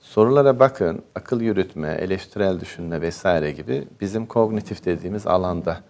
Sorulara 0.00 0.58
bakın, 0.58 1.02
akıl 1.14 1.40
yürütme, 1.40 1.88
eleştirel 1.88 2.60
düşünme 2.60 3.00
vesaire 3.00 3.52
gibi 3.52 3.88
bizim 4.00 4.26
kognitif 4.26 4.84
dediğimiz 4.84 5.26
alanda 5.26 5.80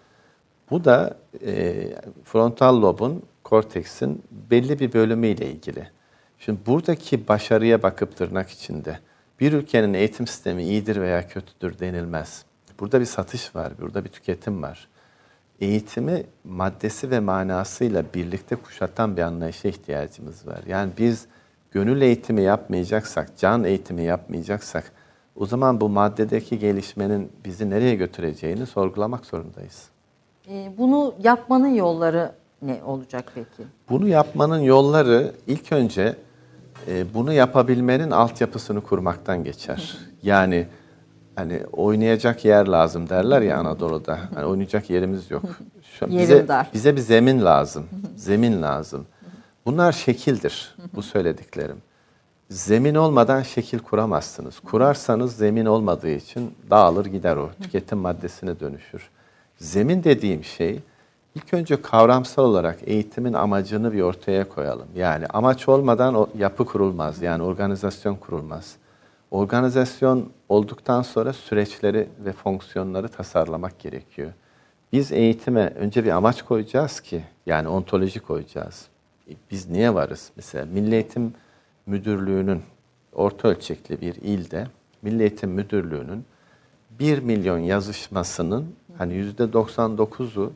Bu 0.71 0.83
da 0.83 1.17
e, 1.45 1.75
frontal 2.23 2.81
lobun, 2.81 3.23
korteksin 3.49 4.23
belli 4.51 4.79
bir 4.79 4.93
bölümüyle 4.93 5.51
ilgili. 5.51 5.87
Şimdi 6.39 6.59
buradaki 6.65 7.27
başarıya 7.27 7.83
bakıp 7.83 8.17
tırnak 8.17 8.49
içinde 8.49 8.99
bir 9.39 9.53
ülkenin 9.53 9.93
eğitim 9.93 10.27
sistemi 10.27 10.63
iyidir 10.63 11.01
veya 11.01 11.27
kötüdür 11.27 11.79
denilmez. 11.79 12.45
Burada 12.79 12.99
bir 12.99 13.05
satış 13.05 13.55
var, 13.55 13.73
burada 13.81 14.03
bir 14.03 14.09
tüketim 14.09 14.63
var. 14.63 14.87
Eğitimi 15.61 16.23
maddesi 16.43 17.11
ve 17.11 17.19
manasıyla 17.19 18.03
birlikte 18.13 18.55
kuşatan 18.55 19.17
bir 19.17 19.21
anlayışa 19.21 19.67
ihtiyacımız 19.67 20.47
var. 20.47 20.59
Yani 20.67 20.91
biz 20.97 21.25
gönül 21.71 22.01
eğitimi 22.01 22.41
yapmayacaksak, 22.41 23.37
can 23.37 23.63
eğitimi 23.63 24.03
yapmayacaksak 24.03 24.91
o 25.35 25.45
zaman 25.45 25.81
bu 25.81 25.89
maddedeki 25.89 26.59
gelişmenin 26.59 27.31
bizi 27.45 27.69
nereye 27.69 27.95
götüreceğini 27.95 28.65
sorgulamak 28.65 29.25
zorundayız. 29.25 29.89
E, 30.49 30.73
bunu 30.77 31.15
yapmanın 31.23 31.73
yolları 31.73 32.31
ne 32.61 32.83
olacak 32.85 33.31
peki? 33.35 33.69
Bunu 33.89 34.07
yapmanın 34.07 34.59
yolları 34.59 35.31
ilk 35.47 35.71
önce 35.71 36.15
e, 36.87 37.13
bunu 37.13 37.33
yapabilmenin 37.33 38.11
altyapısını 38.11 38.81
kurmaktan 38.81 39.43
geçer. 39.43 39.97
Yani 40.23 40.67
hani 41.35 41.63
oynayacak 41.71 42.45
yer 42.45 42.67
lazım 42.67 43.09
derler 43.09 43.41
ya 43.41 43.57
Anadolu'da. 43.57 44.19
Hani 44.35 44.45
oynayacak 44.45 44.89
yerimiz 44.89 45.31
yok. 45.31 45.43
Şu 45.99 46.07
bize, 46.07 46.47
bize 46.73 46.95
bir 46.95 47.01
zemin 47.01 47.45
lazım. 47.45 47.87
Zemin 48.15 48.61
lazım. 48.61 49.05
Bunlar 49.65 49.91
şekildir 49.91 50.75
bu 50.95 51.03
söylediklerim. 51.03 51.77
Zemin 52.49 52.95
olmadan 52.95 53.41
şekil 53.41 53.79
kuramazsınız. 53.79 54.59
Kurarsanız 54.59 55.35
zemin 55.35 55.65
olmadığı 55.65 56.09
için 56.09 56.55
dağılır 56.69 57.05
gider 57.05 57.35
o. 57.35 57.49
Tüketim 57.61 57.97
maddesine 57.97 58.59
dönüşür. 58.59 59.09
Zemin 59.57 60.03
dediğim 60.03 60.43
şey 60.43 60.79
ilk 61.35 61.53
önce 61.53 61.81
kavramsal 61.81 62.43
olarak 62.43 62.79
eğitimin 62.83 63.33
amacını 63.33 63.93
bir 63.93 64.01
ortaya 64.01 64.49
koyalım. 64.49 64.87
Yani 64.95 65.25
amaç 65.27 65.69
olmadan 65.69 66.15
o 66.15 66.29
yapı 66.37 66.65
kurulmaz. 66.65 67.21
Yani 67.21 67.43
organizasyon 67.43 68.15
kurulmaz. 68.15 68.75
Organizasyon 69.31 70.29
olduktan 70.49 71.01
sonra 71.01 71.33
süreçleri 71.33 72.07
ve 72.25 72.33
fonksiyonları 72.33 73.07
tasarlamak 73.07 73.79
gerekiyor. 73.79 74.31
Biz 74.93 75.11
eğitime 75.11 75.73
önce 75.75 76.03
bir 76.03 76.09
amaç 76.09 76.41
koyacağız 76.41 76.99
ki 76.99 77.23
yani 77.45 77.67
ontoloji 77.67 78.19
koyacağız. 78.19 78.87
E, 79.29 79.33
Biz 79.51 79.69
niye 79.69 79.93
varız? 79.93 80.31
Mesela 80.35 80.65
Milli 80.65 80.93
Eğitim 80.95 81.33
Müdürlüğü'nün 81.85 82.61
orta 83.13 83.47
ölçekli 83.47 84.01
bir 84.01 84.15
ilde 84.15 84.67
Milli 85.01 85.21
Eğitim 85.21 85.51
Müdürlüğü'nün 85.51 86.25
1 86.99 87.19
milyon 87.19 87.57
yazışmasının 87.57 88.75
hani 88.97 89.13
%99'u 89.13 90.53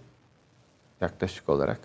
yaklaşık 1.04 1.50
olarak 1.50 1.80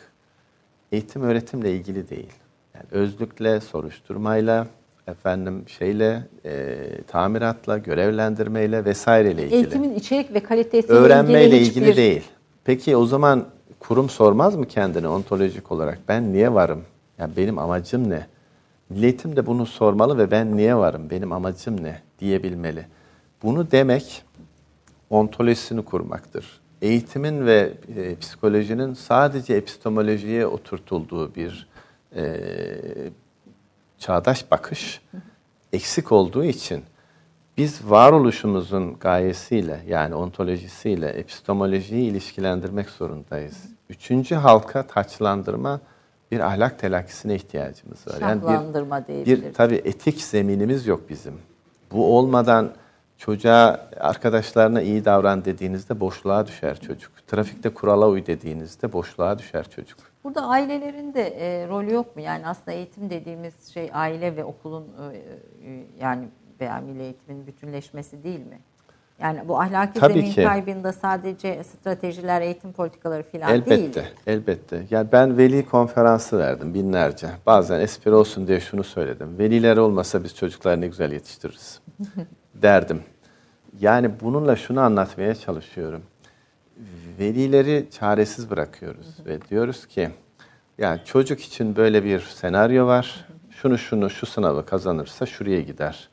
eğitim 0.93 1.23
öğretimle 1.23 1.73
ilgili 1.73 2.09
değil. 2.11 2.33
Yani 2.75 2.87
özlükle, 2.91 3.61
soruşturmayla, 3.61 4.67
efendim 5.07 5.65
şeyle, 5.67 6.23
e, 6.45 6.77
tamiratla, 7.07 7.79
görevlendirmeyle 7.79 8.85
vesaireyle 8.85 9.45
ilgili. 9.45 9.57
Eğitimin 9.57 9.95
içerik 9.95 10.35
ve 10.35 10.41
kalitesiyle 10.43 10.99
Öğrenmeyle 10.99 11.57
ilgili 11.57 11.69
ilgili 11.69 11.85
hiçbir... 11.85 11.97
değil. 11.97 12.25
Peki 12.65 12.97
o 12.97 13.07
zaman 13.07 13.47
kurum 13.79 14.09
sormaz 14.09 14.57
mı 14.57 14.67
kendine 14.69 15.09
ontolojik 15.09 15.73
olarak? 15.73 15.99
Ben 16.09 16.33
niye 16.33 16.55
varım? 16.55 16.85
Yani 17.19 17.37
benim 17.37 17.59
amacım 17.59 18.11
ne? 18.11 18.27
Milli 18.91 19.05
Eğitim 19.05 19.37
de 19.37 19.47
bunu 19.47 19.67
sormalı 19.67 20.19
ve 20.19 20.31
ben 20.31 20.57
niye 20.57 20.77
varım? 20.77 21.11
Benim 21.11 21.33
amacım 21.33 21.85
ne? 21.85 22.03
diyebilmeli. 22.21 22.87
Bunu 23.43 23.71
demek 23.71 24.23
ontolojisini 25.11 25.85
kurmaktır. 25.85 26.61
Eğitimin 26.83 27.47
ve 27.47 27.73
e, 27.97 28.17
psikolojinin 28.17 28.95
sadece 28.95 29.55
epistemolojiye 29.55 30.47
oturtulduğu 30.47 31.35
bir 31.35 31.69
e, 32.17 32.41
çağdaş 33.99 34.51
bakış 34.51 35.01
eksik 35.73 36.13
olduğu 36.13 36.45
için 36.45 36.85
biz 37.57 37.91
varoluşumuzun 37.91 38.99
gayesiyle 38.99 39.81
yani 39.89 40.15
ontolojisiyle 40.15 41.09
epistemolojiyi 41.09 42.11
ilişkilendirmek 42.11 42.91
zorundayız. 42.91 43.65
Üçüncü 43.91 44.35
halka 44.35 44.87
taçlandırma 44.87 45.81
bir 46.31 46.41
ahlak 46.41 46.79
telakkisine 46.79 47.35
ihtiyacımız 47.35 48.07
var. 48.07 48.21
Şahlandırma 48.21 49.09
bir, 49.09 49.27
bir 49.27 49.55
tabii 49.55 49.83
etik 49.85 50.23
zeminimiz 50.23 50.87
yok 50.87 51.09
bizim. 51.09 51.35
Bu 51.93 52.19
olmadan 52.19 52.73
çocuğa 53.19 53.89
arkadaşlarına 54.01 54.83
iyi 54.83 55.05
davran 55.05 55.45
dediğinizde 55.45 56.01
boşluğa 56.01 56.47
düşer 56.47 56.81
çocuk. 56.81 57.27
Trafikte 57.27 57.69
kurala 57.69 58.09
uy 58.09 58.27
dediğinizde 58.27 58.93
boşluğa 58.93 59.39
düşer 59.39 59.71
çocuk. 59.71 59.99
Burada 60.25 60.47
ailelerin 60.47 61.15
de 61.15 61.23
e, 61.23 61.69
rolü 61.69 61.93
yok 61.93 62.17
mu? 62.17 62.23
Yani 62.23 62.47
aslında 62.47 62.73
eğitim 62.73 63.11
dediğimiz 63.11 63.75
şey 63.75 63.91
aile 63.93 64.37
ve 64.37 64.45
okulun 64.45 64.85
e, 64.85 65.17
e, 65.71 65.85
yani 66.01 66.29
veya 66.61 66.81
milli 66.81 67.03
eğitimin 67.03 67.47
bütünleşmesi 67.47 68.25
değil 68.25 68.47
mi? 68.47 68.59
Yani 69.21 69.49
bu 69.49 69.61
ahlaki 69.61 70.01
Tabii 70.01 70.13
zemin 70.13 70.31
ki. 70.31 70.45
kaybında 70.45 70.93
sadece 70.93 71.65
stratejiler, 71.65 72.41
eğitim 72.41 72.73
politikaları 72.73 73.23
falan 73.23 73.67
değil. 73.67 73.81
Elbette, 73.81 74.05
elbette. 74.27 74.87
Yani 74.91 75.09
ben 75.13 75.39
veli 75.39 75.67
konferansı 75.67 76.39
verdim 76.39 76.75
binlerce. 76.75 77.29
Bazen 77.47 77.81
espri 77.81 78.15
olsun 78.15 78.47
diye 78.47 78.61
şunu 78.61 78.85
söyledim. 78.85 79.39
Veliler 79.39 79.77
olmasa 79.77 80.25
biz 80.25 80.37
çocukları 80.37 80.81
ne 80.81 80.87
güzel 80.87 81.13
yetiştiririz 81.13 81.81
derdim. 82.63 83.03
Yani 83.81 84.11
bununla 84.21 84.57
şunu 84.57 84.81
anlatmaya 84.81 85.35
çalışıyorum. 85.35 86.03
Velileri 87.19 87.87
çaresiz 87.91 88.51
bırakıyoruz 88.51 89.27
ve 89.27 89.41
diyoruz 89.51 89.87
ki 89.87 90.11
yani 90.79 91.01
çocuk 91.05 91.41
için 91.41 91.77
böyle 91.77 92.05
bir 92.05 92.21
senaryo 92.21 92.87
var. 92.87 93.27
Şunu 93.51 93.79
şunu 93.79 94.11
şu 94.11 94.27
sınavı 94.27 94.67
kazanırsa 94.67 95.27
şuraya 95.27 95.61
gider. 95.61 96.09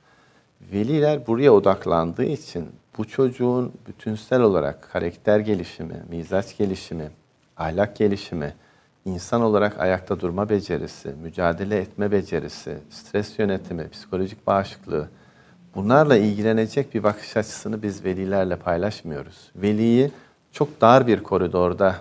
Veliler 0.74 1.28
buraya 1.28 1.52
odaklandığı 1.52 2.24
için 2.26 2.70
bu 2.98 3.06
çocuğun 3.06 3.74
bütünsel 3.88 4.42
olarak 4.42 4.90
karakter 4.92 5.40
gelişimi, 5.40 6.04
mizaç 6.10 6.58
gelişimi, 6.58 7.10
ahlak 7.58 7.96
gelişimi, 7.96 8.54
insan 9.06 9.42
olarak 9.42 9.80
ayakta 9.80 10.20
durma 10.20 10.50
becerisi, 10.50 11.10
mücadele 11.24 11.78
etme 11.78 12.12
becerisi, 12.12 12.78
stres 12.90 13.40
yönetimi, 13.40 13.90
psikolojik 13.90 14.48
bağışıklığı 14.48 15.10
bunlarla 15.76 16.18
ilgilenecek 16.18 16.94
bir 16.94 17.04
bakış 17.04 17.38
açısını 17.38 17.82
biz 17.84 18.06
velilerle 18.06 18.56
paylaşmıyoruz. 18.56 19.52
Veliyi 19.56 20.12
çok 20.52 20.82
dar 20.82 21.08
bir 21.08 21.24
koridorda 21.24 21.96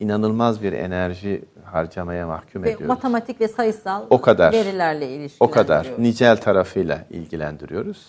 inanılmaz 0.00 0.62
bir 0.62 0.72
enerji 0.72 1.44
harcamaya 1.64 2.26
mahkum 2.26 2.62
Ve 2.62 2.68
ediyoruz. 2.68 2.86
matematik 2.88 3.40
ve 3.40 3.48
sayısal 3.48 4.02
O 4.10 4.20
kadar. 4.20 4.52
verilerle 4.52 5.08
ilişkilendiriyoruz. 5.08 5.36
O 5.40 5.50
kadar. 5.50 5.88
Nicel 5.98 6.36
tarafıyla 6.36 6.98
ilgilendiriyoruz. 7.10 8.06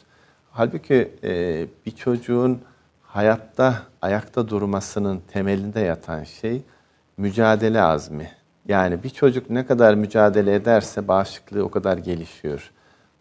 Halbuki 0.51 1.11
e, 1.23 1.65
bir 1.85 1.91
çocuğun 1.91 2.61
hayatta 3.01 3.81
ayakta 4.01 4.49
durmasının 4.49 5.21
temelinde 5.33 5.79
yatan 5.79 6.23
şey 6.23 6.61
mücadele 7.17 7.81
azmi. 7.81 8.31
Yani 8.67 9.03
bir 9.03 9.09
çocuk 9.09 9.49
ne 9.49 9.65
kadar 9.65 9.95
mücadele 9.95 10.55
ederse 10.55 11.07
bağışıklığı 11.07 11.63
o 11.63 11.69
kadar 11.71 11.97
gelişiyor. 11.97 12.71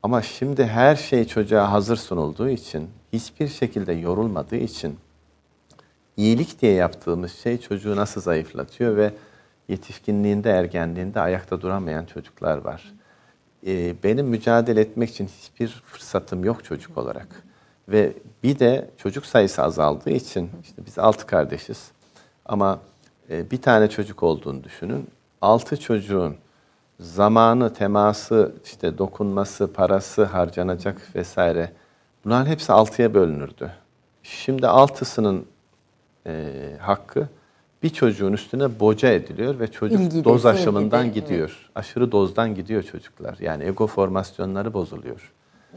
Ama 0.04 0.22
şimdi 0.22 0.66
her 0.66 0.96
şey 0.96 1.24
çocuğa 1.24 1.72
hazır 1.72 1.96
sunulduğu 1.96 2.48
için, 2.48 2.90
hiçbir 3.12 3.48
şekilde 3.48 3.92
yorulmadığı 3.92 4.56
için 4.56 4.98
iyilik 6.16 6.62
diye 6.62 6.72
yaptığımız 6.72 7.32
şey 7.32 7.60
çocuğu 7.60 7.96
nasıl 7.96 8.20
zayıflatıyor 8.20 8.96
ve 8.96 9.12
yetişkinliğinde, 9.68 10.50
ergenliğinde 10.50 11.20
ayakta 11.20 11.60
duramayan 11.60 12.04
çocuklar 12.04 12.58
var. 12.58 12.94
Ee, 13.66 13.94
benim 14.04 14.26
mücadele 14.26 14.80
etmek 14.80 15.10
için 15.10 15.26
hiçbir 15.26 15.68
fırsatım 15.86 16.44
yok 16.44 16.64
çocuk 16.64 16.98
olarak. 16.98 17.42
Ve 17.88 18.12
bir 18.42 18.58
de 18.58 18.90
çocuk 18.98 19.26
sayısı 19.26 19.62
azaldığı 19.62 20.10
için, 20.10 20.50
işte 20.62 20.86
biz 20.86 20.98
altı 20.98 21.26
kardeşiz 21.26 21.90
ama 22.46 22.80
e, 23.30 23.50
bir 23.50 23.62
tane 23.62 23.90
çocuk 23.90 24.22
olduğunu 24.22 24.64
düşünün. 24.64 25.06
Altı 25.40 25.80
çocuğun 25.80 26.36
zamanı, 27.00 27.72
teması, 27.72 28.52
işte 28.64 28.98
dokunması, 28.98 29.72
parası 29.72 30.24
harcanacak 30.24 31.02
vesaire 31.14 31.72
bunların 32.24 32.46
hepsi 32.46 32.72
altıya 32.72 33.14
bölünürdü. 33.14 33.70
Şimdi 34.22 34.68
altısının 34.68 35.46
e, 36.26 36.52
hakkı 36.80 37.28
bir 37.82 37.90
çocuğun 37.90 38.32
üstüne 38.32 38.80
boca 38.80 39.08
ediliyor 39.08 39.60
ve 39.60 39.66
çocuk 39.70 40.00
İlgide, 40.00 40.24
doz 40.24 40.42
sevgide, 40.42 40.60
aşımından 40.60 41.04
evet. 41.04 41.14
gidiyor. 41.14 41.70
Aşırı 41.74 42.12
dozdan 42.12 42.54
gidiyor 42.54 42.82
çocuklar. 42.82 43.36
Yani 43.40 43.64
ego 43.64 43.86
formasyonları 43.86 44.74
bozuluyor. 44.74 45.32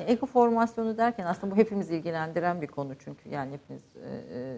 Ego 0.07 0.26
formasyonu 0.26 0.97
derken 0.97 1.26
aslında 1.26 1.55
bu 1.55 1.57
hepimiz 1.59 1.91
ilgilendiren 1.91 2.61
bir 2.61 2.68
konu 2.68 2.95
çünkü 3.05 3.30
yani 3.30 3.53
hepimiz 3.53 3.82
e, 3.95 4.39
e, 4.39 4.57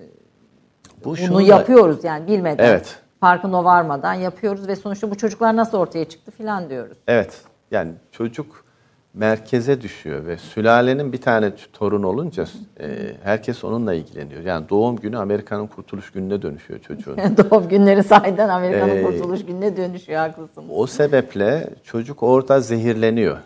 Bu 1.00 1.06
bunu 1.06 1.18
şunu 1.18 1.38
da- 1.38 1.42
yapıyoruz 1.42 2.04
yani 2.04 2.28
bilmeden. 2.28 2.64
Evet. 2.66 3.00
Farkına 3.20 3.64
varmadan 3.64 4.14
yapıyoruz 4.14 4.68
ve 4.68 4.76
sonuçta 4.76 5.12
bu 5.12 5.18
çocuklar 5.18 5.56
nasıl 5.56 5.78
ortaya 5.78 6.06
çıktı 6.06 6.32
filan 6.32 6.70
diyoruz. 6.70 6.98
Evet. 7.08 7.42
Yani 7.72 7.92
çocuk 8.12 8.66
merkeze 9.14 9.82
düşüyor 9.82 10.26
ve 10.26 10.38
sülalenin 10.38 11.14
bir 11.14 11.22
tane 11.22 11.52
torun 11.74 12.04
olunca 12.04 12.46
e, 12.80 12.88
herkes 13.24 13.64
onunla 13.64 13.94
ilgileniyor. 13.94 14.42
Yani 14.42 14.70
doğum 14.70 14.96
günü 14.96 15.18
Amerika'nın 15.18 15.68
kurtuluş 15.68 16.12
gününe 16.12 16.42
dönüşüyor 16.42 16.80
çocuğun. 16.80 17.18
Doğum 17.38 17.68
günleri 17.70 18.04
sahiden 18.04 18.50
Amerika'nın 18.50 18.96
Ee, 18.96 19.04
kurtuluş 19.04 19.46
gününe 19.46 19.78
dönüşüyor 19.78 20.20
haklısınız. 20.20 20.68
O 20.72 20.88
sebeple 20.88 21.70
çocuk 21.84 22.24
orada 22.24 22.62
zehirleniyor. 22.62 23.38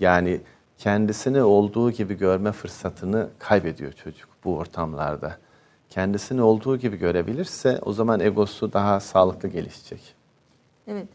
Yani 0.00 0.40
kendisini 0.78 1.42
olduğu 1.42 1.90
gibi 1.90 2.14
görme 2.18 2.52
fırsatını 2.52 3.28
kaybediyor 3.38 3.92
çocuk 3.92 4.28
bu 4.44 4.56
ortamlarda. 4.56 5.36
Kendisini 5.90 6.42
olduğu 6.42 6.76
gibi 6.76 6.96
görebilirse 6.96 7.78
o 7.82 7.92
zaman 7.92 8.20
egosu 8.20 8.72
daha 8.72 9.00
sağlıklı 9.00 9.48
gelişecek. 9.48 10.14
Evet. 10.86 11.08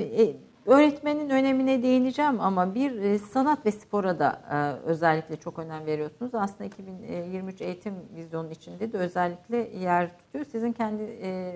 E, 0.00 0.36
Öğretmenin 0.66 1.30
önemine 1.30 1.82
değineceğim 1.82 2.40
ama 2.40 2.74
bir 2.74 2.98
e, 2.98 3.18
sanat 3.18 3.66
ve 3.66 3.72
spora 3.72 4.18
da 4.18 4.42
e, 4.52 4.86
özellikle 4.86 5.36
çok 5.36 5.58
önem 5.58 5.86
veriyorsunuz. 5.86 6.34
Aslında 6.34 6.64
2023 6.64 7.60
eğitim 7.60 7.94
vizyonun 8.16 8.50
içinde 8.50 8.92
de 8.92 8.98
özellikle 8.98 9.56
yer 9.78 10.18
tutuyor. 10.18 10.44
Sizin 10.44 10.72
kendi 10.72 11.02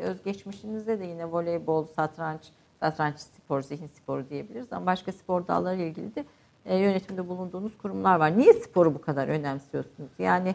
özgeçmişinizde 0.02 1.00
de 1.00 1.04
yine 1.04 1.32
voleybol, 1.32 1.84
satranç, 1.84 2.40
satranç 2.80 3.18
spor, 3.18 3.62
zihin 3.62 3.86
sporu 3.86 4.28
diyebiliriz 4.30 4.72
ama 4.72 4.86
başka 4.86 5.12
spor 5.12 5.46
dalları 5.46 5.82
ilgili 5.82 6.14
de 6.14 6.24
yönetimde 6.64 7.28
bulunduğunuz 7.28 7.78
kurumlar 7.78 8.16
var. 8.16 8.38
Niye 8.38 8.52
sporu 8.52 8.94
bu 8.94 9.00
kadar 9.00 9.28
önemsiyorsunuz? 9.28 10.10
Yani 10.18 10.54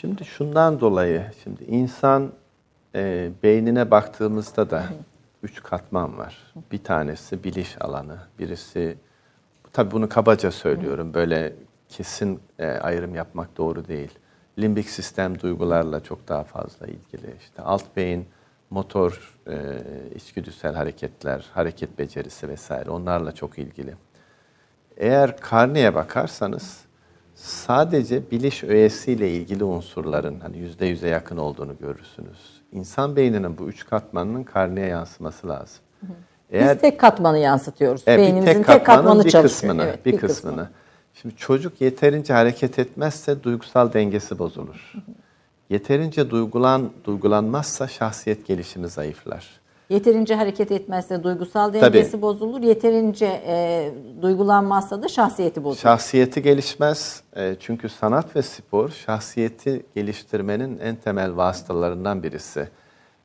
Şimdi 0.00 0.24
şundan 0.24 0.80
dolayı, 0.80 1.24
şimdi 1.44 1.64
insan 1.64 2.32
e, 2.94 3.30
beynine 3.42 3.90
baktığımızda 3.90 4.70
da 4.70 4.84
üç 5.42 5.62
katman 5.62 6.18
var. 6.18 6.52
Bir 6.72 6.84
tanesi 6.84 7.44
biliş 7.44 7.82
alanı, 7.82 8.18
birisi, 8.38 8.96
tabii 9.72 9.90
bunu 9.90 10.08
kabaca 10.08 10.50
söylüyorum, 10.50 11.14
böyle 11.14 11.52
kesin 11.88 12.40
e, 12.58 12.66
ayrım 12.66 13.14
yapmak 13.14 13.56
doğru 13.56 13.88
değil. 13.88 14.10
Limbik 14.58 14.90
sistem 14.90 15.40
duygularla 15.40 16.02
çok 16.02 16.28
daha 16.28 16.44
fazla 16.44 16.86
ilgili. 16.86 17.36
İşte 17.40 17.62
alt 17.62 17.96
beyin, 17.96 18.26
motor, 18.70 19.38
e, 19.48 19.56
içgüdüsel 20.14 20.74
hareketler, 20.74 21.46
hareket 21.54 21.98
becerisi 21.98 22.48
vesaire 22.48 22.90
onlarla 22.90 23.32
çok 23.32 23.58
ilgili. 23.58 23.94
Eğer 24.96 25.36
karneye 25.36 25.94
bakarsanız 25.94 26.87
sadece 27.42 28.30
biliş 28.30 28.64
öğesiyle 28.64 29.30
ilgili 29.30 29.64
unsurların 29.64 30.40
hani 30.40 30.58
yüzde 30.58 30.86
yüze 30.86 31.08
yakın 31.08 31.36
olduğunu 31.36 31.78
görürsünüz. 31.78 32.60
İnsan 32.72 33.16
beyninin 33.16 33.58
bu 33.58 33.68
üç 33.68 33.86
katmanının 33.86 34.44
karneye 34.44 34.86
yansıması 34.86 35.48
lazım. 35.48 35.78
Eğer, 36.50 36.74
Biz 36.74 36.80
tek 36.80 37.00
katmanı 37.00 37.38
yansıtıyoruz. 37.38 38.02
Evet, 38.06 38.18
Beynimizin 38.20 38.46
tek, 38.46 38.64
katmanın 38.64 38.78
tek 38.78 38.86
katmanı 38.86 39.24
bir 39.24 39.30
çalışıyor. 39.30 39.42
kısmını, 39.72 39.82
Evet, 39.82 40.06
bir, 40.06 40.12
bir 40.12 40.18
kısmını. 40.18 40.56
kısmı. 40.56 40.70
Şimdi 41.14 41.36
çocuk 41.36 41.80
yeterince 41.80 42.32
hareket 42.32 42.78
etmezse 42.78 43.42
duygusal 43.42 43.92
dengesi 43.92 44.38
bozulur. 44.38 44.92
Yeterince 45.70 46.30
duygulan 46.30 46.90
duygulanmazsa 47.04 47.88
şahsiyet 47.88 48.46
gelişimi 48.46 48.88
zayıflar. 48.88 49.60
Yeterince 49.88 50.34
hareket 50.34 50.72
etmezse 50.72 51.22
duygusal 51.22 51.72
dengesi 51.72 52.10
Tabii. 52.12 52.22
bozulur. 52.22 52.62
Yeterince 52.62 53.42
e, 53.46 53.90
duygulanmazsa 54.22 55.02
da 55.02 55.08
şahsiyeti 55.08 55.64
bozulur. 55.64 55.80
Şahsiyeti 55.80 56.42
gelişmez. 56.42 57.22
E, 57.36 57.56
çünkü 57.60 57.88
sanat 57.88 58.36
ve 58.36 58.42
spor 58.42 58.88
şahsiyeti 58.88 59.82
geliştirmenin 59.94 60.78
en 60.78 60.96
temel 60.96 61.36
vasıtalarından 61.36 62.22
birisi. 62.22 62.68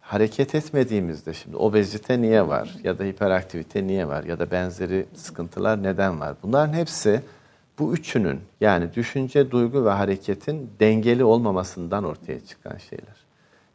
Hareket 0.02 0.56
etmediğimizde 0.56 1.34
şimdi 1.34 1.58
obezite 1.58 2.22
niye 2.22 2.48
var 2.48 2.76
ya 2.84 3.00
da 3.00 3.04
hiperaktivite 3.04 3.88
niye 3.88 4.08
var 4.08 4.24
ya 4.24 4.40
da 4.40 4.52
benzeri 4.52 5.06
sıkıntılar 5.16 5.84
neden 5.84 6.20
var? 6.20 6.36
Bunların 6.44 6.74
hepsi 6.74 7.22
bu 7.80 7.94
üçünün 7.94 8.40
yani 8.62 8.94
düşünce, 8.94 9.52
duygu 9.52 9.86
ve 9.86 9.90
hareketin 9.90 10.70
dengeli 10.80 11.24
olmamasından 11.24 12.04
ortaya 12.04 12.40
çıkan 12.40 12.78
şeyler. 12.78 13.16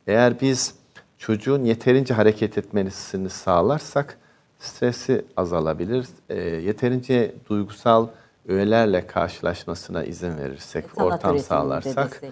Eğer 0.07 0.41
biz 0.41 0.75
çocuğun 1.19 1.65
yeterince 1.65 2.15
hareket 2.15 2.59
etmesini 2.59 3.31
sağlarsak 3.31 4.19
stresi 4.59 5.25
azalabilir. 5.37 6.07
E, 6.29 6.41
yeterince 6.41 7.35
duygusal 7.49 8.09
öğelerle 8.49 9.07
karşılaşmasına 9.07 10.05
izin 10.05 10.39
verirsek, 10.39 10.85
Sanat 10.97 11.13
ortam 11.13 11.39
sağlarsak 11.39 12.23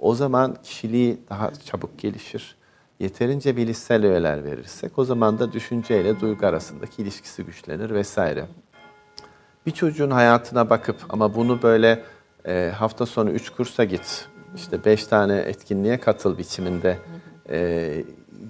o 0.00 0.14
zaman 0.14 0.56
kişiliği 0.62 1.18
daha 1.30 1.54
çabuk 1.54 1.98
gelişir. 1.98 2.56
Yeterince 3.00 3.56
bilişsel 3.56 4.06
öğeler 4.06 4.44
verirsek 4.44 4.98
o 4.98 5.04
zaman 5.04 5.38
da 5.38 5.52
düşünceyle 5.52 6.20
duygu 6.20 6.46
arasındaki 6.46 7.02
ilişkisi 7.02 7.44
güçlenir 7.44 7.90
vesaire. 7.90 8.46
Bir 9.66 9.70
çocuğun 9.70 10.10
hayatına 10.10 10.70
bakıp 10.70 10.96
ama 11.08 11.34
bunu 11.34 11.62
böyle 11.62 12.02
e, 12.46 12.72
hafta 12.76 13.06
sonu 13.06 13.30
üç 13.30 13.50
kursa 13.50 13.84
git, 13.84 14.28
işte 14.56 14.84
beş 14.84 15.06
tane 15.06 15.36
etkinliğe 15.36 16.00
katıl 16.00 16.38
biçiminde 16.38 16.98
e, 17.50 18.04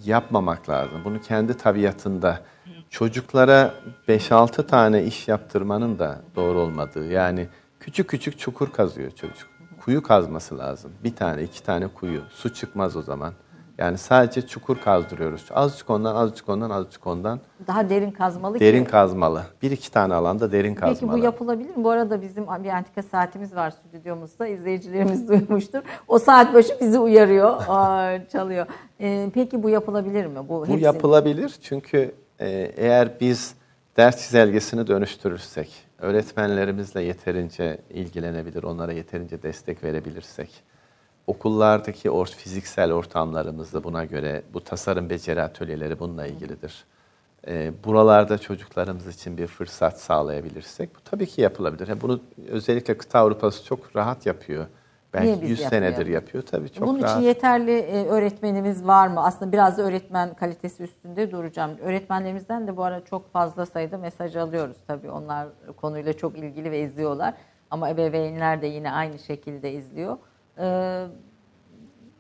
yapmamak 0.05 0.69
lazım. 0.69 1.01
Bunu 1.05 1.21
kendi 1.21 1.57
tabiatında 1.57 2.41
çocuklara 2.91 3.75
5-6 4.09 4.67
tane 4.67 5.05
iş 5.05 5.29
yaptırmanın 5.29 5.99
da 5.99 6.21
doğru 6.37 6.59
olmadığı. 6.59 7.07
Yani 7.07 7.49
küçük 7.81 8.09
küçük 8.09 8.39
çukur 8.39 8.73
kazıyor 8.73 9.11
çocuk. 9.11 9.49
Kuyu 9.81 10.03
kazması 10.03 10.59
lazım. 10.59 10.93
Bir 11.05 11.17
tane, 11.17 11.43
iki 11.43 11.63
tane 11.63 11.89
kuyu. 11.89 12.23
Su 12.31 12.55
çıkmaz 12.55 12.97
o 12.97 13.03
zaman. 13.03 13.35
Yani 13.79 13.99
sadece 13.99 14.47
çukur 14.47 14.77
kazdırıyoruz. 14.81 15.47
Azıcık 15.55 15.91
ondan, 15.91 16.15
azıcık 16.15 16.49
ondan, 16.49 16.71
azıcık 16.71 17.07
ondan. 17.07 17.41
Daha 17.67 17.91
derin 17.91 18.11
kazmalı 18.11 18.61
Derin 18.61 18.85
ki. 18.85 18.91
kazmalı. 18.91 19.43
Bir 19.63 19.71
iki 19.71 19.91
tane 19.91 20.15
alanda 20.15 20.53
derin 20.53 20.75
kazmalı. 20.75 20.95
Peki 21.01 21.13
bu 21.13 21.25
yapılabilir 21.25 21.77
mi? 21.77 21.85
Bu 21.85 21.91
arada 21.91 22.23
bizim 22.23 22.45
bir 22.65 22.69
antika 22.69 23.03
saatimiz 23.03 23.55
var 23.57 23.71
stüdyomuzda. 23.71 24.47
İzleyicilerimiz 24.47 25.29
duymuştur. 25.29 25.83
O 26.09 26.19
saat 26.19 26.55
başı 26.55 26.77
bizi 26.81 26.99
uyarıyor, 26.99 27.57
aa, 27.69 28.19
çalıyor. 28.33 28.67
Ee, 29.01 29.31
peki 29.35 29.63
bu 29.63 29.69
yapılabilir 29.71 30.27
mi? 30.27 30.39
Bu, 30.49 30.49
Bu 30.49 30.67
hepsini- 30.67 30.83
yapılabilir 30.85 31.55
çünkü 31.63 32.15
e, 32.41 32.49
eğer 32.77 33.21
biz 33.21 33.55
ders 33.97 34.23
çizelgesini 34.25 34.87
dönüştürürsek, 34.87 35.85
öğretmenlerimizle 35.99 37.03
yeterince 37.03 37.79
ilgilenebilir, 37.91 38.63
onlara 38.63 38.93
yeterince 38.93 39.43
destek 39.43 39.85
verebilirsek, 39.85 40.51
okullardaki 41.27 42.11
or 42.11 42.27
fiziksel 42.27 42.93
ortamlarımızda 42.93 43.85
buna 43.85 44.05
göre 44.05 44.43
bu 44.55 44.65
tasarım 44.65 45.11
beceri 45.11 45.43
atölyeleri 45.43 45.99
bununla 45.99 46.27
ilgilidir. 46.27 46.85
E, 47.47 47.73
buralarda 47.85 48.39
çocuklarımız 48.39 49.07
için 49.07 49.39
bir 49.39 49.47
fırsat 49.47 50.01
sağlayabilirsek 50.01 50.95
bu 50.97 51.01
tabii 51.01 51.27
ki 51.27 51.41
yapılabilir. 51.41 51.89
Yani 51.89 52.01
bunu 52.01 52.21
özellikle 52.49 52.99
kıta 52.99 53.19
Avrupası 53.19 53.65
çok 53.65 53.97
rahat 53.97 54.27
yapıyor. 54.27 54.67
Niye 55.21 55.27
Belki 55.33 55.43
biz 55.43 55.51
100 55.51 55.61
senedir 55.61 55.83
yapmayalım? 55.87 56.13
yapıyor 56.13 56.45
tabii 56.45 56.71
çok 56.73 56.89
Bunun 56.89 57.03
rahat. 57.03 57.17
için 57.17 57.27
yeterli 57.27 57.79
e, 57.79 58.07
öğretmenimiz 58.07 58.87
var 58.87 59.09
mı? 59.09 59.25
Aslında 59.25 59.53
biraz 59.53 59.79
da 59.79 59.83
öğretmen 59.83 60.35
kalitesi 60.35 60.83
üstünde 60.83 61.31
duracağım. 61.31 61.71
Öğretmenlerimizden 61.83 62.67
de 62.67 62.77
bu 62.77 62.85
ara 62.85 63.05
çok 63.05 63.33
fazla 63.33 63.67
sayıda 63.67 63.99
mesaj 63.99 64.37
alıyoruz 64.37 64.77
tabii. 64.87 65.11
Onlar 65.11 65.49
konuyla 65.77 66.13
çok 66.13 66.39
ilgili 66.39 66.71
ve 66.71 66.81
izliyorlar. 66.81 67.35
Ama 67.71 67.91
ebeveynler 67.91 68.63
de 68.63 68.67
yine 68.67 68.93
aynı 68.93 69.19
şekilde 69.19 69.73
izliyor. 69.73 70.19
Ee, 70.59 71.07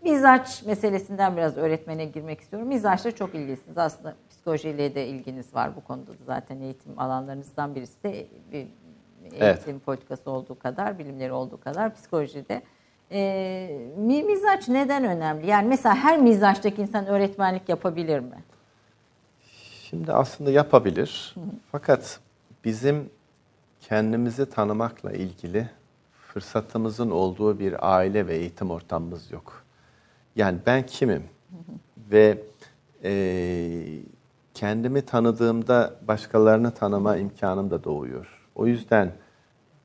mizaç 0.05 0.63
meselesinden 0.63 1.37
biraz 1.37 1.57
öğretmene 1.57 2.05
girmek 2.05 2.41
istiyorum. 2.41 2.69
Mizaçla 2.69 3.11
çok 3.13 3.35
ilgilisiniz. 3.35 3.79
Aslında 3.79 4.15
psikolojiyle 4.31 4.95
de 4.95 5.07
ilginiz 5.07 5.55
var 5.55 5.77
bu 5.77 5.85
konuda 5.85 6.13
da 6.13 6.25
zaten 6.27 6.61
eğitim 6.61 6.99
alanlarınızdan 6.99 7.75
birisi 7.75 8.03
de 8.03 8.27
bir 8.53 8.67
eğitim 9.33 9.81
politikası 9.81 10.31
olduğu 10.31 10.59
kadar, 10.59 10.99
bilimleri 10.99 11.33
olduğu 11.33 11.61
kadar 11.61 11.95
psikolojide. 11.95 12.63
Ee, 13.11 13.81
mi- 13.97 14.23
mizaç 14.23 14.69
neden 14.69 15.05
önemli? 15.05 15.47
Yani 15.47 15.69
mesela 15.69 15.95
her 15.95 16.19
mizaçtaki 16.19 16.83
insan 16.83 17.07
öğretmenlik 17.07 17.69
yapabilir 17.69 18.19
mi? 18.21 18.43
Şimdi 19.83 20.13
aslında 20.13 20.51
yapabilir. 20.51 21.35
Fakat 21.73 22.21
bizim 22.65 23.11
kendimizi 23.81 24.51
tanımakla 24.51 25.13
ilgili 25.13 25.69
fırsatımızın 26.35 27.11
olduğu 27.11 27.59
bir 27.59 27.95
aile 27.97 28.27
ve 28.27 28.37
eğitim 28.37 28.71
ortamımız 28.71 29.33
yok. 29.33 29.63
Yani 30.37 30.59
ben 30.67 30.87
kimim? 30.87 31.23
Ve 32.11 32.39
eee, 33.05 34.03
kendimi 34.55 35.03
tanıdığımda 35.03 35.95
başkalarını 36.09 36.71
tanıma 36.75 37.17
imkanım 37.17 37.71
da 37.71 37.85
doğuyor. 37.85 38.49
O 38.55 38.67
yüzden 38.67 39.13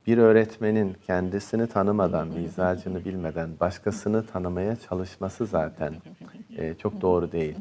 bir 0.08 0.18
öğretmenin 0.18 0.96
kendisini 1.08 1.68
tanımadan, 1.68 2.28
mizacını 2.28 3.06
bilmeden 3.06 3.50
başkasını 3.60 4.26
tanımaya 4.26 4.76
çalışması 4.76 5.46
zaten 5.46 5.94
eee, 6.50 6.76
çok 6.78 7.02
doğru 7.02 7.32
değil. 7.32 7.56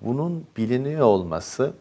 Bunun 0.00 0.44
biliniyor 0.56 1.00
olması 1.06 1.72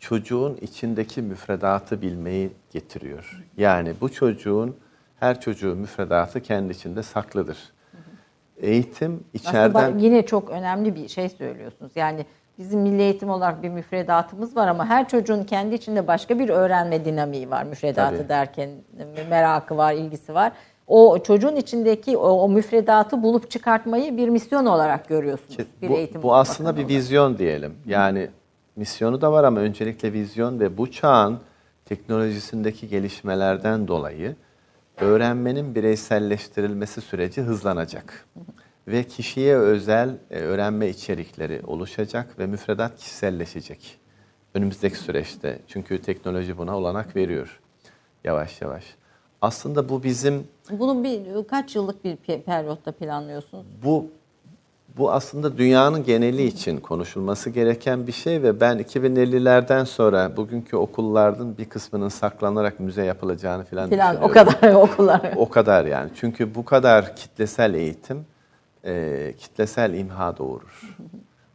çocuğun 0.00 0.56
içindeki 0.60 1.22
müfredatı 1.22 2.02
bilmeyi 2.02 2.50
getiriyor. 2.72 3.42
Yani 3.56 3.94
bu 4.00 4.12
çocuğun, 4.12 4.76
her 5.22 5.40
çocuğun 5.40 5.78
müfredatı 5.78 6.40
kendi 6.40 6.72
içinde 6.72 7.02
saklıdır. 7.02 7.58
Eğitim 8.56 9.12
Aslında 9.12 9.28
içeriden... 9.34 9.90
ba- 9.90 10.02
yine 10.02 10.26
çok 10.26 10.50
önemli 10.50 10.94
bir 10.94 11.08
şey 11.08 11.28
söylüyorsunuz. 11.28 11.92
Yani 11.94 12.26
bizim 12.58 12.80
milli 12.80 13.02
eğitim 13.02 13.30
olarak 13.30 13.62
bir 13.62 13.68
müfredatımız 13.68 14.56
var 14.56 14.68
ama 14.68 14.86
her 14.86 15.08
çocuğun 15.08 15.44
kendi 15.44 15.74
içinde 15.74 16.06
başka 16.06 16.38
bir 16.38 16.48
öğrenme 16.48 17.04
dinamiği 17.04 17.50
var 17.50 17.64
müfredatı 17.64 18.16
Tabii. 18.16 18.28
derken 18.28 18.70
merakı 19.30 19.76
var, 19.76 19.92
ilgisi 19.92 20.34
var. 20.34 20.52
O 20.86 21.18
çocuğun 21.22 21.56
içindeki 21.56 22.16
o, 22.16 22.28
o 22.28 22.48
müfredatı 22.48 23.22
bulup 23.22 23.50
çıkartmayı 23.50 24.16
bir 24.16 24.28
misyon 24.28 24.66
olarak 24.66 25.08
görüyorsunuz. 25.08 25.56
Ki 25.56 25.64
bir 25.82 25.88
bu, 25.88 25.92
eğitim 25.92 26.22
bu 26.22 26.34
aslında 26.34 26.68
bakanı 26.68 26.78
bir 26.80 26.84
olarak. 26.84 26.98
vizyon 26.98 27.38
diyelim. 27.38 27.74
Yani 27.86 28.28
misyonu 28.76 29.20
da 29.20 29.32
var 29.32 29.44
ama 29.44 29.60
öncelikle 29.60 30.12
vizyon 30.12 30.60
ve 30.60 30.78
bu 30.78 30.90
çağın 30.90 31.40
teknolojisindeki 31.84 32.88
gelişmelerden 32.88 33.88
dolayı 33.88 34.36
öğrenmenin 35.02 35.74
bireyselleştirilmesi 35.74 37.00
süreci 37.00 37.42
hızlanacak. 37.42 38.26
Ve 38.88 39.04
kişiye 39.04 39.56
özel 39.56 40.16
e, 40.30 40.38
öğrenme 40.40 40.88
içerikleri 40.88 41.60
oluşacak 41.66 42.38
ve 42.38 42.46
müfredat 42.46 42.96
kişiselleşecek. 42.96 43.98
Önümüzdeki 44.54 44.96
süreçte. 44.98 45.58
Çünkü 45.68 46.02
teknoloji 46.02 46.58
buna 46.58 46.76
olanak 46.78 47.16
veriyor 47.16 47.60
yavaş 48.24 48.62
yavaş. 48.62 48.84
Aslında 49.40 49.88
bu 49.88 50.02
bizim 50.02 50.46
Bunun 50.70 51.04
bir 51.04 51.46
kaç 51.48 51.76
yıllık 51.76 52.04
bir 52.04 52.16
pe- 52.16 52.42
periyotta 52.42 52.92
planlıyorsunuz? 52.92 53.66
bu 53.84 54.10
bu 54.96 55.12
aslında 55.12 55.58
dünyanın 55.58 56.04
geneli 56.04 56.44
için 56.44 56.76
konuşulması 56.76 57.50
gereken 57.50 58.06
bir 58.06 58.12
şey 58.12 58.42
ve 58.42 58.60
ben 58.60 58.78
2050'lerden 58.78 59.84
sonra 59.84 60.36
bugünkü 60.36 60.76
okulların 60.76 61.58
bir 61.58 61.64
kısmının 61.64 62.08
saklanarak 62.08 62.80
müze 62.80 63.04
yapılacağını 63.04 63.64
falan 63.64 63.88
o 63.88 63.90
düşünüyorum. 63.90 64.32
kadar 64.32 64.74
okullar. 64.74 65.32
O 65.36 65.48
kadar 65.48 65.84
yani. 65.84 66.10
Çünkü 66.14 66.54
bu 66.54 66.64
kadar 66.64 67.16
kitlesel 67.16 67.74
eğitim 67.74 68.24
e, 68.84 69.34
kitlesel 69.38 69.94
imha 69.94 70.36
doğurur. 70.36 70.96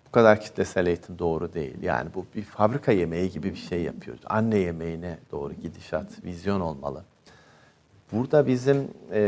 Bu 0.08 0.12
kadar 0.12 0.42
kitlesel 0.42 0.88
eğitim 0.88 1.20
doğru 1.20 1.54
değil. 1.54 1.76
Yani 1.82 2.10
bu 2.16 2.26
bir 2.36 2.44
fabrika 2.44 2.92
yemeği 2.92 3.32
gibi 3.32 3.52
bir 3.52 3.60
şey 3.70 3.82
yapıyoruz. 3.82 4.22
Anne 4.30 4.58
yemeğine 4.58 5.18
doğru 5.32 5.54
gidişat, 5.54 6.24
vizyon 6.26 6.60
olmalı. 6.60 7.04
Burada 8.12 8.48
bizim 8.48 8.88
e, 9.14 9.22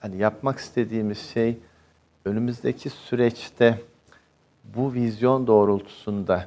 hani 0.00 0.16
yapmak 0.16 0.58
istediğimiz 0.58 1.18
şey 1.18 1.58
önümüzdeki 2.26 2.90
süreçte 2.90 3.80
bu 4.64 4.94
vizyon 4.94 5.46
doğrultusunda 5.46 6.46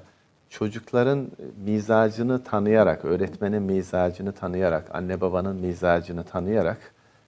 çocukların 0.49 1.27
mizacını 1.65 2.43
tanıyarak, 2.43 3.05
öğretmenin 3.05 3.61
mizacını 3.61 4.31
tanıyarak, 4.31 4.95
anne 4.95 5.21
babanın 5.21 5.55
mizacını 5.55 6.23
tanıyarak 6.23 6.77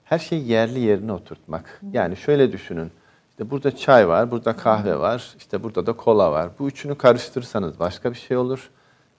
her 0.04 0.18
şeyi 0.18 0.48
yerli 0.48 0.80
yerine 0.80 1.12
oturtmak. 1.12 1.80
Yani 1.92 2.16
şöyle 2.16 2.52
düşünün. 2.52 2.90
İşte 3.30 3.50
burada 3.50 3.76
çay 3.76 4.08
var, 4.08 4.30
burada 4.30 4.56
kahve 4.56 4.98
var, 4.98 5.34
işte 5.38 5.62
burada 5.62 5.86
da 5.86 5.92
kola 5.92 6.32
var. 6.32 6.50
Bu 6.58 6.68
üçünü 6.68 6.94
karıştırırsanız 6.94 7.78
başka 7.80 8.10
bir 8.10 8.16
şey 8.16 8.36
olur. 8.36 8.70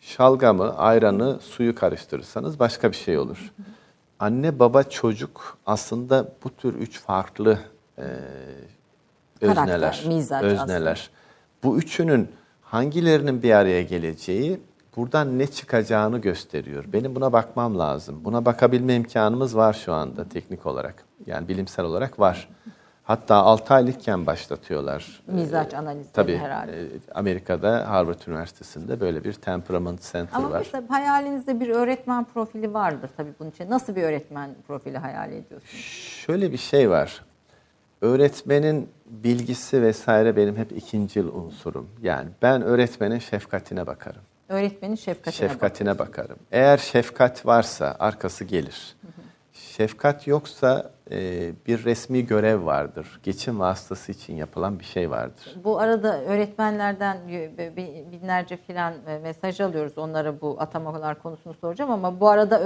Şalgamı, 0.01 0.77
ayranı, 0.77 1.39
suyu 1.39 1.75
karıştırırsanız 1.75 2.59
başka 2.59 2.91
bir 2.91 2.97
şey 2.97 3.17
olur. 3.17 3.53
Anne, 4.19 4.59
baba, 4.59 4.83
çocuk 4.83 5.57
aslında 5.65 6.31
bu 6.43 6.49
tür 6.55 6.73
üç 6.73 6.99
farklı 6.99 7.59
e, 7.97 8.05
Karakter, 9.47 9.63
özneler. 9.63 10.03
mizaç 10.07 10.43
özneler. 10.43 11.09
Bu 11.63 11.77
üçünün 11.77 12.27
hangilerinin 12.61 13.43
bir 13.43 13.51
araya 13.51 13.81
geleceği 13.83 14.59
buradan 14.95 15.39
ne 15.39 15.47
çıkacağını 15.47 16.17
gösteriyor. 16.17 16.85
Benim 16.93 17.15
buna 17.15 17.33
bakmam 17.33 17.79
lazım. 17.79 18.21
Buna 18.25 18.45
bakabilme 18.45 18.95
imkanımız 18.95 19.55
var 19.57 19.73
şu 19.73 19.93
anda 19.93 20.29
teknik 20.29 20.65
olarak. 20.65 21.03
Yani 21.25 21.47
bilimsel 21.47 21.85
olarak 21.85 22.19
var. 22.19 22.49
Hatta 23.03 23.35
6 23.35 23.73
aylıkken 23.73 24.25
başlatıyorlar. 24.25 25.21
Mizaç 25.27 25.73
Ee, 25.73 25.77
analizleri 25.77 26.13
Tabii 26.13 26.37
herhalde. 26.37 26.71
e, 26.81 26.85
Amerika'da 27.15 27.89
Harvard 27.89 28.19
Üniversitesi'nde 28.27 28.99
böyle 28.99 29.23
bir 29.23 29.33
temperament 29.33 30.01
center 30.11 30.37
Ama 30.37 30.51
var. 30.51 30.57
mesela 30.59 30.83
hayalinizde 30.89 31.59
bir 31.59 31.69
öğretmen 31.69 32.23
profili 32.23 32.73
vardır 32.73 33.09
tabii 33.17 33.31
bunun 33.39 33.49
için. 33.49 33.69
Nasıl 33.69 33.95
bir 33.95 34.03
öğretmen 34.03 34.49
profili 34.67 34.97
hayal 34.97 35.29
ediyorsunuz? 35.31 35.73
Şöyle 36.25 36.51
bir 36.51 36.57
şey 36.57 36.89
var. 36.89 37.21
Öğretmenin 38.03 38.89
bilgisi 39.05 39.81
vesaire 39.81 40.35
benim 40.35 40.57
hep 40.57 40.71
ikincil 40.71 41.25
unsurum. 41.25 41.89
Yani 42.01 42.29
ben 42.41 42.61
öğretmenin 42.61 43.19
şefkatine 43.19 43.87
bakarım. 43.87 44.21
Öğretmenin 44.49 44.95
şefkatine 44.95 45.49
Şefkatine 45.49 45.99
bakarım. 45.99 46.37
Eğer 46.51 46.77
şefkat 46.77 47.45
varsa 47.45 47.95
arkası 47.99 48.43
gelir. 48.43 48.95
Şefkat 49.53 50.27
yoksa 50.27 50.91
e, 51.11 51.51
bir 51.67 51.85
resmi 51.85 52.25
görev 52.25 52.65
vardır. 52.65 53.19
Geçim 53.23 53.59
vasıtası 53.59 54.11
için 54.11 54.35
yapılan 54.35 54.79
bir 54.79 54.85
şey 54.85 55.09
vardır. 55.09 55.55
Bu 55.63 55.79
arada 55.79 56.23
öğretmenlerden 56.23 57.17
binlerce 58.11 58.57
filan 58.57 58.93
e, 59.07 59.19
mesaj 59.19 59.61
alıyoruz. 59.61 59.97
Onlara 59.97 60.41
bu 60.41 60.55
atamalar 60.59 61.21
konusunu 61.21 61.53
soracağım 61.53 61.91
ama 61.91 62.19
bu 62.19 62.29
arada 62.29 62.59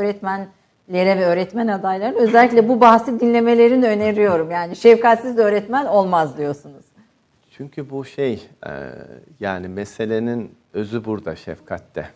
öğretmenlere 0.88 1.20
ve 1.20 1.26
öğretmen 1.26 1.68
adaylarına 1.68 2.18
özellikle 2.18 2.70
bu 2.70 2.82
bahsi 2.82 3.20
dinlemelerini 3.20 3.88
öneriyorum. 3.88 4.52
Yani 4.52 4.76
şefkatsiz 4.76 5.38
öğretmen 5.38 5.86
olmaz 5.86 6.38
diyorsunuz. 6.38 6.86
Çünkü 7.52 7.90
bu 7.90 8.06
şey 8.06 8.50
e, 8.68 8.72
yani 9.40 9.68
meselenin 9.68 10.56
özü 10.74 11.06
burada 11.06 11.36
şefkatte. 11.36 12.10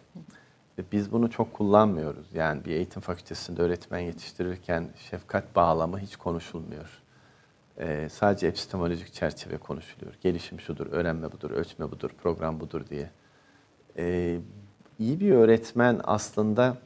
Biz 0.92 1.12
bunu 1.12 1.30
çok 1.30 1.54
kullanmıyoruz. 1.54 2.28
Yani 2.34 2.66
bir 2.66 2.72
eğitim 2.72 3.02
fakültesinde 3.02 3.62
öğretmen 3.62 4.00
yetiştirirken 4.00 4.90
şefkat 5.10 5.56
bağlamı 5.56 6.00
hiç 6.00 6.16
konuşulmuyor. 6.16 7.02
E, 7.78 8.10
sadece 8.10 8.48
epistemolojik 8.48 9.14
çerçeve 9.14 9.58
konuşuluyor. 9.58 10.14
Gelişim 10.22 10.60
şudur, 10.60 10.88
öğrenme 10.92 11.32
budur, 11.32 11.52
ölçme 11.52 11.92
budur, 11.92 12.10
program 12.24 12.60
budur 12.60 12.82
diye. 12.90 13.10
E, 13.98 14.38
iyi 15.00 15.20
bir 15.20 15.32
öğretmen 15.32 16.02
aslında 16.04 16.78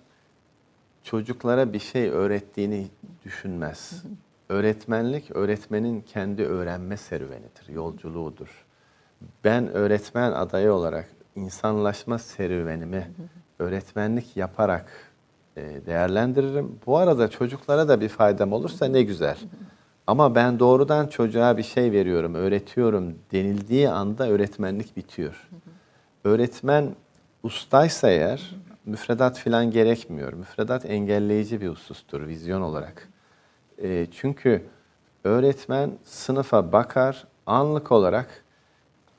çocuklara 1.05 1.73
bir 1.73 1.79
şey 1.79 2.09
öğrettiğini 2.09 2.87
düşünmez. 3.25 4.03
Öğretmenlik 4.49 5.35
öğretmenin 5.35 6.01
kendi 6.01 6.43
öğrenme 6.43 6.97
serüvenidir, 6.97 7.69
yolculuğudur. 7.69 8.65
Ben 9.43 9.67
öğretmen 9.67 10.31
adayı 10.31 10.73
olarak 10.73 11.09
insanlaşma 11.35 12.19
serüvenimi 12.19 13.11
öğretmenlik 13.59 14.37
yaparak 14.37 14.91
e, 15.57 15.61
değerlendiririm. 15.85 16.79
Bu 16.85 16.97
arada 16.97 17.29
çocuklara 17.29 17.87
da 17.87 18.01
bir 18.01 18.09
faydam 18.09 18.53
olursa 18.53 18.85
ne 18.85 19.03
güzel. 19.03 19.37
Ama 20.07 20.35
ben 20.35 20.59
doğrudan 20.59 21.07
çocuğa 21.07 21.57
bir 21.57 21.63
şey 21.63 21.91
veriyorum, 21.91 22.35
öğretiyorum 22.35 23.15
denildiği 23.31 23.89
anda 23.89 24.29
öğretmenlik 24.29 24.97
bitiyor. 24.97 25.49
Öğretmen 26.23 26.95
ustaysa 27.43 28.09
eğer 28.09 28.55
müfredat 28.85 29.39
filan 29.39 29.71
gerekmiyor. 29.71 30.33
Müfredat 30.33 30.85
engelleyici 30.85 31.61
bir 31.61 31.67
husustur 31.67 32.27
vizyon 32.27 32.61
olarak. 32.61 33.09
E, 33.77 34.07
çünkü 34.11 34.65
öğretmen 35.23 35.91
sınıfa 36.03 36.71
bakar, 36.71 37.27
anlık 37.45 37.91
olarak 37.91 38.43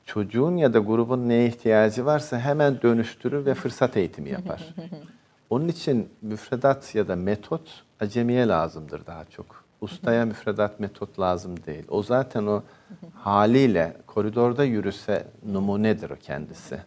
çocuğun 0.05 0.57
ya 0.57 0.73
da 0.73 0.79
grubun 0.79 1.29
neye 1.29 1.47
ihtiyacı 1.47 2.05
varsa 2.05 2.39
hemen 2.39 2.81
dönüştürür 2.81 3.45
ve 3.45 3.53
fırsat 3.53 3.97
eğitimi 3.97 4.29
yapar. 4.29 4.75
Onun 5.49 5.67
için 5.67 6.09
müfredat 6.21 6.95
ya 6.95 7.07
da 7.07 7.15
metot 7.15 7.83
acemiye 7.99 8.47
lazımdır 8.47 9.05
daha 9.05 9.25
çok. 9.25 9.63
Ustaya 9.81 10.25
müfredat 10.25 10.79
metot 10.79 11.19
lazım 11.19 11.63
değil. 11.65 11.83
O 11.89 12.03
zaten 12.03 12.45
o 12.45 12.63
haliyle 13.13 13.97
koridorda 14.07 14.63
yürüse 14.63 15.27
numunedir 15.45 16.09
o 16.09 16.15
kendisi. 16.15 16.79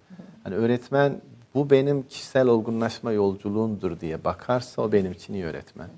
Hani 0.44 0.54
öğretmen 0.54 1.20
bu 1.54 1.70
benim 1.70 2.02
kişisel 2.02 2.46
olgunlaşma 2.46 3.12
yolculuğumdur 3.12 4.00
diye 4.00 4.24
bakarsa 4.24 4.82
o 4.82 4.92
benim 4.92 5.12
için 5.12 5.34
iyi 5.34 5.44
öğretmen. 5.44 5.88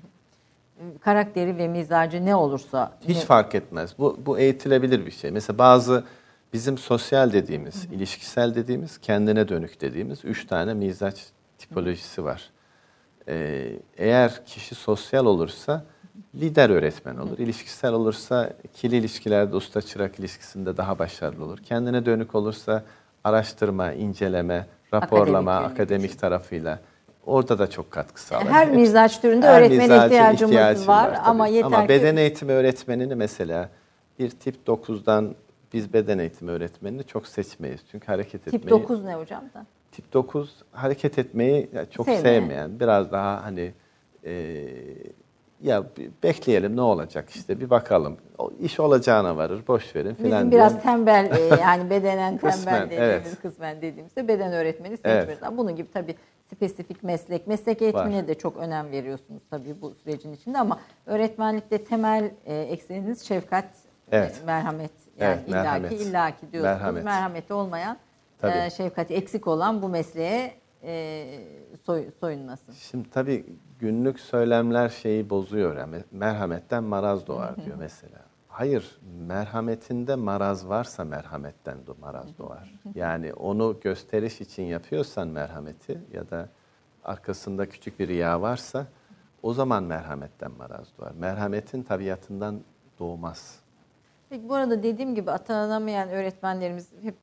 Karakteri 1.01 1.57
ve 1.57 1.67
mizacı 1.67 2.25
ne 2.25 2.35
olursa 2.35 2.97
Hiç 3.07 3.17
ne- 3.17 3.23
fark 3.23 3.55
etmez. 3.55 3.95
Bu, 3.99 4.19
bu 4.25 4.39
eğitilebilir 4.39 5.05
bir 5.05 5.11
şey. 5.11 5.31
Mesela 5.31 5.57
bazı 5.57 6.03
bizim 6.53 6.77
sosyal 6.77 7.33
dediğimiz, 7.33 7.85
ilişkisel 7.85 8.55
dediğimiz, 8.55 8.97
kendine 8.97 9.47
dönük 9.47 9.81
dediğimiz 9.81 10.25
üç 10.25 10.47
tane 10.47 10.73
mizaç 10.73 11.25
tipolojisi 11.57 12.23
var. 12.23 12.49
Ee, 13.27 13.69
eğer 13.97 14.45
kişi 14.45 14.75
sosyal 14.75 15.25
olursa 15.25 15.85
lider 16.35 16.69
öğretmen 16.69 17.17
olur. 17.17 17.37
İlişkisel 17.37 17.93
olursa 17.93 18.53
ikili 18.63 18.95
ilişkilerde 18.95 19.55
usta 19.55 19.81
çırak 19.81 20.19
ilişkisinde 20.19 20.77
daha 20.77 20.99
başarılı 20.99 21.45
olur. 21.45 21.57
Kendine 21.57 22.05
dönük 22.05 22.35
olursa 22.35 22.83
araştırma, 23.23 23.91
inceleme, 23.93 24.65
raporlama, 24.93 25.51
Akademik 25.55 25.71
akademik, 25.81 26.19
tarafıyla 26.19 26.79
orada 27.25 27.59
da 27.59 27.69
çok 27.69 27.91
katkı 27.91 28.21
sağlar. 28.21 28.45
her 28.47 28.65
Hepsi- 28.67 28.79
mizaç 28.79 29.21
türünde 29.21 29.47
her 29.47 29.59
öğretmen 29.61 29.79
mizacın 29.79 30.05
ihtiyacımız 30.05 30.51
ihtiyacı 30.53 30.87
var, 30.87 31.07
tabii. 31.09 31.17
ama 31.17 31.47
yeter 31.47 31.67
ama 31.67 31.81
ki 31.83 31.89
beden 31.89 32.15
eğitimi 32.15 32.51
öğretmenini 32.51 33.15
mesela 33.15 33.69
bir 34.19 34.29
tip 34.29 34.55
9'dan 34.67 35.35
biz 35.73 35.93
beden 35.93 36.19
eğitimi 36.19 36.51
öğretmenini 36.51 37.03
çok 37.03 37.27
seçmeyiz. 37.27 37.81
Çünkü 37.91 38.05
hareket 38.07 38.45
tip 38.45 38.53
etmeyi 38.53 38.69
9 38.81 39.03
ne 39.03 39.15
hocam 39.15 39.43
da? 39.53 39.65
tip 39.91 40.13
9 40.13 40.55
hareket 40.71 41.19
etmeyi 41.19 41.69
çok 41.91 42.05
Sevmeyen. 42.05 42.23
sevmeyen, 42.23 42.79
biraz 42.79 43.11
daha 43.11 43.43
hani 43.45 43.73
e, 44.25 44.31
ya 45.63 45.83
bekleyelim 46.23 46.75
ne 46.75 46.81
olacak 46.81 47.29
işte 47.29 47.59
bir 47.59 47.69
bakalım. 47.69 48.17
O 48.37 48.51
iş 48.59 48.79
olacağına 48.79 49.37
varır 49.37 49.67
boş 49.67 49.95
verin 49.95 50.15
filan 50.15 50.39
Bizim 50.39 50.51
biraz 50.51 50.73
diye. 50.73 50.81
tembel 50.81 51.31
e, 51.31 51.55
yani 51.61 51.89
bedenen 51.89 52.37
tembel 52.37 52.51
Kısmen, 52.51 52.85
dediğimiz 52.89 53.27
evet. 53.27 53.41
kısmen 53.41 53.81
dediğimizde 53.81 54.27
beden 54.27 54.53
öğretmeni 54.53 54.97
seçmiyoruz. 54.97 55.43
Ama 55.43 55.57
Bunun 55.57 55.75
gibi 55.75 55.91
tabii 55.91 56.15
spesifik 56.55 57.03
meslek, 57.03 57.47
meslek 57.47 57.81
eğitimine 57.81 58.27
de 58.27 58.35
çok 58.35 58.57
önem 58.57 58.91
veriyorsunuz 58.91 59.41
tabii 59.49 59.81
bu 59.81 59.93
sürecin 59.93 60.33
içinde 60.33 60.57
ama 60.59 60.79
öğretmenlikte 61.05 61.83
temel 61.83 62.31
e, 62.45 62.55
ekseniniz 62.61 63.23
şefkat, 63.27 63.65
e, 63.65 64.17
Evet. 64.17 64.41
merhamet. 64.45 64.91
Yani 65.19 65.33
Evet, 65.33 65.47
illaki 65.49 65.51
merhamet. 65.63 65.91
illaki 65.91 66.51
diyorsunuz. 66.51 66.63
Merhamet. 66.77 67.03
Merhameti 67.03 67.53
olmayan, 67.53 67.97
Tabii. 68.41 68.57
e, 68.57 68.69
şefkati 68.69 69.13
eksik 69.13 69.47
olan 69.47 69.81
bu 69.81 69.89
mesleğe 69.89 70.53
e, 70.83 71.25
soy, 71.85 72.05
soyunmasın. 72.19 72.73
Şimdi 72.73 73.09
tabii 73.09 73.45
günlük 73.79 74.19
söylemler 74.19 74.89
şeyi 74.89 75.29
bozuyor. 75.29 75.77
Yani 75.77 76.03
merhametten 76.11 76.83
maraz 76.83 77.27
doğar 77.27 77.65
diyor 77.65 77.77
mesela. 77.79 78.19
Hayır, 78.47 78.99
merhametinde 79.27 80.15
maraz 80.15 80.69
varsa 80.69 81.03
merhametten 81.03 81.77
de 81.77 81.91
maraz 82.01 82.37
doğar. 82.37 82.73
Yani 82.95 83.33
onu 83.33 83.77
gösteriş 83.81 84.41
için 84.41 84.63
yapıyorsan 84.63 85.27
merhameti 85.27 86.01
ya 86.13 86.29
da 86.29 86.49
arkasında 87.03 87.69
küçük 87.69 87.99
bir 87.99 88.07
riya 88.07 88.41
varsa 88.41 88.87
o 89.43 89.53
zaman 89.53 89.83
merhametten 89.83 90.51
maraz 90.51 90.87
doğar. 90.97 91.11
Merhametin 91.11 91.83
tabiatından 91.83 92.61
doğmaz. 92.99 93.59
Peki 94.29 94.49
bu 94.49 94.53
arada 94.53 94.83
dediğim 94.83 95.15
gibi 95.15 95.31
atanamayan 95.31 96.09
öğretmenlerimiz 96.09 96.89
hep 97.01 97.15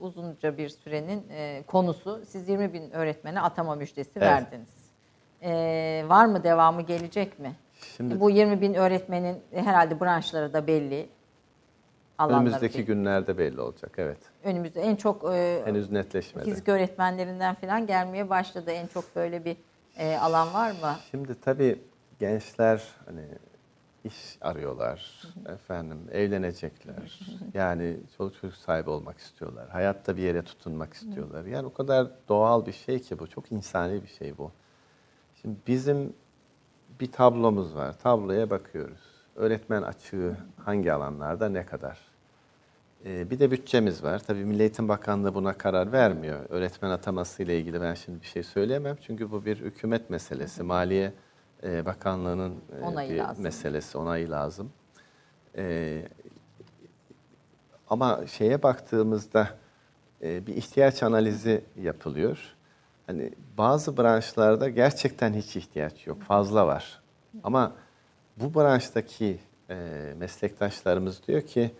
uzunca 0.00 0.58
bir 0.58 0.68
sürenin 0.68 1.24
e, 1.30 1.62
konusu. 1.66 2.22
Siz 2.26 2.48
20 2.48 2.72
bin 2.72 2.90
öğretmene 2.90 3.40
atama 3.40 3.74
müjdesi 3.74 4.20
verdiniz. 4.20 4.68
E, 5.42 6.04
var 6.08 6.26
mı 6.26 6.44
devamı 6.44 6.82
gelecek 6.82 7.38
mi? 7.38 7.52
Şimdi 7.96 8.20
Bu 8.20 8.30
20 8.30 8.60
bin 8.60 8.74
öğretmenin 8.74 9.42
herhalde 9.54 10.00
branşları 10.00 10.52
da 10.52 10.66
belli. 10.66 11.08
Alanları 12.18 12.40
önümüzdeki 12.40 12.78
belli. 12.78 12.86
günlerde 12.86 13.38
belli 13.38 13.60
olacak. 13.60 13.92
Evet. 13.96 14.18
Önümüzde 14.44 14.80
en 14.80 14.96
çok 14.96 15.24
e, 15.34 15.62
Henüz 15.64 15.90
netleşmedi. 15.90 16.44
fizik 16.50 16.68
öğretmenlerinden 16.68 17.54
falan 17.54 17.86
gelmeye 17.86 18.30
başladı. 18.30 18.70
En 18.70 18.86
çok 18.86 19.16
böyle 19.16 19.44
bir 19.44 19.56
e, 19.98 20.16
alan 20.16 20.54
var 20.54 20.70
mı? 20.70 20.96
Şimdi 21.10 21.40
tabii 21.40 21.82
gençler 22.18 22.82
hani 23.06 23.24
iş 24.04 24.38
arıyorlar, 24.40 25.22
efendim 25.48 25.98
evlenecekler. 26.12 27.20
Yani 27.54 27.96
çoluk 28.16 28.34
çocuk 28.40 28.56
sahibi 28.56 28.90
olmak 28.90 29.18
istiyorlar. 29.18 29.68
Hayatta 29.68 30.16
bir 30.16 30.22
yere 30.22 30.42
tutunmak 30.42 30.94
istiyorlar. 30.94 31.44
Yani 31.44 31.66
o 31.66 31.72
kadar 31.72 32.06
doğal 32.28 32.66
bir 32.66 32.72
şey 32.72 32.98
ki 32.98 33.18
bu. 33.18 33.26
Çok 33.26 33.52
insani 33.52 34.02
bir 34.02 34.08
şey 34.08 34.38
bu. 34.38 34.52
Şimdi 35.42 35.56
bizim 35.66 36.12
bir 37.00 37.12
tablomuz 37.12 37.74
var. 37.74 37.98
Tabloya 37.98 38.50
bakıyoruz. 38.50 39.00
Öğretmen 39.36 39.82
açığı 39.82 40.36
hangi 40.64 40.92
alanlarda 40.92 41.48
ne 41.48 41.66
kadar? 41.66 41.98
Ee, 43.04 43.30
bir 43.30 43.38
de 43.38 43.50
bütçemiz 43.50 44.04
var. 44.04 44.18
Tabii 44.18 44.44
Milli 44.44 44.60
Eğitim 44.62 44.88
Bakanlığı 44.88 45.34
buna 45.34 45.52
karar 45.58 45.92
vermiyor. 45.92 46.40
Öğretmen 46.48 46.90
ataması 46.90 47.42
ile 47.42 47.58
ilgili 47.60 47.80
ben 47.80 47.94
şimdi 47.94 48.20
bir 48.20 48.26
şey 48.26 48.42
söyleyemem. 48.42 48.96
Çünkü 49.06 49.30
bu 49.30 49.44
bir 49.44 49.56
hükümet 49.56 50.10
meselesi. 50.10 50.62
Maliye 50.62 51.12
e, 51.62 51.86
Bakanlığı'nın 51.86 52.54
e, 52.80 52.84
Onayı 52.84 53.10
bir 53.10 53.16
lazım. 53.18 53.44
meselesi, 53.44 53.98
onayı 53.98 54.30
lazım. 54.30 54.70
Ee, 55.56 56.02
ama 57.90 58.26
şeye 58.26 58.62
baktığımızda 58.62 59.48
e, 60.22 60.46
bir 60.46 60.56
ihtiyaç 60.56 61.02
analizi 61.02 61.64
yapılıyor. 61.76 62.55
Hani 63.06 63.30
bazı 63.58 63.96
branşlarda 63.96 64.68
gerçekten 64.68 65.34
hiç 65.34 65.56
ihtiyaç 65.56 66.06
yok, 66.06 66.22
fazla 66.22 66.66
var. 66.66 67.00
Ama 67.44 67.72
bu 68.36 68.54
branştaki 68.54 69.38
e, 69.70 69.74
meslektaşlarımız 70.18 71.26
diyor 71.28 71.42
ki 71.42 71.70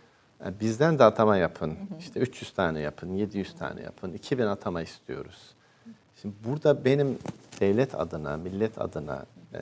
"Ya 0.44 0.52
bizden 0.60 0.98
de 0.98 1.04
atama 1.04 1.36
yapın. 1.36 1.78
İşte 1.98 2.20
300 2.20 2.50
tane 2.52 2.80
yapın, 2.80 3.14
700 3.14 3.54
tane 3.54 3.82
yapın, 3.82 4.12
2000 4.12 4.46
atama 4.46 4.82
istiyoruz. 4.82 5.54
Şimdi 6.22 6.34
burada 6.48 6.84
benim 6.84 7.18
devlet 7.60 7.94
adına, 7.94 8.36
millet 8.36 8.80
adına 8.80 9.26
e, 9.54 9.60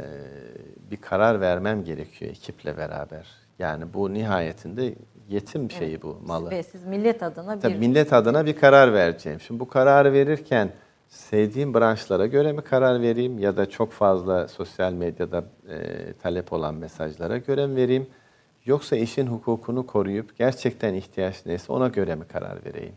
bir 0.91 0.97
karar 0.97 1.41
vermem 1.41 1.85
gerekiyor 1.85 2.31
ekiple 2.31 2.77
beraber. 2.77 3.27
Yani 3.59 3.95
bu 3.95 4.15
nihayetinde 4.15 4.95
yetim 5.29 5.71
şeyi 5.71 6.03
bu 6.03 6.21
malı. 6.27 6.51
Ve 6.51 6.63
siz 6.63 6.85
millet 6.85 7.23
adına 7.23 7.59
Tabii 7.59 7.75
bir 7.75 7.79
millet 7.79 8.13
adına 8.13 8.47
bir 8.47 8.57
karar 8.57 8.93
vereceğim. 8.93 9.41
Şimdi 9.41 9.61
bu 9.61 9.69
kararı 9.69 10.13
verirken 10.13 10.73
sevdiğim 11.15 11.75
branşlara 11.75 12.27
göre 12.27 12.53
mi 12.53 12.63
karar 12.63 13.03
vereyim 13.03 13.39
ya 13.39 13.57
da 13.57 13.71
çok 13.71 13.93
fazla 13.93 14.49
sosyal 14.49 14.93
medyada 14.93 15.45
e, 15.69 16.13
talep 16.13 16.53
olan 16.53 16.75
mesajlara 16.75 17.39
göre 17.39 17.67
mi 17.67 17.77
vereyim? 17.77 18.07
Yoksa 18.65 18.97
işin 18.97 19.27
hukukunu 19.27 19.87
koruyup 19.87 20.39
gerçekten 20.39 20.95
ihtiyaç 20.95 21.47
neyse 21.47 21.73
ona 21.73 21.89
göre 21.89 22.15
mi 22.15 22.25
karar 22.25 22.65
vereyim? 22.65 22.95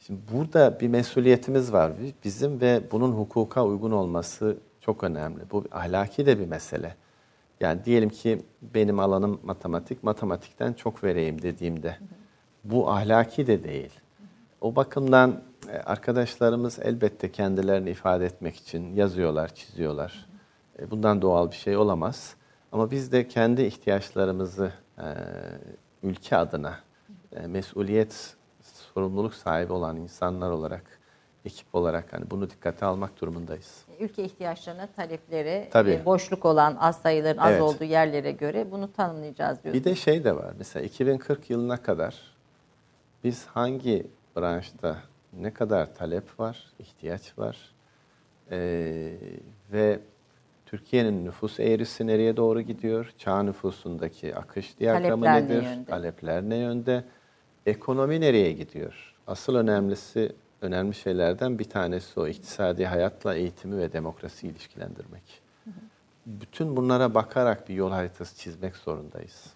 Şimdi 0.00 0.20
burada 0.32 0.80
bir 0.80 0.88
mesuliyetimiz 0.88 1.72
var 1.72 1.92
bizim 2.24 2.60
ve 2.60 2.82
bunun 2.92 3.12
hukuka 3.12 3.64
uygun 3.64 3.90
olması 3.90 4.56
çok 4.80 5.04
önemli. 5.04 5.42
Bu 5.50 5.64
ahlaki 5.72 6.26
de 6.26 6.38
bir 6.38 6.46
mesele. 6.46 6.94
Yani 7.60 7.84
diyelim 7.84 8.08
ki 8.08 8.42
benim 8.74 9.00
alanım 9.00 9.40
matematik, 9.42 10.02
matematikten 10.02 10.72
çok 10.72 11.04
vereyim 11.04 11.42
dediğimde 11.42 11.96
bu 12.64 12.90
ahlaki 12.90 13.46
de 13.46 13.64
değil. 13.64 14.00
O 14.60 14.76
bakımdan 14.76 15.42
arkadaşlarımız 15.84 16.78
elbette 16.82 17.32
kendilerini 17.32 17.90
ifade 17.90 18.26
etmek 18.26 18.56
için 18.56 18.94
yazıyorlar, 18.94 19.54
çiziyorlar. 19.54 20.26
E, 20.78 20.90
Bundan 20.90 21.22
doğal 21.22 21.50
bir 21.50 21.56
şey 21.56 21.76
olamaz. 21.76 22.34
Ama 22.72 22.90
biz 22.90 23.12
de 23.12 23.28
kendi 23.28 23.62
ihtiyaçlarımızı 23.62 24.72
e, 24.98 25.04
ülke 26.02 26.36
adına 26.36 26.78
e, 27.32 27.46
mesuliyet, 27.46 28.36
sorumluluk 28.62 29.34
sahibi 29.34 29.72
olan 29.72 29.96
insanlar 29.96 30.50
olarak, 30.50 30.84
ekip 31.44 31.74
olarak 31.74 32.12
hani 32.12 32.30
bunu 32.30 32.50
dikkate 32.50 32.86
almak 32.86 33.20
durumundayız. 33.20 33.84
ülke 34.00 34.24
ihtiyaçlarına, 34.24 34.86
taleplere, 34.86 35.68
Tabii. 35.72 35.90
e, 35.90 36.04
boşluk 36.04 36.44
olan 36.44 36.76
az 36.80 36.96
sayıların 36.96 37.38
az 37.38 37.50
Evet. 37.52 37.62
olduğu 37.62 37.84
yerlere 37.84 38.32
göre 38.32 38.70
bunu 38.70 38.92
tanımlayacağız 38.92 39.62
diyorsunuz. 39.64 39.84
Bir 39.84 39.90
de 39.90 39.94
şey 39.96 40.24
de 40.24 40.36
var. 40.36 40.52
Mesela 40.58 40.84
2040 40.86 41.50
yılına 41.50 41.82
kadar 41.82 42.34
biz 43.24 43.46
hangi 43.46 44.06
branşta 44.36 44.96
ne 45.40 45.50
kadar 45.54 45.94
talep 45.94 46.40
var, 46.40 46.64
ihtiyaç 46.78 47.38
var 47.38 47.74
ee, 48.50 49.12
ve 49.72 50.00
Türkiye'nin 50.66 51.24
nüfus 51.24 51.60
eğrisi 51.60 52.06
nereye 52.06 52.36
doğru 52.36 52.60
gidiyor? 52.60 53.12
Çağ 53.18 53.42
nüfusundaki 53.42 54.36
akış 54.36 54.78
diyagramı 54.78 55.24
Talepler 55.24 55.42
ne 55.42 55.58
nedir? 55.58 55.70
yönde? 55.70 55.90
Talepler 55.90 56.42
ne 56.42 56.56
yönde? 56.56 57.04
Ekonomi 57.66 58.20
nereye 58.20 58.52
gidiyor? 58.52 59.14
Asıl 59.26 59.54
önemlisi, 59.54 60.32
önemli 60.62 60.94
şeylerden 60.94 61.58
bir 61.58 61.64
tanesi 61.64 62.20
o. 62.20 62.26
iktisadi 62.26 62.86
hayatla 62.86 63.34
eğitimi 63.34 63.78
ve 63.78 63.92
demokrasiyi 63.92 64.52
ilişkilendirmek. 64.52 65.42
Bütün 66.26 66.76
bunlara 66.76 67.14
bakarak 67.14 67.68
bir 67.68 67.74
yol 67.74 67.90
haritası 67.90 68.36
çizmek 68.36 68.76
zorundayız. 68.76 69.54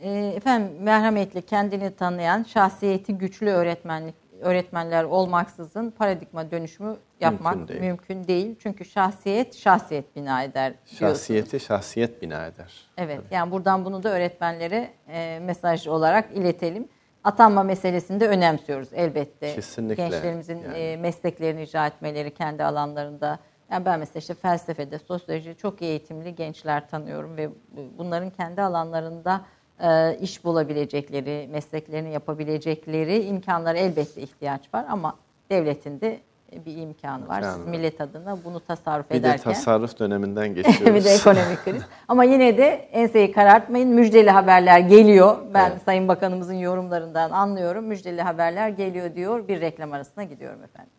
E, 0.00 0.10
efendim 0.10 0.82
merhametli, 0.82 1.42
kendini 1.42 1.96
tanıyan, 1.96 2.42
şahsiyeti 2.42 3.14
güçlü 3.18 3.50
öğretmenlik 3.50 4.14
öğretmenler 4.40 5.04
olmaksızın 5.04 5.90
paradigma 5.90 6.50
dönüşümü 6.50 6.96
yapmak 7.20 7.56
Mümkün 7.56 7.80
mümkün 7.80 8.14
değil. 8.14 8.44
değil. 8.46 8.56
Çünkü 8.58 8.84
şahsiyet 8.84 9.54
şahsiyet 9.56 10.16
bina 10.16 10.42
eder 10.42 10.72
diyorsunuz. 10.72 10.98
Şahsiyeti 10.98 11.60
şahsiyet 11.60 12.22
bina 12.22 12.46
eder. 12.46 12.72
Evet, 12.98 13.20
yani 13.30 13.50
buradan 13.50 13.84
bunu 13.84 14.02
da 14.02 14.08
öğretmenlere 14.08 14.90
e, 15.08 15.38
mesaj 15.42 15.86
olarak 15.86 16.32
iletelim. 16.36 16.88
Atanma 17.24 17.62
meselesini 17.62 18.20
de 18.20 18.28
önemsiyoruz 18.28 18.88
elbette. 18.92 19.54
Kesinlikle, 19.54 20.08
Gençlerimizin 20.08 20.58
yani. 20.62 20.78
e, 20.78 20.96
mesleklerini 20.96 21.62
icra 21.62 21.86
etmeleri 21.86 22.34
kendi 22.34 22.64
alanlarında. 22.64 23.38
Yani 23.70 23.84
ben 23.84 23.98
mesela 23.98 24.18
işte 24.18 24.34
felsefede, 24.34 24.98
sosyolojide 24.98 25.54
çok 25.54 25.82
iyi 25.82 25.86
eğitimli 25.90 26.34
gençler 26.34 26.88
tanıyorum 26.88 27.36
ve 27.36 27.50
bunların 27.98 28.30
kendi 28.30 28.62
alanlarında 28.62 29.44
e, 29.80 30.18
iş 30.20 30.44
bulabilecekleri, 30.44 31.48
mesleklerini 31.52 32.12
yapabilecekleri 32.12 33.22
imkanlara 33.24 33.78
elbette 33.78 34.22
ihtiyaç 34.22 34.74
var 34.74 34.84
ama 34.88 35.16
devletin 35.50 36.00
de 36.00 36.20
bir 36.66 36.76
imkanı 36.76 37.28
var. 37.28 37.42
Siz 37.42 37.66
millet 37.66 38.00
adına 38.00 38.38
bunu 38.44 38.60
tasarruf 38.60 39.10
Bir 39.10 39.14
de 39.14 39.18
ederken 39.18 39.52
tasarruf 39.52 39.98
döneminden 39.98 40.48
geçiyoruz. 40.54 40.94
bir 40.94 41.04
de 41.04 41.10
ekonomik 41.10 41.64
kriz. 41.64 41.82
Ama 42.08 42.24
yine 42.24 42.58
de 42.58 42.66
enseyi 42.92 43.32
karartmayın. 43.32 43.88
Müjdeli 43.88 44.30
haberler 44.30 44.78
geliyor. 44.80 45.36
Ben 45.54 45.70
Evet. 45.70 45.82
Sayın 45.84 46.08
Bakanımızın 46.08 46.54
yorumlarından 46.54 47.30
anlıyorum. 47.30 47.84
Müjdeli 47.84 48.22
haberler 48.22 48.68
geliyor 48.68 49.14
diyor. 49.14 49.48
Bir 49.48 49.60
reklam 49.60 49.92
arasına 49.92 50.24
gidiyorum 50.24 50.64
efendim. 50.64 50.92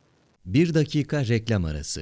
Bir 0.46 0.74
dakika 0.74 1.20
reklam 1.26 1.66
arası. 1.66 2.02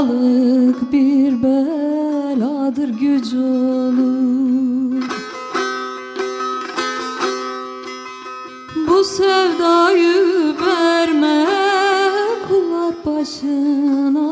Müptelalık 0.00 0.92
bir 0.92 1.42
beladır 1.42 2.88
güç 2.88 3.34
olur 3.34 5.02
Bu 8.88 9.04
sevdayı 9.04 10.54
verme 10.66 11.46
kullar 12.48 12.94
başına. 13.06 14.30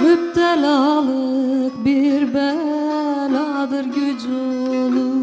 Müptelalık 0.00 1.84
bir 1.84 2.34
beladır 2.34 3.84
güç 3.84 4.24
olur 4.26 5.20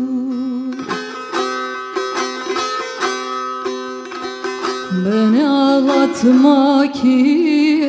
Beni 5.06 5.48
ağlatma 5.48 6.92
ki 6.92 7.37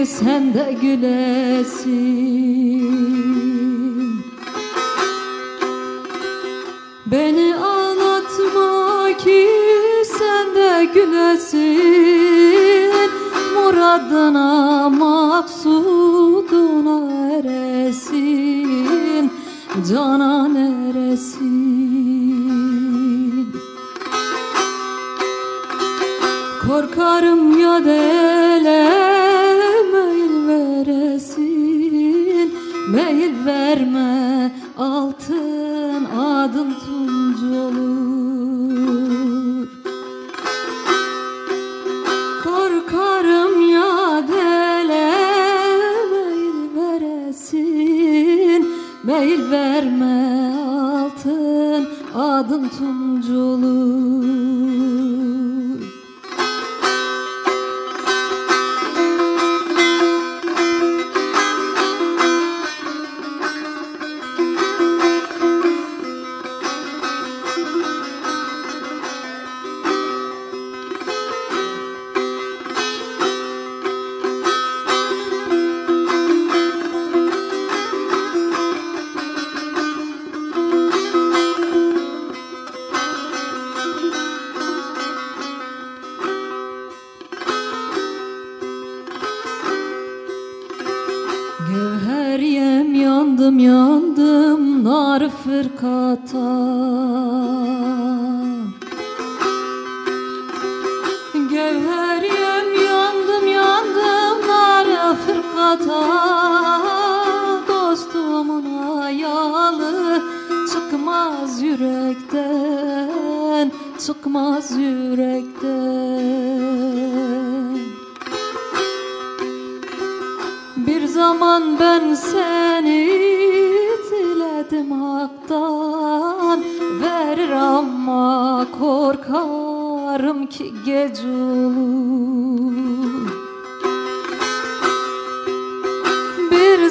sen 0.07 0.55
de 0.55 0.77
gülesin. 0.83 1.89
Beni 7.07 7.57
ağlatma 7.57 9.09
ki 9.19 9.49
sen 10.19 10.55
de 10.55 10.85
gülesin. 10.95 12.09
Muradına 13.55 14.89
maksuduna 14.89 16.19
eresin 17.37 19.33
Canan 19.91 20.55
eresin 20.55 21.49
Korkarım 26.67 27.61
ya 27.61 27.85
dele 27.85 28.38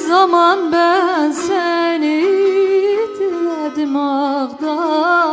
zaman 0.08 0.72
ben 0.72 1.30
seni 1.32 2.22
diledim 3.18 3.94
haktan 3.94 5.28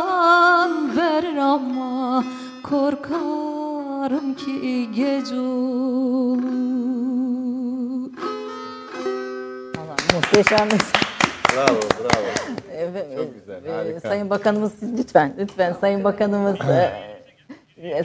Verir 0.96 1.36
ama 1.36 2.24
korkarım 2.62 4.34
ki 4.34 4.88
gece 4.94 5.34
olur 5.40 6.42
Allah 9.78 9.96
muhteşem. 10.14 10.68
Bravo, 11.54 11.80
bravo. 12.00 12.30
Çok 13.16 13.34
güzel, 13.34 13.64
e, 13.64 13.72
harika. 13.72 14.08
Sayın 14.08 14.30
Bakanımız 14.30 14.72
siz 14.80 14.98
lütfen, 14.98 15.34
lütfen 15.38 15.76
Sayın 15.80 16.04
Bakanımız 16.04 16.60
e, 16.60 17.15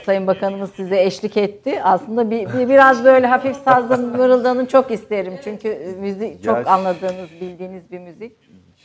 Sayın 0.04 0.26
Bakanımız 0.26 0.70
size 0.72 1.02
eşlik 1.02 1.36
etti. 1.36 1.82
Aslında 1.82 2.30
bir, 2.30 2.46
bir 2.46 2.68
biraz 2.68 3.04
böyle 3.04 3.26
hafif 3.26 3.56
sazla 3.56 3.96
mırıldanın 3.96 4.66
çok 4.66 4.90
isterim. 4.90 5.32
Çünkü 5.44 5.68
e, 5.68 5.92
müzik 5.92 6.44
çok 6.44 6.66
Ya- 6.66 6.72
anladığınız, 6.72 7.30
bildiğiniz 7.40 7.90
bir 7.90 7.98
müzik. 7.98 8.32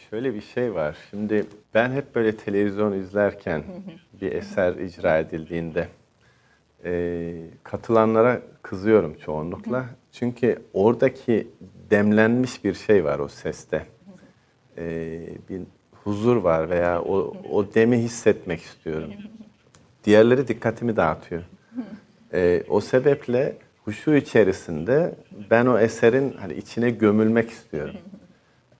Şöyle 0.10 0.34
bir 0.34 0.42
şey 0.42 0.74
var. 0.74 0.98
Şimdi 1.10 1.46
ben 1.74 1.92
hep 1.92 2.16
böyle 2.16 2.38
televizyon 2.38 2.94
izlerken 2.94 3.64
bir 4.22 4.32
eser 4.32 4.74
icra 4.76 5.18
edildiğinde 5.18 5.88
e, 6.86 7.32
katılanlara 7.64 8.42
kızıyorum 8.62 9.14
çoğunlukla. 9.26 9.86
Çünkü 10.12 10.62
oradaki 10.74 11.48
demlenmiş 11.92 12.64
bir 12.64 12.74
şey 12.74 13.06
var 13.06 13.20
o 13.20 13.28
seste. 13.28 13.86
E, 14.78 15.20
bir 15.50 15.62
huzur 16.04 16.38
var 16.38 16.70
veya 16.70 17.02
o, 17.02 17.34
o 17.52 17.74
demi 17.74 17.98
hissetmek 17.98 18.62
istiyorum. 18.62 19.14
Diğerleri 20.04 20.48
dikkatimi 20.48 20.96
dağıtıyor. 20.96 21.42
E, 22.34 22.64
o 22.70 22.82
sebeple 22.82 23.56
huşu 23.86 24.16
içerisinde 24.16 25.16
ben 25.52 25.66
o 25.66 25.80
eserin 25.80 26.36
hani 26.40 26.54
içine 26.54 26.90
gömülmek 26.90 27.50
istiyorum. 27.50 27.96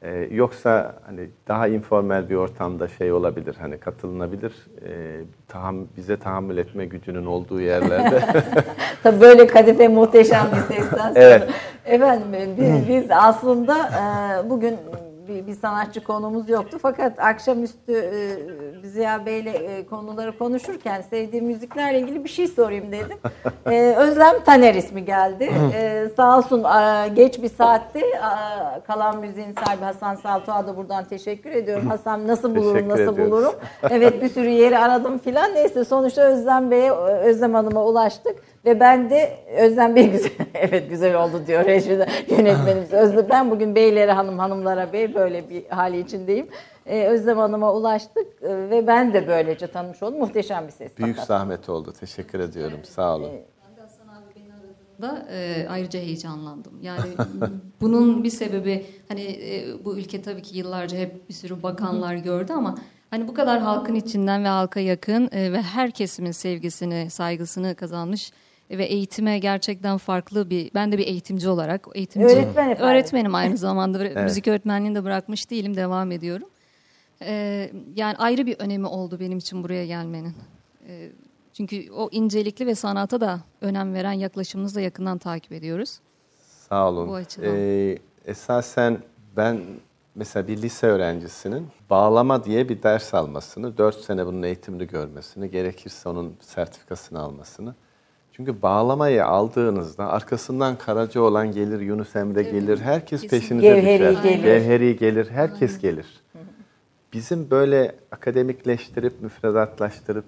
Ee, 0.02 0.28
yoksa 0.32 0.96
hani 1.06 1.30
daha 1.48 1.68
informal 1.68 2.30
bir 2.30 2.36
ortamda 2.36 2.88
şey 2.88 3.12
olabilir 3.12 3.56
hani 3.60 3.78
katılınabilir 3.78 4.54
Ee, 4.86 5.22
taham, 5.48 5.76
bize 5.98 6.18
tahammül 6.18 6.58
etme 6.58 6.86
gücünün 6.86 7.26
olduğu 7.26 7.62
yerlerde 7.62 8.24
Tabii 9.04 9.22
böyle 9.22 9.48
kadife 9.48 9.88
muhteşem 9.88 10.48
bir 10.52 10.76
sesten 10.76 10.98
sonra. 10.98 11.12
Evet. 11.16 11.50
Efendim 11.86 12.34
e, 12.34 12.48
biz, 12.58 12.88
biz 12.88 13.12
aslında 13.12 13.78
e, 13.88 14.50
bugün 14.50 14.78
bir, 15.28 15.48
bir 15.48 15.54
sanatçı 15.56 16.04
konumuz 16.04 16.50
yoktu. 16.50 16.78
Fakat 16.82 17.20
akşamüstü 17.20 17.94
e, 17.94 18.88
Ziya 18.88 19.26
Bey'le 19.26 19.46
e, 19.48 19.86
konuları 19.86 20.38
konuşurken 20.38 21.02
sevdiğim 21.02 21.46
müziklerle 21.46 22.00
ilgili 22.00 22.24
bir 22.24 22.30
şey 22.30 22.48
sorayım 22.48 22.92
dedim. 22.92 23.18
E, 23.72 23.96
Özlem 23.98 24.44
Taner 24.46 24.76
ismi 24.76 25.06
geldi. 25.06 25.50
E, 25.74 26.06
sağ 26.18 26.38
olsun 26.38 26.64
e, 26.64 27.08
geç 27.08 27.42
bir 27.42 27.50
saatte 27.50 28.00
e, 28.00 28.32
kalan 28.88 29.18
müziğin 29.20 29.56
sahibi 29.66 29.84
Hasan 29.84 30.16
Saltuğa 30.16 30.68
da 30.68 30.78
buradan 30.78 31.04
teşekkür 31.04 31.52
ediyorum. 31.52 31.88
Hasan 31.88 32.28
nasıl 32.28 32.56
bulurum, 32.56 32.74
Teşekkür 32.74 32.90
nasıl 32.90 33.14
ediyoruz. 33.14 33.32
bulurum? 33.32 33.54
Evet 33.90 34.22
bir 34.22 34.30
sürü 34.30 34.50
yeri 34.50 34.78
aradım 34.78 35.18
filan. 35.18 35.56
Neyse 35.56 35.86
sonuçta 35.86 36.22
Özlem 36.22 36.72
Bey'e, 36.72 36.92
Özlem 36.92 37.54
Hanım'a 37.54 37.86
ulaştık. 37.86 38.36
Ve 38.66 38.80
ben 38.80 39.10
de 39.10 39.38
Özlem 39.58 39.96
Bey 39.96 40.10
güzel, 40.12 40.32
evet 40.54 40.90
güzel 40.90 41.16
oldu 41.24 41.42
diyor 41.48 41.66
rejide 41.66 42.06
yönetmenimiz. 42.28 42.94
Özlem, 42.94 43.26
ben 43.30 43.52
bugün 43.52 43.76
beylere 43.76 44.12
hanım, 44.12 44.40
hanımlara 44.40 44.94
bey 44.94 45.16
böyle 45.18 45.50
bir 45.50 45.66
hali 45.66 46.00
içindeyim. 46.00 46.48
Ee, 46.86 47.08
Özlem 47.08 47.38
Hanım'a 47.38 47.74
ulaştık 47.74 48.28
e, 48.42 48.70
ve 48.70 48.88
ben 48.88 49.14
de 49.14 49.28
böylece 49.28 49.68
tanımış 49.68 50.04
oldum. 50.04 50.20
Muhteşem 50.20 50.68
bir 50.68 50.72
ses. 50.72 50.98
büyük 50.98 51.16
fakat. 51.16 51.28
zahmet 51.28 51.70
oldu. 51.70 51.94
Teşekkür 52.00 52.40
ediyorum. 52.40 52.80
Sağ 52.84 53.16
olun. 53.16 53.32
da 55.02 55.28
e, 55.32 55.68
ayrıca 55.70 56.00
heyecanlandım. 56.00 56.74
Yani 56.82 57.02
bunun 57.82 58.24
bir 58.24 58.30
sebebi 58.30 58.86
hani 59.08 59.22
e, 59.22 59.86
bu 59.86 59.98
ülke 59.98 60.22
tabii 60.22 60.42
ki 60.42 60.58
yıllarca 60.58 60.98
hep 60.98 61.30
bir 61.30 61.34
sürü 61.34 61.64
bakanlar 61.64 62.16
gördü 62.16 62.54
ama 62.54 62.76
hani 63.10 63.28
bu 63.28 63.34
kadar 63.34 63.60
halkın 63.60 63.96
içinden 63.96 64.44
ve 64.44 64.48
halka 64.48 64.80
yakın 64.80 65.30
e, 65.32 65.52
ve 65.54 65.62
her 65.62 65.92
kesimin 65.92 66.32
sevgisini, 66.32 67.10
saygısını 67.10 67.76
kazanmış 67.76 68.32
ve 68.70 68.86
eğitime 68.86 69.40
gerçekten 69.40 69.98
farklı 69.98 70.50
bir 70.50 70.72
ben 70.74 70.92
de 70.92 70.98
bir 70.98 71.08
eğitimci 71.08 71.50
olarak 71.50 71.88
eğitimci 71.96 72.28
Öğretmen 72.28 72.70
efendim. 72.70 72.78
öğretmenim 72.80 73.36
aynı 73.36 73.58
zamanda 73.68 74.24
müzik 74.24 74.48
öğretmenliğini 74.48 74.96
de 74.96 75.04
bırakmış 75.04 75.50
değilim 75.50 75.76
devam 75.76 76.12
ediyorum. 76.12 76.50
E, 77.22 77.72
yani 77.96 78.18
ayrı 78.18 78.46
bir 78.46 78.60
önemi 78.60 78.88
oldu 78.88 79.20
benim 79.20 79.38
için 79.38 79.64
buraya 79.64 79.86
gelmenin. 79.86 80.34
E, 80.88 81.10
çünkü 81.54 81.92
o 81.92 82.10
incelikli 82.12 82.66
ve 82.68 82.76
sanata 82.76 83.22
da 83.22 83.40
önem 83.62 83.94
veren 83.94 84.12
yaklaşımınızı 84.12 84.76
da 84.76 84.82
yakından 84.82 85.18
takip 85.18 85.52
ediyoruz. 85.52 86.00
Sağ 86.70 86.90
olun. 86.90 87.10
Bu 87.10 87.16
açıdan. 87.16 87.56
Ee, 87.56 87.98
esasen 88.26 88.98
ben 89.38 89.62
mesela 90.16 90.48
bir 90.48 90.62
lise 90.62 90.88
öğrencisinin 90.88 91.68
bağlama 91.90 92.44
diye 92.44 92.70
bir 92.70 92.84
ders 92.84 93.14
almasını, 93.14 93.78
4 93.78 93.96
sene 93.96 94.26
bunun 94.26 94.44
eğitimini 94.44 94.88
görmesini, 94.88 95.52
gerekirse 95.52 96.10
onun 96.10 96.36
sertifikasını 96.42 97.20
almasını. 97.20 97.76
Çünkü 98.38 98.62
bağlamayı 98.62 99.26
aldığınızda 99.26 100.08
arkasından 100.08 100.76
Karaca 100.78 101.22
olan 101.22 101.52
gelir, 101.52 101.80
Yunus 101.80 102.16
Emre 102.16 102.44
gelir, 102.44 102.80
herkes 102.80 103.22
Kesin. 103.22 103.40
peşinize 103.40 103.68
Gevheri 103.68 104.00
düşer. 104.00 104.24
gelir. 104.24 104.44
Gevheri 104.44 104.98
gelir, 104.98 105.30
herkes 105.30 105.80
gelir. 105.80 106.06
Bizim 107.14 107.52
böyle 107.52 107.96
akademikleştirip, 108.12 109.22
müfredatlaştırıp, 109.22 110.26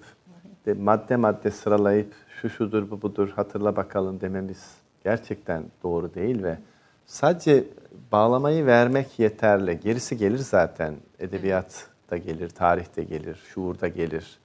de 0.66 0.74
madde 0.74 1.16
madde 1.16 1.50
sıralayıp 1.50 2.12
şu 2.40 2.50
şudur 2.50 2.90
bu 2.90 3.02
budur 3.02 3.28
hatırla 3.36 3.76
bakalım 3.76 4.20
dememiz 4.20 4.74
gerçekten 5.04 5.62
doğru 5.82 6.14
değil 6.14 6.42
ve 6.42 6.58
sadece 7.06 7.64
bağlamayı 8.12 8.66
vermek 8.66 9.18
yeterli. 9.18 9.80
Gerisi 9.80 10.16
gelir 10.16 10.38
zaten. 10.38 10.94
Edebiyat 11.18 11.86
da 12.10 12.16
gelir, 12.16 12.48
tarih 12.48 12.96
de 12.96 13.02
gelir, 13.04 13.38
şuur 13.54 13.80
da 13.80 13.88
gelir. 13.88 14.38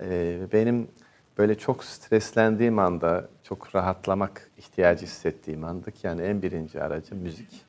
Ee, 0.00 0.38
benim 0.52 0.88
böyle 1.38 1.58
çok 1.58 1.84
streslendiğim 1.84 2.78
anda, 2.78 3.24
çok 3.42 3.74
rahatlamak 3.74 4.50
ihtiyacı 4.58 5.06
hissettiğim 5.06 5.64
anda 5.64 5.90
ki 5.90 6.06
yani 6.06 6.22
en 6.22 6.42
birinci 6.42 6.82
aracı 6.82 7.14
müzik. 7.14 7.64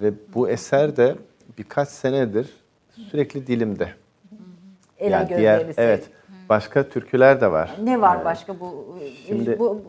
Ve 0.00 0.12
bu 0.34 0.48
eser 0.48 0.96
de 0.96 1.16
birkaç 1.58 1.88
senedir 1.88 2.50
sürekli 3.10 3.46
dilimde. 3.46 3.88
Ela 4.98 5.16
Yani 5.16 5.28
diğer, 5.28 5.66
evet, 5.76 6.08
başka 6.48 6.88
türküler 6.88 7.40
de 7.40 7.52
var. 7.52 7.70
Ne 7.82 8.00
var 8.00 8.20
Ee, 8.20 8.24
başka 8.24 8.60
bu? 8.60 8.98
şimdi- 9.26 9.58
bu, 9.58 9.82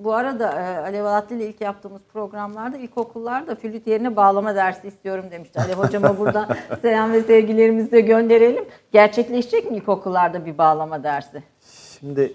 bu 0.00 0.14
arada 0.14 0.52
e, 0.52 0.78
Alev 0.78 1.04
Alatlı 1.04 1.36
ile 1.36 1.46
ilk 1.48 1.60
yaptığımız 1.60 2.02
programlarda 2.12 2.76
ilkokullarda 2.76 3.54
flüt 3.54 3.86
yerine 3.86 4.16
bağlama 4.16 4.54
dersi 4.54 4.88
istiyorum 4.88 5.24
demişti. 5.30 5.60
Alev 5.60 5.74
hocama 5.74 6.18
buradan 6.18 6.48
selam 6.82 7.12
ve 7.12 7.22
sevgilerimizi 7.22 7.92
de 7.92 8.00
gönderelim. 8.00 8.64
Gerçekleşecek 8.92 9.70
mi 9.70 9.76
ilkokullarda 9.76 10.46
bir 10.46 10.58
bağlama 10.58 11.02
dersi? 11.02 11.42
Şimdi 12.00 12.32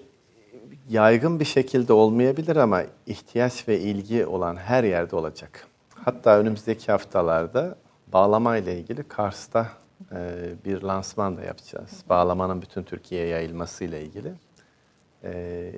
yaygın 0.89 1.39
bir 1.39 1.45
şekilde 1.45 1.93
olmayabilir 1.93 2.55
ama 2.55 2.83
ihtiyaç 3.07 3.67
ve 3.67 3.79
ilgi 3.79 4.25
olan 4.25 4.55
her 4.55 4.83
yerde 4.83 5.15
olacak. 5.15 5.67
Hatta 5.95 6.39
önümüzdeki 6.39 6.91
haftalarda 6.91 7.75
bağlama 8.13 8.57
ile 8.57 8.79
ilgili 8.79 9.03
Kars'ta 9.03 9.67
e, 10.11 10.49
bir 10.65 10.81
lansman 10.81 11.37
da 11.37 11.41
yapacağız. 11.41 12.03
Bağlamanın 12.09 12.61
bütün 12.61 12.83
Türkiye'ye 12.83 13.27
yayılması 13.27 13.83
ile 13.83 14.03
ilgili. 14.03 14.33
E, 15.23 15.71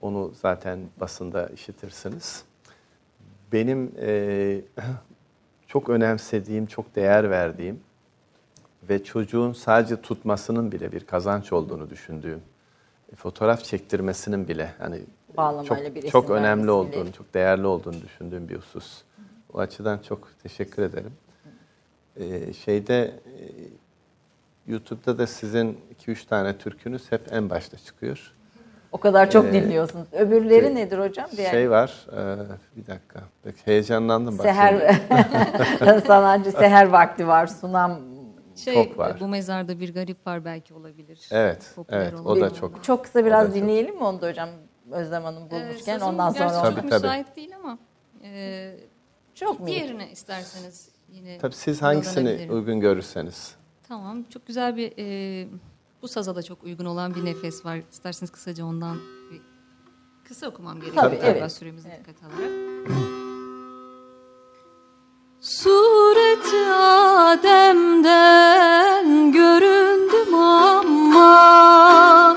onu 0.00 0.32
zaten 0.34 0.78
basında 1.00 1.46
işitirsiniz. 1.46 2.44
Benim 3.52 3.92
e, 4.00 4.60
çok 5.66 5.88
önemsediğim, 5.88 6.66
çok 6.66 6.96
değer 6.96 7.30
verdiğim 7.30 7.80
ve 8.88 9.04
çocuğun 9.04 9.52
sadece 9.52 10.00
tutmasının 10.00 10.72
bile 10.72 10.92
bir 10.92 11.06
kazanç 11.06 11.52
olduğunu 11.52 11.90
düşündüğüm, 11.90 12.42
fotoğraf 13.16 13.64
çektirmesinin 13.64 14.48
bile 14.48 14.72
hani 14.78 15.00
Bağlamayla 15.36 15.64
çok 15.84 15.94
bir 15.94 16.10
çok 16.10 16.30
önemli 16.30 16.70
olduğunu, 16.70 17.12
çok 17.12 17.34
değerli 17.34 17.66
olduğunu 17.66 18.02
düşündüğüm 18.02 18.48
bir 18.48 18.56
husus. 18.56 19.02
O 19.52 19.58
açıdan 19.58 19.98
çok 19.98 20.28
teşekkür 20.42 20.82
ederim. 20.82 21.12
Ee, 22.16 22.52
şeyde 22.52 23.04
e, 23.04 23.42
YouTube'da 24.66 25.18
da 25.18 25.26
sizin 25.26 25.78
2-3 26.06 26.26
tane 26.28 26.58
türkünüz 26.58 27.12
hep 27.12 27.20
en 27.32 27.50
başta 27.50 27.76
çıkıyor. 27.78 28.32
O 28.92 28.98
kadar 28.98 29.30
çok 29.30 29.46
Ee, 29.46 29.52
dinliyorsunuz. 29.52 30.08
Öbürleri 30.12 30.64
şey- 30.64 30.74
nedir 30.74 30.98
hocam? 30.98 31.26
Diğer 31.36 31.50
Şey 31.50 31.70
var, 31.70 32.06
e, 32.12 32.36
bir 32.76 32.86
dakika. 32.86 33.20
Heyecanlandım 33.64 34.36
seher 34.38 35.00
sanatçı 36.06 36.52
seher 36.52 36.86
vakti 36.86 37.26
var. 37.28 37.46
Sunam 37.46 38.00
Şey, 38.64 38.74
Çok 38.74 38.98
var. 38.98 39.20
Bu 39.20 39.28
mezarda 39.28 39.80
bir 39.80 39.94
garip 39.94 40.26
var 40.26 40.44
belki 40.44 40.74
olabilir. 40.74 41.20
Evet, 41.30 41.72
Popüler 41.76 42.00
evet. 42.00 42.20
O 42.24 42.40
da 42.40 42.54
çok. 42.54 42.84
çok 42.84 43.04
kısa 43.04 43.24
biraz 43.24 43.46
çok- 43.46 43.54
dinleyelim 43.56 43.94
mi 43.96 44.04
onu 44.04 44.20
da 44.20 44.28
hocam? 44.28 44.48
Özlem 44.90 45.22
Hanım 45.24 45.42
Ee, 45.46 45.50
bulmuşken 45.50 45.98
sazım 45.98 46.08
ondan 46.14 46.32
gerçi 46.32 46.54
sonra 46.54 46.64
çok 46.66 46.76
Tabii, 46.76 46.88
tabii. 46.88 47.02
müsait 47.02 47.36
değil 47.36 47.56
ama 47.56 47.78
e, 48.24 48.76
çok 49.34 49.60
mu? 49.60 49.66
diğerini 49.66 50.08
isterseniz 50.12 50.88
yine 51.12 51.38
Tabii 51.38 51.54
siz 51.54 51.82
hangisini 51.82 52.48
uygun 52.52 52.80
görürseniz. 52.80 53.54
Tamam 53.88 54.22
çok 54.22 54.46
güzel 54.46 54.76
bir 54.76 54.92
e, 54.98 55.48
bu 56.02 56.08
saza 56.08 56.36
da 56.36 56.42
çok 56.42 56.64
uygun 56.64 56.84
olan 56.84 57.14
bir 57.14 57.24
nefes 57.24 57.64
var. 57.64 57.80
İsterseniz 57.92 58.30
kısaca 58.32 58.64
ondan 58.64 58.96
bir 59.32 59.40
kısa 60.28 60.48
okumam 60.48 60.80
gerekiyor 60.80 61.02
Tabii, 61.04 61.18
evet. 61.22 61.52
süremizi 61.52 61.88
dikkate 61.98 62.26
alarak. 62.26 63.09
Sureti 65.42 66.72
Adem'den 67.24 69.06
göründüm 69.32 70.34
ama 70.34 72.36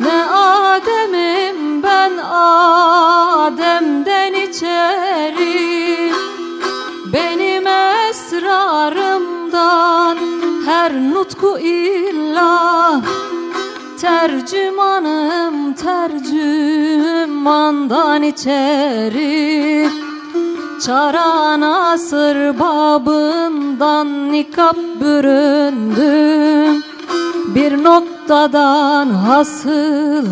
Ne 0.00 0.24
Adem'im 0.30 1.82
ben 1.82 2.12
Adem'den 2.32 4.34
içeri. 4.34 6.12
Benim 7.12 7.66
esrarımdan 8.10 10.18
her 10.66 10.92
billah 12.24 13.00
Tercümanım 14.00 15.72
tercümandan 15.72 18.22
içeri 18.22 20.03
Çara 20.86 21.60
nasır 21.60 22.58
babından 22.58 24.32
nikap 24.32 24.76
büründüm. 25.00 26.82
Bir 27.54 27.84
noktadan 27.84 29.10
hasıl 29.10 30.26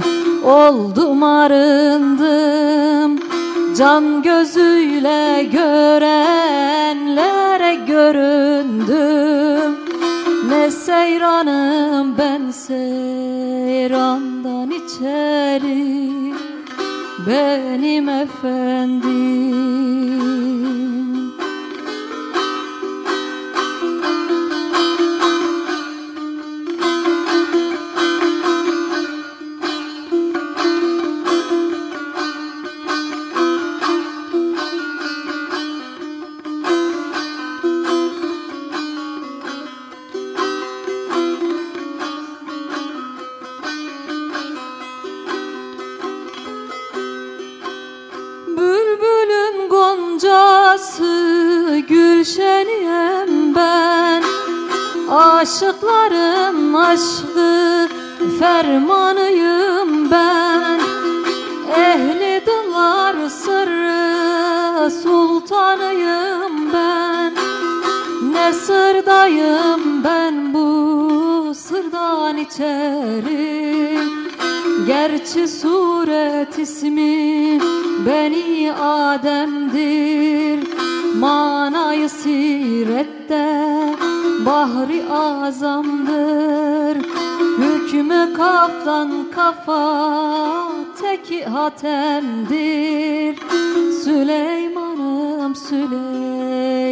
oldum 0.44 1.22
arındım. 1.22 3.18
Can 3.76 4.22
gözüyle 4.22 5.48
görenlere 5.52 7.74
göründüm. 7.74 9.76
Ne 10.48 10.70
seyranım 10.70 12.18
ben 12.18 12.50
seyrandan 12.50 14.70
içeri 14.70 16.12
Benim 17.26 18.08
efendim 18.08 19.12
gülşeniyem 52.22 53.54
ben. 53.54 54.22
Aşıkların 55.10 56.74
aşkı 56.74 57.88
fermanıyım 58.38 60.10
ben. 60.10 60.80
Ehli 61.76 62.46
dıllar 62.46 63.28
sırrı 63.28 64.90
sultanıyım 64.90 66.72
ben. 66.72 67.34
Ne 68.32 68.52
sırdayım 68.52 70.04
ben 70.04 70.54
bu 70.54 71.54
sırdan 71.54 72.38
içeri? 72.38 73.98
Gerçi 74.86 75.48
suret 75.48 76.58
ismi 76.58 77.60
Beni 78.06 78.72
Adem'dir 78.80 80.41
Manayı 81.22 82.08
sirette 82.08 83.64
Bahri 84.46 85.04
azamdır 85.10 86.96
Hükmü 87.58 88.34
kaftan 88.36 89.30
kafa 89.34 90.68
Teki 91.00 91.44
hatemdir 91.44 93.38
Süleyman'ım 94.04 95.54
Süleyman'dan 95.56 96.82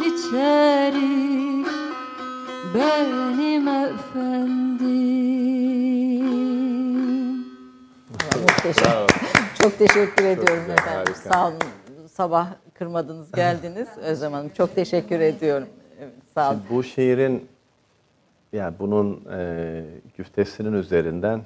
içeri 0.00 1.30
Benim 2.74 3.68
efendim 3.68 4.80
Muhteşem. 8.42 9.06
Çok 9.62 9.78
teşekkür 9.78 10.24
ediyorum 10.24 10.62
güzel, 10.66 10.78
efendim. 10.78 11.14
harika. 11.14 11.14
Sağ 11.32 11.48
olun. 11.48 11.58
Sabah 12.12 12.46
kırmadınız, 12.84 13.32
geldiniz. 13.32 13.88
Özlem 13.98 14.32
Hanım 14.32 14.48
çok 14.48 14.74
teşekkür 14.74 15.20
ediyorum. 15.20 15.68
Evet, 16.00 16.12
sağ 16.34 16.50
olun. 16.50 16.58
Şimdi 16.58 16.70
bu 16.70 16.82
şiirin 16.82 17.48
yani 18.52 18.74
bunun 18.78 19.24
e, 19.32 19.82
güftesinin 20.16 20.72
üzerinden 20.72 21.42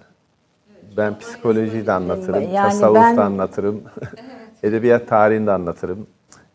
ben 0.97 1.19
psikolojiyi 1.19 1.87
de 1.87 1.93
anlatırım, 1.93 2.43
Yani 2.43 2.53
tasavvuf 2.55 2.97
ben- 2.97 3.17
da 3.17 3.25
anlatırım, 3.25 3.83
edebiyat 4.63 5.09
tarihini 5.09 5.47
de 5.47 5.51
anlatırım. 5.53 6.07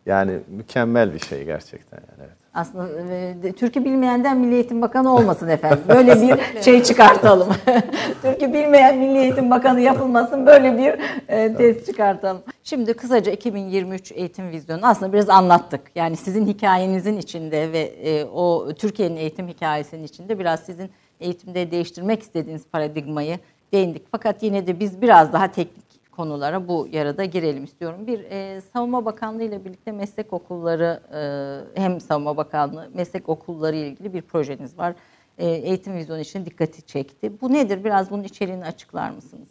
Yani 0.05 0.39
mükemmel 0.47 1.13
bir 1.13 1.19
şey 1.19 1.43
gerçekten 1.45 1.97
yani. 1.97 2.19
Evet. 2.27 2.38
Aslında 2.53 3.13
e, 3.47 3.51
Türkü 3.53 3.85
bilmeyenden 3.85 4.37
Milli 4.37 4.55
Eğitim 4.55 4.81
Bakanı 4.81 5.15
olmasın 5.15 5.47
efendim. 5.47 5.79
Böyle 5.87 6.21
bir 6.21 6.61
şey 6.63 6.83
çıkartalım. 6.83 7.47
Türkü 8.21 8.53
bilmeyen 8.53 8.97
Milli 8.97 9.17
Eğitim 9.17 9.49
Bakanı 9.49 9.81
yapılmasın. 9.81 10.45
Böyle 10.45 10.77
bir 10.77 10.99
e, 11.27 11.55
test 11.55 11.85
çıkartalım. 11.85 12.41
Şimdi 12.63 12.93
kısaca 12.93 13.31
2023 13.31 14.11
eğitim 14.11 14.49
vizyonu 14.49 14.87
aslında 14.87 15.13
biraz 15.13 15.29
anlattık. 15.29 15.81
Yani 15.95 16.17
sizin 16.17 16.47
hikayenizin 16.47 17.17
içinde 17.17 17.71
ve 17.71 17.79
e, 17.79 18.25
o 18.25 18.73
Türkiye'nin 18.73 19.17
eğitim 19.17 19.47
hikayesinin 19.47 20.03
içinde 20.03 20.39
biraz 20.39 20.59
sizin 20.59 20.89
eğitimde 21.19 21.71
değiştirmek 21.71 22.21
istediğiniz 22.21 22.67
paradigmayı 22.71 23.39
değindik. 23.73 24.03
Fakat 24.11 24.43
yine 24.43 24.67
de 24.67 24.79
biz 24.79 25.01
biraz 25.01 25.33
daha 25.33 25.51
teknik 25.51 25.88
konulara 26.19 26.67
bu 26.67 26.87
yarıda 26.91 27.25
girelim 27.25 27.63
istiyorum. 27.63 28.07
Bir 28.07 28.19
e, 28.19 28.61
Savunma 28.61 29.05
Bakanlığı 29.05 29.43
ile 29.43 29.65
birlikte 29.65 29.91
meslek 29.91 30.33
okulları 30.33 30.99
e, 31.13 31.81
hem 31.81 32.01
Savunma 32.01 32.37
Bakanlığı 32.37 32.89
meslek 32.93 33.29
okulları 33.29 33.75
ile 33.75 33.87
ilgili 33.87 34.13
bir 34.13 34.21
projeniz 34.21 34.77
var. 34.77 34.95
E, 35.37 35.47
eğitim 35.49 35.95
vizyonu 35.95 36.19
için 36.19 36.45
dikkati 36.45 36.81
çekti. 36.81 37.41
Bu 37.41 37.53
nedir? 37.53 37.83
Biraz 37.83 38.11
bunun 38.11 38.23
içeriğini 38.23 38.65
açıklar 38.65 39.09
mısınız? 39.09 39.49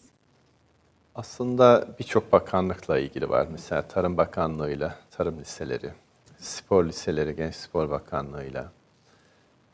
Aslında 1.15 1.87
birçok 1.99 2.33
bakanlıkla 2.33 2.99
ilgili 2.99 3.29
var. 3.29 3.49
Mesela 3.53 3.83
Tarım 3.83 4.17
Bakanlığı'yla 4.17 4.95
tarım 5.11 5.39
liseleri, 5.41 5.91
spor 6.39 6.85
liseleri, 6.85 7.37
Genç 7.37 7.55
Spor 7.55 7.91
Bakanlığı'yla 7.91 8.73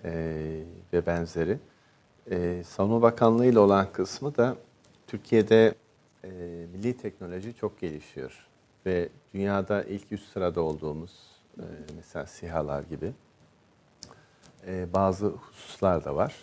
eee, 0.04 0.10
ve 0.92 1.06
benzeri. 1.06 1.58
Eee 2.30 2.64
Savunma 2.64 3.02
Bakanlığı 3.02 3.46
ile 3.46 3.58
olan 3.58 3.86
kısmı 3.92 4.36
da 4.36 4.56
Türkiye'de 5.06 5.74
eee, 6.24 6.66
milli 6.72 6.96
teknoloji 6.96 7.54
çok 7.54 7.80
gelişiyor. 7.80 8.46
Ve 8.86 9.08
dünyada 9.34 9.82
ilk 9.82 10.12
yüz 10.12 10.28
sırada 10.28 10.60
olduğumuz 10.60 11.12
eee, 11.58 11.64
mesela 11.96 12.26
SİHA'lar 12.26 12.82
gibi 12.82 13.12
eee, 14.66 14.86
bazı 14.94 15.26
hususlar 15.26 16.04
da 16.04 16.16
var 16.16 16.34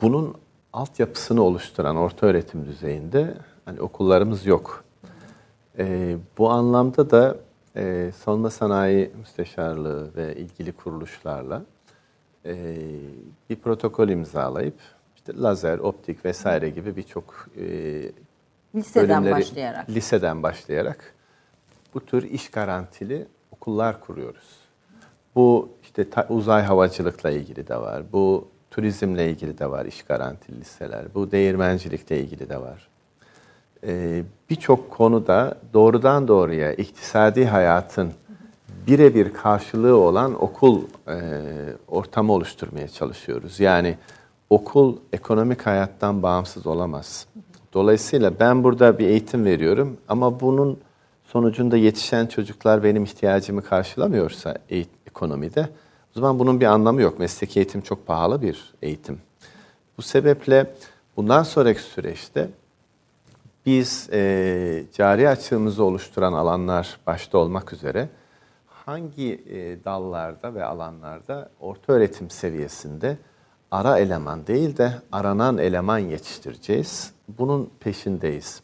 bunun 0.00 0.34
altyapısını 0.72 1.42
oluşturan 1.42 1.96
orta 1.96 2.26
öğretim 2.26 2.66
düzeyinde 2.66 3.34
hani 3.64 3.80
okullarımız 3.80 4.46
yok. 4.46 4.84
Ee, 5.78 6.16
bu 6.38 6.50
anlamda 6.50 7.10
da 7.10 7.36
e, 7.76 8.12
savunma 8.16 8.50
sanayi 8.50 9.10
müsteşarlığı 9.18 10.16
ve 10.16 10.36
ilgili 10.36 10.72
kuruluşlarla 10.72 11.62
e, 12.44 12.76
bir 13.50 13.56
protokol 13.56 14.08
imzalayıp 14.08 14.74
işte 15.16 15.32
lazer, 15.36 15.78
optik 15.78 16.24
vesaire 16.24 16.70
gibi 16.70 16.96
birçok 16.96 17.48
e, 17.58 17.66
Liseden 18.76 19.08
bölümleri 19.08 19.34
başlayarak. 19.34 19.90
liseden 19.90 20.42
başlayarak 20.42 21.14
bu 21.94 22.06
tür 22.06 22.22
iş 22.22 22.50
garantili 22.50 23.26
okullar 23.50 24.00
kuruyoruz. 24.00 24.56
Bu 25.34 25.68
işte 25.82 26.06
uzay 26.28 26.62
havacılıkla 26.62 27.30
ilgili 27.30 27.68
de 27.68 27.76
var. 27.76 28.02
Bu 28.12 28.48
turizmle 28.70 29.30
ilgili 29.30 29.58
de 29.58 29.70
var 29.70 29.86
iş 29.86 30.02
garantili 30.02 30.60
liseler. 30.60 31.14
Bu 31.14 31.30
değirmencilikle 31.30 32.20
ilgili 32.20 32.48
de 32.48 32.60
var. 32.60 32.88
Ee, 33.86 34.22
Birçok 34.50 34.90
konuda 34.90 35.58
doğrudan 35.72 36.28
doğruya 36.28 36.72
iktisadi 36.72 37.46
hayatın 37.46 38.12
birebir 38.86 39.34
karşılığı 39.34 39.96
olan 39.96 40.42
okul 40.42 40.82
e, 41.08 41.16
ortamı 41.88 42.32
oluşturmaya 42.32 42.88
çalışıyoruz. 42.88 43.60
Yani 43.60 43.96
okul 44.50 44.96
ekonomik 45.12 45.66
hayattan 45.66 46.22
bağımsız 46.22 46.66
olamaz. 46.66 47.26
Dolayısıyla 47.76 48.40
ben 48.40 48.64
burada 48.64 48.98
bir 48.98 49.06
eğitim 49.06 49.44
veriyorum 49.44 49.96
ama 50.08 50.40
bunun 50.40 50.80
sonucunda 51.24 51.76
yetişen 51.76 52.26
çocuklar 52.26 52.82
benim 52.82 53.04
ihtiyacımı 53.04 53.62
karşılamıyorsa 53.62 54.58
ekonomide 55.06 55.68
o 56.16 56.20
zaman 56.20 56.38
bunun 56.38 56.60
bir 56.60 56.66
anlamı 56.66 57.02
yok. 57.02 57.18
Mesleki 57.18 57.60
eğitim 57.60 57.80
çok 57.80 58.06
pahalı 58.06 58.42
bir 58.42 58.74
eğitim. 58.82 59.18
Bu 59.98 60.02
sebeple 60.02 60.74
bundan 61.16 61.42
sonraki 61.42 61.80
süreçte 61.80 62.48
biz 63.66 64.08
e, 64.12 64.84
cari 64.92 65.28
açığımızı 65.28 65.84
oluşturan 65.84 66.32
alanlar 66.32 66.98
başta 67.06 67.38
olmak 67.38 67.72
üzere 67.72 68.08
hangi 68.66 69.44
e, 69.50 69.84
dallarda 69.84 70.54
ve 70.54 70.64
alanlarda 70.64 71.50
orta 71.60 71.92
öğretim 71.92 72.30
seviyesinde 72.30 73.16
ara 73.70 73.98
eleman 73.98 74.46
değil 74.46 74.76
de 74.76 74.92
aranan 75.12 75.58
eleman 75.58 75.98
yetiştireceğiz. 75.98 77.15
Bunun 77.28 77.70
peşindeyiz. 77.80 78.62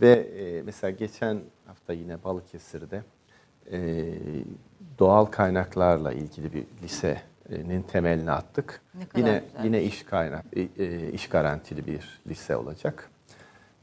Ve 0.00 0.10
e, 0.10 0.62
mesela 0.62 0.90
geçen 0.90 1.40
hafta 1.66 1.92
yine 1.92 2.24
Balıkesir'de 2.24 3.02
e, 3.72 4.04
doğal 4.98 5.24
kaynaklarla 5.24 6.12
ilgili 6.12 6.52
bir 6.52 6.64
lise 6.82 7.22
lisenin 7.50 7.82
temelini 7.82 8.30
attık. 8.30 8.80
Yine 9.16 9.42
güzel. 9.52 9.64
yine 9.64 9.82
iş 9.82 10.02
kaynak 10.02 10.44
e, 10.52 10.84
e, 10.84 11.12
iş 11.12 11.28
garantili 11.28 11.86
bir 11.86 12.20
lise 12.28 12.56
olacak. 12.56 13.10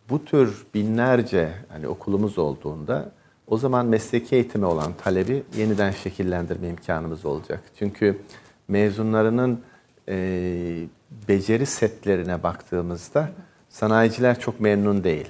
Bu 0.10 0.26
tür 0.26 0.66
binlerce 0.74 1.54
hani 1.70 1.88
okulumuz 1.88 2.38
olduğunda 2.38 3.12
o 3.48 3.58
zaman 3.58 3.86
mesleki 3.86 4.36
eğitime 4.36 4.66
olan 4.66 4.94
talebi 5.04 5.44
yeniden 5.58 5.92
şekillendirme 5.92 6.68
imkanımız 6.68 7.26
olacak. 7.26 7.64
Çünkü 7.80 8.20
mezunlarının 8.68 9.62
e, 10.10 10.88
beceri 11.28 11.66
setlerine 11.66 12.44
baktığımızda 12.44 13.30
sanayiciler 13.76 14.40
çok 14.40 14.60
memnun 14.60 15.04
değil. 15.04 15.28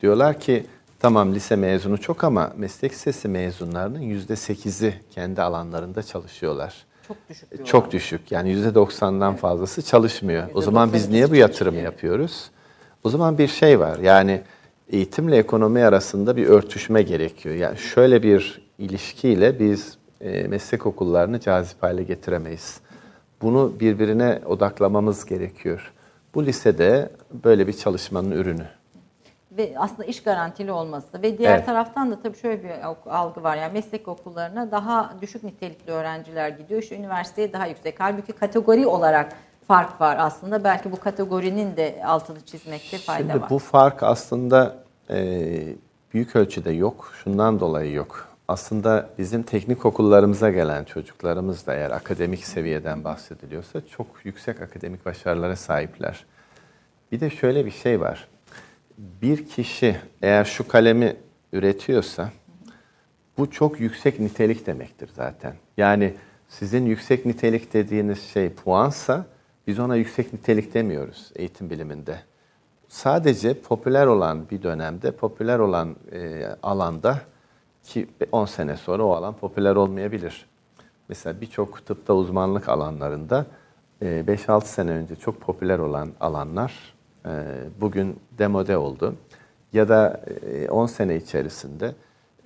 Diyorlar 0.00 0.40
ki 0.40 0.66
tamam 1.00 1.34
lise 1.34 1.56
mezunu 1.56 2.00
çok 2.00 2.24
ama 2.24 2.52
meslek 2.56 2.92
lisesi 2.92 3.28
mezunlarının 3.28 4.00
yüzde 4.00 4.36
sekizi 4.36 4.94
kendi 5.10 5.42
alanlarında 5.42 6.02
çalışıyorlar. 6.02 6.86
Çok 7.08 7.16
düşük 7.28 7.52
bir 7.52 7.64
Çok 7.64 7.92
düşük. 7.92 8.32
Yani 8.32 8.50
yüzde 8.50 8.74
doksandan 8.74 9.36
fazlası 9.36 9.82
çalışmıyor. 9.82 10.48
O 10.54 10.62
zaman 10.62 10.92
biz 10.92 11.08
niye 11.08 11.30
bu 11.30 11.34
yatırımı 11.34 11.78
yapıyoruz? 11.78 12.50
O 13.04 13.08
zaman 13.08 13.38
bir 13.38 13.48
şey 13.48 13.80
var. 13.80 13.98
Yani 13.98 14.40
eğitimle 14.90 15.36
ekonomi 15.36 15.84
arasında 15.84 16.36
bir 16.36 16.46
örtüşme 16.46 17.02
gerekiyor. 17.02 17.54
Yani 17.54 17.78
şöyle 17.78 18.22
bir 18.22 18.62
ilişkiyle 18.78 19.60
biz 19.60 19.98
e, 20.20 20.42
meslek 20.42 20.86
okullarını 20.86 21.40
cazip 21.40 21.82
hale 21.82 22.02
getiremeyiz. 22.02 22.80
Bunu 23.42 23.72
birbirine 23.80 24.40
odaklamamız 24.46 25.24
gerekiyor. 25.24 25.92
Bu 26.36 26.46
lisede 26.46 27.10
böyle 27.44 27.66
bir 27.66 27.72
çalışmanın 27.72 28.30
ürünü. 28.30 28.66
ve 29.52 29.74
aslında 29.78 30.04
iş 30.04 30.22
garantili 30.22 30.72
olması 30.72 31.22
ve 31.22 31.38
diğer 31.38 31.54
Evet. 31.56 31.66
taraftan 31.66 32.10
da 32.10 32.22
tabii 32.22 32.36
şöyle 32.36 32.64
bir 32.64 32.70
algı 33.06 33.42
var 33.42 33.56
yani 33.56 33.72
meslek 33.72 34.08
okullarına 34.08 34.70
daha 34.70 35.14
düşük 35.22 35.42
nitelikli 35.44 35.90
öğrenciler 35.92 36.48
gidiyor 36.48 36.82
işte 36.82 36.96
üniversiteye 36.96 37.52
daha 37.52 37.66
yüksek 37.66 38.00
halbuki 38.00 38.32
kategori 38.32 38.86
olarak 38.86 39.32
fark 39.68 40.00
var 40.00 40.16
aslında 40.20 40.64
belki 40.64 40.92
bu 40.92 41.00
kategorinin 41.00 41.76
de 41.76 42.02
altını 42.06 42.40
çizmekte 42.40 42.98
fayda 42.98 43.18
Şimdi 43.32 43.42
var. 43.42 43.50
bu 43.50 43.58
fark 43.58 44.02
aslında 44.02 44.76
e, 45.10 45.16
büyük 46.14 46.36
ölçüde 46.36 46.70
yok. 46.70 47.12
Şundan 47.24 47.60
dolayı 47.60 47.92
yok. 47.92 48.28
Aslında 48.48 49.10
bizim 49.18 49.42
teknik 49.42 49.86
okullarımıza 49.86 50.50
gelen 50.50 50.84
çocuklarımız 50.84 51.66
da 51.66 51.74
eğer 51.74 51.90
akademik 51.90 52.44
seviyeden 52.44 53.04
bahsediliyorsa 53.04 53.86
çok 53.86 54.06
yüksek 54.24 54.60
akademik 54.60 55.06
başarılara 55.06 55.56
sahipler. 55.56 56.24
Bir 57.12 57.20
de 57.20 57.30
şöyle 57.30 57.66
bir 57.66 57.70
şey 57.70 58.00
var. 58.00 58.28
Bir 58.98 59.46
kişi 59.48 59.96
eğer 60.22 60.44
şu 60.44 60.68
kalemi 60.68 61.16
üretiyorsa 61.52 62.30
bu 63.38 63.50
çok 63.50 63.80
yüksek 63.80 64.20
nitelik 64.20 64.66
demektir 64.66 65.10
zaten. 65.16 65.54
Yani 65.76 66.14
sizin 66.48 66.86
yüksek 66.86 67.26
nitelik 67.26 67.72
dediğiniz 67.72 68.22
şey 68.22 68.50
puansa 68.50 69.26
biz 69.66 69.78
ona 69.78 69.96
yüksek 69.96 70.32
nitelik 70.32 70.74
demiyoruz 70.74 71.32
eğitim 71.36 71.70
biliminde. 71.70 72.18
Sadece 72.88 73.60
popüler 73.60 74.06
olan 74.06 74.50
bir 74.50 74.62
dönemde, 74.62 75.10
popüler 75.10 75.58
olan 75.58 75.96
e, 76.12 76.46
alanda 76.62 77.20
ki 77.86 78.08
10 78.32 78.44
sene 78.44 78.76
sonra 78.76 79.04
o 79.04 79.10
alan 79.10 79.34
popüler 79.36 79.76
olmayabilir. 79.76 80.46
Mesela 81.08 81.40
birçok 81.40 81.86
tıpta 81.86 82.14
uzmanlık 82.14 82.68
alanlarında 82.68 83.46
e, 84.02 84.06
5-6 84.06 84.64
sene 84.64 84.90
önce 84.90 85.16
çok 85.16 85.40
popüler 85.40 85.78
olan 85.78 86.08
alanlar 86.20 86.94
e, 87.26 87.30
bugün 87.80 88.20
demode 88.38 88.76
oldu. 88.76 89.14
Ya 89.72 89.88
da 89.88 90.20
e, 90.46 90.68
10 90.68 90.86
sene 90.86 91.16
içerisinde 91.16 91.94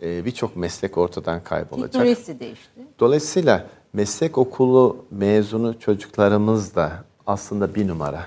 e, 0.02 0.24
birçok 0.24 0.56
meslek 0.56 0.98
ortadan 0.98 1.42
kaybolacak. 1.42 1.92
Teknolojisi 1.92 2.40
değişti. 2.40 2.80
Dolayısıyla 2.98 3.66
meslek 3.92 4.38
okulu 4.38 5.04
mezunu 5.10 5.78
çocuklarımız 5.78 6.74
da 6.74 6.92
aslında 7.26 7.74
bir 7.74 7.88
numara. 7.88 8.24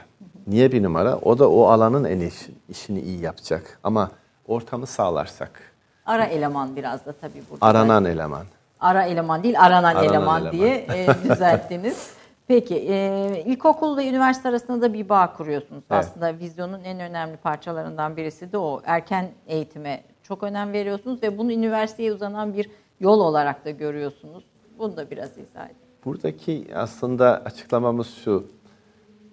Niye 0.48 0.72
bir 0.72 0.84
numara? 0.84 1.18
O 1.18 1.40
da 1.40 1.50
o 1.50 1.66
alanın 1.66 2.04
en 2.04 2.20
iş, 2.20 2.50
işini 2.70 3.02
iyi 3.02 3.22
yapacak. 3.22 3.80
Ama 3.84 4.12
ortamı 4.48 4.88
sağlarsak, 4.88 5.73
Ara 6.06 6.26
eleman 6.26 6.76
biraz 6.76 7.06
da 7.06 7.12
tabii 7.12 7.44
burada. 7.52 7.66
aranan 7.66 8.06
eleman. 8.06 8.46
Ara 8.80 9.04
eleman 9.04 9.44
değil, 9.44 9.60
aranan, 9.60 9.84
Aranan 9.84 10.04
eleman, 10.06 10.42
eleman. 10.42 10.52
diye 10.52 10.76
e, 10.90 11.08
düzelttiniz. 11.24 12.14
Peki, 12.48 12.76
e, 12.76 13.44
ilkokul 13.46 13.98
ve 13.98 14.10
üniversite 14.10 14.50
arasında 14.50 14.82
da 14.82 14.94
bir 14.94 15.10
bağ 15.10 15.34
kuruyorsunuz. 15.34 15.84
Evet. 15.92 16.00
Aslında 16.06 16.40
vizyonun 16.40 16.84
en 16.84 17.00
önemli 17.00 17.38
parçalarından 17.38 18.18
birisi 18.18 18.52
de 18.52 18.58
o. 18.58 18.82
Erken 18.86 19.30
eğitime 19.48 20.04
çok 20.24 20.44
önem 20.44 20.74
veriyorsunuz 20.74 21.24
ve 21.24 21.38
bunu 21.38 21.52
üniversiteye 21.52 22.14
uzanan 22.14 22.54
bir 22.54 22.70
yol 23.00 23.20
olarak 23.20 23.66
da 23.66 23.70
görüyorsunuz. 23.70 24.44
Bunu 24.80 24.98
da 24.98 25.12
biraz 25.12 25.30
izah 25.38 25.66
edin. 25.66 25.78
Buradaki 26.06 26.68
aslında 26.76 27.42
açıklamamız 27.46 28.08
şu. 28.24 28.48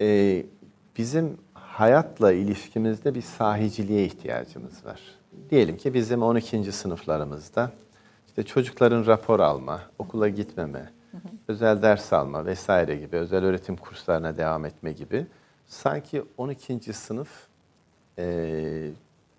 Ee, 0.01 0.43
bizim 0.99 1.39
hayatla 1.55 2.33
ilişkimizde 2.33 3.15
bir 3.15 3.23
sahiciliğe 3.23 4.05
ihtiyacımız 4.05 4.85
var. 4.85 5.01
Diyelim 5.51 5.77
ki 5.77 5.95
bizim 5.95 6.23
12. 6.23 6.73
sınıflarımızda 6.73 7.73
işte 8.27 8.43
çocukların 8.43 9.07
rapor 9.07 9.41
alma, 9.41 9.81
okula 9.99 10.29
gitmeme, 10.29 10.93
özel 11.49 11.83
ders 11.83 12.13
alma 12.13 12.47
vesaire 12.47 12.97
gibi, 12.97 13.17
özel 13.17 13.45
öğretim 13.45 13.77
kurslarına 13.77 14.37
devam 14.37 14.65
etme 14.65 14.93
gibi 14.93 15.27
sanki 15.67 16.25
12. 16.37 16.93
sınıf 16.93 17.29
e, 18.19 18.91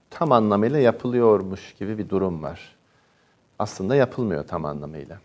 tam 0.10 0.32
anlamıyla 0.32 0.80
yapılıyormuş 0.80 1.76
gibi 1.80 1.98
bir 1.98 2.10
durum 2.10 2.44
var. 2.44 2.76
Aslında 3.60 3.96
yapılmıyor 3.96 4.48
tam 4.48 4.66
anlamıyla. 4.66 5.20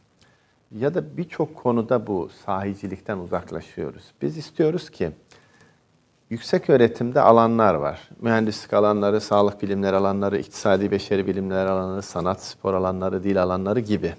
Ya 0.78 0.94
da 0.94 1.16
birçok 1.16 1.56
konuda 1.56 2.06
bu 2.06 2.30
sahicilikten 2.44 3.18
uzaklaşıyoruz. 3.18 4.04
Biz 4.22 4.38
istiyoruz 4.38 4.90
ki 4.90 5.12
yüksek 6.30 6.70
öğretimde 6.70 7.20
alanlar 7.20 7.74
var. 7.74 8.08
Mühendislik 8.20 8.72
alanları, 8.72 9.20
sağlık 9.20 9.62
bilimleri 9.62 9.96
alanları, 9.96 10.38
iktisadi 10.38 10.90
beşeri 10.90 11.26
bilimler 11.26 11.66
alanları, 11.66 12.02
sanat 12.02 12.42
spor 12.42 12.74
alanları, 12.74 13.24
dil 13.24 13.42
alanları 13.42 13.80
gibi. 13.80 14.14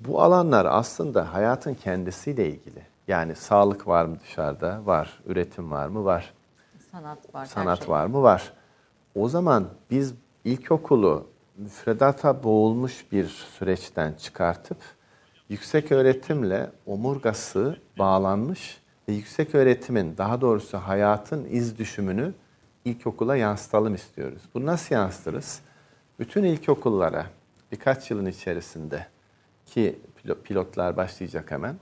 Bu 0.00 0.22
alanlar 0.22 0.66
aslında 0.66 1.34
hayatın 1.34 1.74
kendisiyle 1.74 2.48
ilgili. 2.48 2.82
Yani 3.08 3.34
sağlık 3.34 3.86
var 3.86 4.04
mı 4.04 4.16
dışarıda? 4.20 4.80
Var. 4.86 5.20
Üretim 5.26 5.70
var 5.70 5.88
mı? 5.88 6.04
Var. 6.04 6.34
Sanat 6.92 7.34
var. 7.34 7.46
Sanat 7.46 7.78
şey. 7.78 7.88
var 7.88 8.06
mı? 8.06 8.22
Var. 8.22 8.52
O 9.14 9.28
zaman 9.28 9.68
biz 9.90 10.14
ilkokulu 10.44 11.26
müfredata 11.56 12.42
boğulmuş 12.42 13.12
bir 13.12 13.26
süreçten 13.26 14.12
çıkartıp 14.12 14.78
yüksek 15.48 15.92
öğretimle 15.92 16.70
omurgası 16.86 17.76
bağlanmış 17.98 18.82
yüksek 19.12 19.54
öğretimin 19.54 20.16
daha 20.18 20.40
doğrusu 20.40 20.78
hayatın 20.78 21.44
iz 21.44 21.78
düşümünü 21.78 22.32
ilkokula 22.84 23.36
yansıtalım 23.36 23.94
istiyoruz. 23.94 24.42
Bunu 24.54 24.66
nasıl 24.66 24.94
yansıtırız? 24.94 25.60
Bütün 26.18 26.44
ilkokullara 26.44 27.26
birkaç 27.72 28.10
yılın 28.10 28.26
içerisinde 28.26 29.06
ki 29.66 29.98
pilo- 30.16 30.42
pilotlar 30.42 30.96
başlayacak 30.96 31.50
hemen 31.50 31.76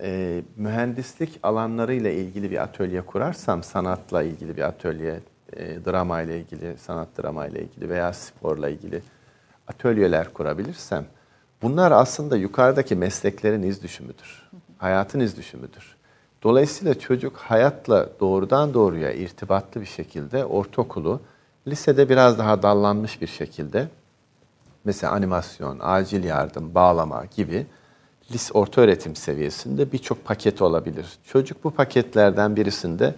e, 0.00 0.42
mühendislik 0.56 1.40
alanlarıyla 1.42 2.10
ilgili 2.10 2.50
bir 2.50 2.62
atölye 2.62 3.02
kurarsam, 3.02 3.62
sanatla 3.62 4.22
ilgili 4.22 4.56
bir 4.56 4.62
atölye, 4.62 5.20
e, 5.52 5.84
drama 5.84 6.22
ile 6.22 6.40
ilgili, 6.40 6.78
sanat 6.78 7.08
drama 7.22 7.46
ile 7.46 7.62
ilgili 7.62 7.88
veya 7.88 8.12
sporla 8.12 8.68
ilgili 8.68 9.02
atölyeler 9.68 10.32
kurabilirsem, 10.32 11.06
bunlar 11.62 11.92
aslında 11.92 12.36
yukarıdaki 12.36 12.96
mesleklerin 12.96 13.62
iz 13.62 13.82
düşümüdür. 13.82 14.50
Hayatın 14.78 15.20
iz 15.20 15.36
düşümüdür. 15.36 15.95
Dolayısıyla 16.42 16.98
çocuk 16.98 17.36
hayatla 17.36 18.08
doğrudan 18.20 18.74
doğruya 18.74 19.12
irtibatlı 19.12 19.80
bir 19.80 19.86
şekilde 19.86 20.44
ortaokulu, 20.44 21.20
lisede 21.68 22.08
biraz 22.08 22.38
daha 22.38 22.62
dallanmış 22.62 23.20
bir 23.20 23.26
şekilde 23.26 23.88
mesela 24.84 25.12
animasyon, 25.12 25.78
acil 25.80 26.24
yardım, 26.24 26.74
bağlama 26.74 27.24
gibi 27.36 27.66
lis 28.32 28.50
orta 28.54 28.80
öğretim 28.80 29.16
seviyesinde 29.16 29.92
birçok 29.92 30.24
paket 30.24 30.62
olabilir. 30.62 31.06
Çocuk 31.24 31.64
bu 31.64 31.70
paketlerden 31.70 32.56
birisinde 32.56 33.14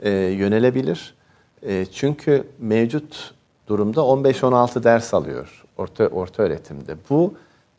e, 0.00 0.10
yönelebilir. 0.10 1.14
E, 1.62 1.86
çünkü 1.92 2.44
mevcut 2.58 3.34
durumda 3.68 4.00
15-16 4.00 4.84
ders 4.84 5.14
alıyor 5.14 5.64
orta 5.78 6.06
orta 6.06 6.42
öğretimde. 6.42 6.96
Bu 7.10 7.34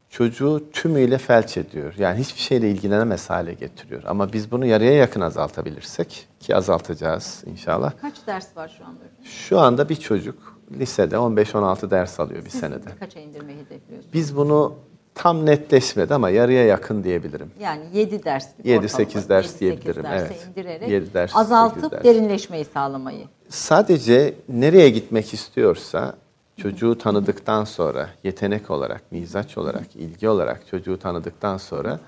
çocuğu 0.09 0.63
tümüyle 0.73 1.17
felç 1.17 1.57
ediyor. 1.57 1.93
Yani 1.97 2.19
hiçbir 2.19 2.41
şeyle 2.41 2.71
ilgilenemez 2.71 3.29
hale 3.29 3.53
getiriyor. 3.53 4.03
Ama 4.07 4.33
biz 4.33 4.51
bunu 4.51 4.65
yarıya 4.65 4.93
yakın 4.93 5.21
azaltabilirsek 5.21 6.27
ki 6.39 6.55
azaltacağız 6.55 7.43
inşallah. 7.45 7.91
Kaç 8.01 8.13
ders 8.27 8.57
var 8.57 8.75
şu 8.77 8.85
anda? 8.85 8.99
Şu 9.23 9.59
anda 9.59 9.89
bir 9.89 9.95
çocuk 9.95 10.59
lisede 10.71 11.15
15-16 11.15 11.91
ders 11.91 12.19
alıyor 12.19 12.45
bir 12.45 12.49
Siz 12.49 12.59
senede. 12.61 12.89
kaça 12.99 13.19
indirmeyi 13.19 13.57
hedefliyorsunuz? 13.59 14.13
Biz 14.13 14.35
bunu 14.37 14.75
tam 15.15 15.45
netleşmedi 15.45 16.13
ama 16.13 16.29
yarıya 16.29 16.65
yakın 16.65 17.03
diyebilirim. 17.03 17.51
Yani 17.59 17.83
7 17.93 18.23
ders. 18.23 18.47
gibi 18.57 18.69
7-8 18.69 19.01
ortalama. 19.05 19.29
ders 19.29 19.55
7-8 19.55 19.59
diyebilirim, 19.59 20.05
evet. 20.05 20.47
indirerek 20.49 20.89
7 20.89 21.13
ders, 21.13 21.35
azaltıp 21.35 21.83
8 21.83 21.91
ders. 21.91 22.03
derinleşmeyi 22.03 22.65
sağlamayı. 22.65 23.25
Sadece 23.49 24.33
nereye 24.49 24.89
gitmek 24.89 25.33
istiyorsa 25.33 26.15
çocuğu 26.59 26.97
tanıdıktan 26.97 27.63
sonra 27.63 28.09
yetenek 28.23 28.71
olarak, 28.71 29.11
mizaç 29.11 29.57
olarak, 29.57 29.95
ilgi 29.95 30.29
olarak 30.29 30.67
çocuğu 30.67 30.99
tanıdıktan 30.99 31.57
sonra 31.57 31.99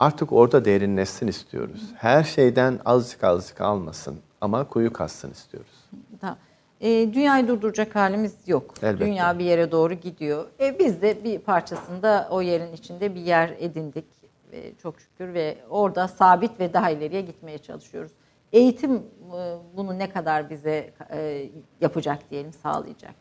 Artık 0.00 0.32
orada 0.32 0.64
derinleşsin 0.64 1.26
istiyoruz. 1.26 1.82
Her 1.96 2.24
şeyden 2.24 2.78
azıcık 2.84 3.24
azıcık 3.24 3.60
almasın 3.60 4.18
ama 4.40 4.68
kuyu 4.68 4.92
kazsın 4.92 5.30
istiyoruz. 5.30 5.88
Tamam. 6.20 6.36
E, 6.80 6.88
dünyayı 6.88 7.48
durduracak 7.48 7.94
halimiz 7.94 8.36
yok. 8.46 8.74
Elbette. 8.82 9.06
Dünya 9.06 9.38
bir 9.38 9.44
yere 9.44 9.72
doğru 9.72 9.94
gidiyor. 9.94 10.46
E, 10.60 10.78
biz 10.78 11.02
de 11.02 11.24
bir 11.24 11.38
parçasında 11.38 12.28
o 12.30 12.42
yerin 12.42 12.72
içinde 12.72 13.14
bir 13.14 13.20
yer 13.20 13.54
edindik. 13.58 14.04
Ve 14.52 14.72
çok 14.82 15.00
şükür 15.00 15.34
ve 15.34 15.58
orada 15.70 16.08
sabit 16.08 16.60
ve 16.60 16.72
daha 16.72 16.90
ileriye 16.90 17.20
gitmeye 17.20 17.58
çalışıyoruz. 17.58 18.12
Eğitim 18.52 18.94
e, 18.94 19.56
bunu 19.76 19.98
ne 19.98 20.10
kadar 20.10 20.50
bize 20.50 20.90
e, 21.10 21.50
yapacak 21.80 22.30
diyelim, 22.30 22.52
sağlayacak. 22.52 23.14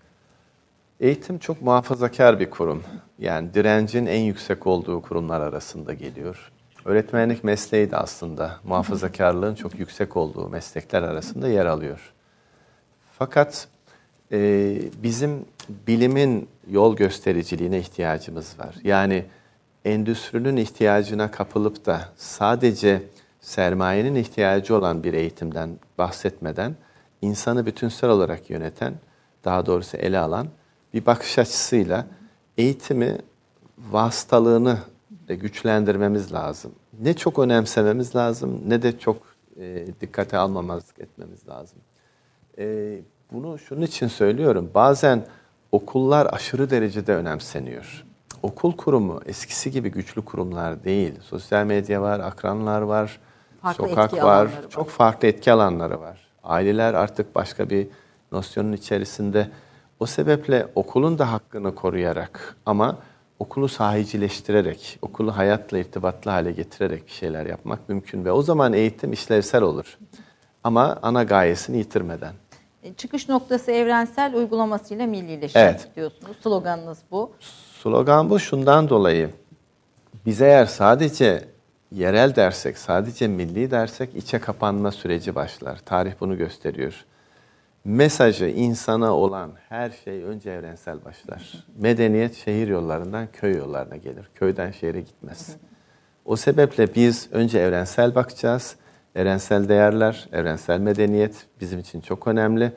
Eğitim 0.99 1.39
çok 1.39 1.61
muhafazakar 1.61 2.39
bir 2.39 2.49
kurum. 2.49 2.83
Yani 3.19 3.53
direncin 3.53 4.05
en 4.05 4.19
yüksek 4.19 4.67
olduğu 4.67 5.01
kurumlar 5.01 5.41
arasında 5.41 5.93
geliyor. 5.93 6.51
Öğretmenlik 6.85 7.43
mesleği 7.43 7.91
de 7.91 7.97
aslında 7.97 8.59
muhafazakarlığın 8.63 9.55
çok 9.55 9.79
yüksek 9.79 10.17
olduğu 10.17 10.49
meslekler 10.49 11.03
arasında 11.03 11.47
yer 11.47 11.65
alıyor. 11.65 12.13
Fakat 13.19 13.67
e, 14.31 14.79
bizim 15.03 15.45
bilimin 15.87 16.49
yol 16.69 16.95
göstericiliğine 16.95 17.79
ihtiyacımız 17.79 18.59
var. 18.59 18.75
Yani 18.83 19.25
endüstrinin 19.85 20.57
ihtiyacına 20.57 21.31
kapılıp 21.31 21.85
da 21.85 22.09
sadece 22.15 23.03
sermayenin 23.41 24.15
ihtiyacı 24.15 24.75
olan 24.75 25.03
bir 25.03 25.13
eğitimden 25.13 25.69
bahsetmeden 25.97 26.75
insanı 27.21 27.65
bütünsel 27.65 28.09
olarak 28.09 28.49
yöneten, 28.49 28.93
daha 29.45 29.65
doğrusu 29.65 29.97
ele 29.97 30.19
alan 30.19 30.47
bir 30.97 31.05
bakış 31.05 31.39
açısıyla 31.39 32.07
eğitimi 32.57 33.17
vasıtalığını 33.77 34.77
güçlendirmemiz 35.27 36.33
lazım. 36.33 36.71
Ne 36.99 37.13
çok 37.13 37.39
önemsememiz 37.39 38.15
lazım 38.15 38.61
ne 38.67 38.81
de 38.81 38.99
çok 38.99 39.17
e, 39.59 39.85
dikkate 40.01 40.37
almamazlık 40.37 40.99
etmemiz 40.99 41.47
lazım. 41.47 41.79
E, 42.57 42.97
bunu 43.31 43.59
şunun 43.59 43.81
için 43.81 44.07
söylüyorum. 44.07 44.71
Bazen 44.75 45.25
okullar 45.71 46.27
aşırı 46.33 46.69
derecede 46.69 47.15
önemseniyor. 47.15 48.05
Okul 48.43 48.77
kurumu 48.77 49.21
eskisi 49.25 49.71
gibi 49.71 49.91
güçlü 49.91 50.21
kurumlar 50.25 50.83
değil. 50.83 51.13
Sosyal 51.21 51.65
medya 51.65 52.01
var, 52.01 52.19
akranlar 52.19 52.81
var, 52.81 53.19
Farklı 53.61 53.87
sokak 53.89 54.13
var, 54.13 54.23
var. 54.23 54.51
çok 54.69 54.89
farklı 54.89 55.27
etki 55.27 55.51
alanları 55.51 56.01
var. 56.01 56.27
Aileler 56.43 56.93
artık 56.93 57.35
başka 57.35 57.69
bir 57.69 57.87
nosyonun 58.31 58.73
içerisinde. 58.73 59.49
O 59.99 60.05
sebeple 60.05 60.67
okulun 60.75 61.17
da 61.19 61.31
hakkını 61.31 61.75
koruyarak 61.75 62.55
ama 62.65 62.97
okulu 63.39 63.67
sahicileştirerek, 63.67 64.99
okulu 65.01 65.37
hayatla 65.37 65.77
irtibatlı 65.77 66.31
hale 66.31 66.51
getirerek 66.51 67.07
bir 67.07 67.11
şeyler 67.11 67.45
yapmak 67.45 67.89
mümkün 67.89 68.25
ve 68.25 68.31
o 68.31 68.41
zaman 68.41 68.73
eğitim 68.73 69.13
işlevsel 69.13 69.61
olur. 69.61 69.97
Ama 70.63 70.99
ana 71.01 71.23
gayesini 71.23 71.77
yitirmeden. 71.77 72.33
E, 72.83 72.93
Çıkış 72.93 73.29
noktası 73.29 73.71
evrensel 73.71 74.35
uygulamasıyla 74.35 75.07
millileşim 75.07 75.61
Evet. 75.61 75.87
diyorsunuz. 75.95 76.37
Sloganınız 76.43 76.97
bu. 77.11 77.31
Slogan 77.81 78.29
bu 78.29 78.39
şundan 78.39 78.89
dolayı. 78.89 79.29
Biz 80.25 80.41
eğer 80.41 80.65
sadece 80.65 81.45
yerel 81.91 82.35
dersek, 82.35 82.77
sadece 82.77 83.27
milli 83.27 83.71
dersek 83.71 84.15
içe 84.15 84.39
kapanma 84.39 84.91
süreci 84.91 85.35
başlar. 85.35 85.79
Tarih 85.85 86.13
bunu 86.19 86.37
gösteriyor. 86.37 87.05
Mesajı 87.85 88.45
insana 88.45 89.13
olan 89.13 89.51
her 89.69 89.89
şey 89.89 90.23
önce 90.23 90.51
evrensel 90.51 91.05
başlar. 91.05 91.65
Medeniyet 91.77 92.35
şehir 92.35 92.67
yollarından 92.67 93.27
köy 93.33 93.57
yollarına 93.57 93.95
gelir. 93.95 94.29
Köyden 94.35 94.71
şehre 94.71 95.01
gitmez. 95.01 95.57
O 96.25 96.35
sebeple 96.35 96.95
biz 96.95 97.29
önce 97.31 97.59
evrensel 97.59 98.15
bakacağız. 98.15 98.75
Evrensel 99.15 99.69
değerler, 99.69 100.29
evrensel 100.31 100.79
medeniyet 100.79 101.45
bizim 101.61 101.79
için 101.79 102.01
çok 102.01 102.27
önemli. 102.27 102.71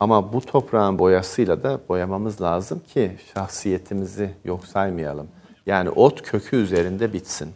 Ama 0.00 0.32
bu 0.32 0.40
toprağın 0.40 0.98
boyasıyla 0.98 1.62
da 1.62 1.80
boyamamız 1.88 2.42
lazım 2.42 2.80
ki 2.80 3.16
şahsiyetimizi 3.34 4.30
yok 4.44 4.66
saymayalım. 4.66 5.28
Yani 5.66 5.90
ot 5.90 6.22
kökü 6.22 6.56
üzerinde 6.56 7.12
bitsin. 7.12 7.50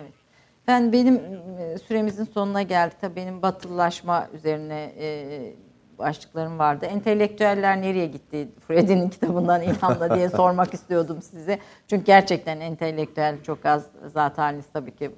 Evet. 0.00 0.12
Ben 0.68 0.92
benim 0.92 1.20
e, 1.58 1.78
süremizin 1.78 2.24
sonuna 2.24 2.62
geldik. 2.62 2.96
Tabii 3.00 3.16
benim 3.16 3.42
batılılaşma 3.42 4.28
üzerine 4.34 4.92
e, 4.98 5.54
başlıklarım 6.08 6.58
vardı. 6.58 6.86
Entelektüeller 6.86 7.82
nereye 7.82 8.06
gitti? 8.06 8.48
Freddy'nin 8.68 9.08
kitabından 9.08 9.62
ilhamla 9.62 10.14
diye 10.16 10.28
sormak 10.28 10.74
istiyordum 10.78 11.22
size. 11.22 11.58
Çünkü 11.88 12.04
gerçekten 12.04 12.60
entelektüel 12.60 13.42
çok 13.42 13.66
az 13.66 13.86
zat 14.14 14.38
haliniz 14.38 14.66
tabii 14.72 14.96
ki. 14.96 15.10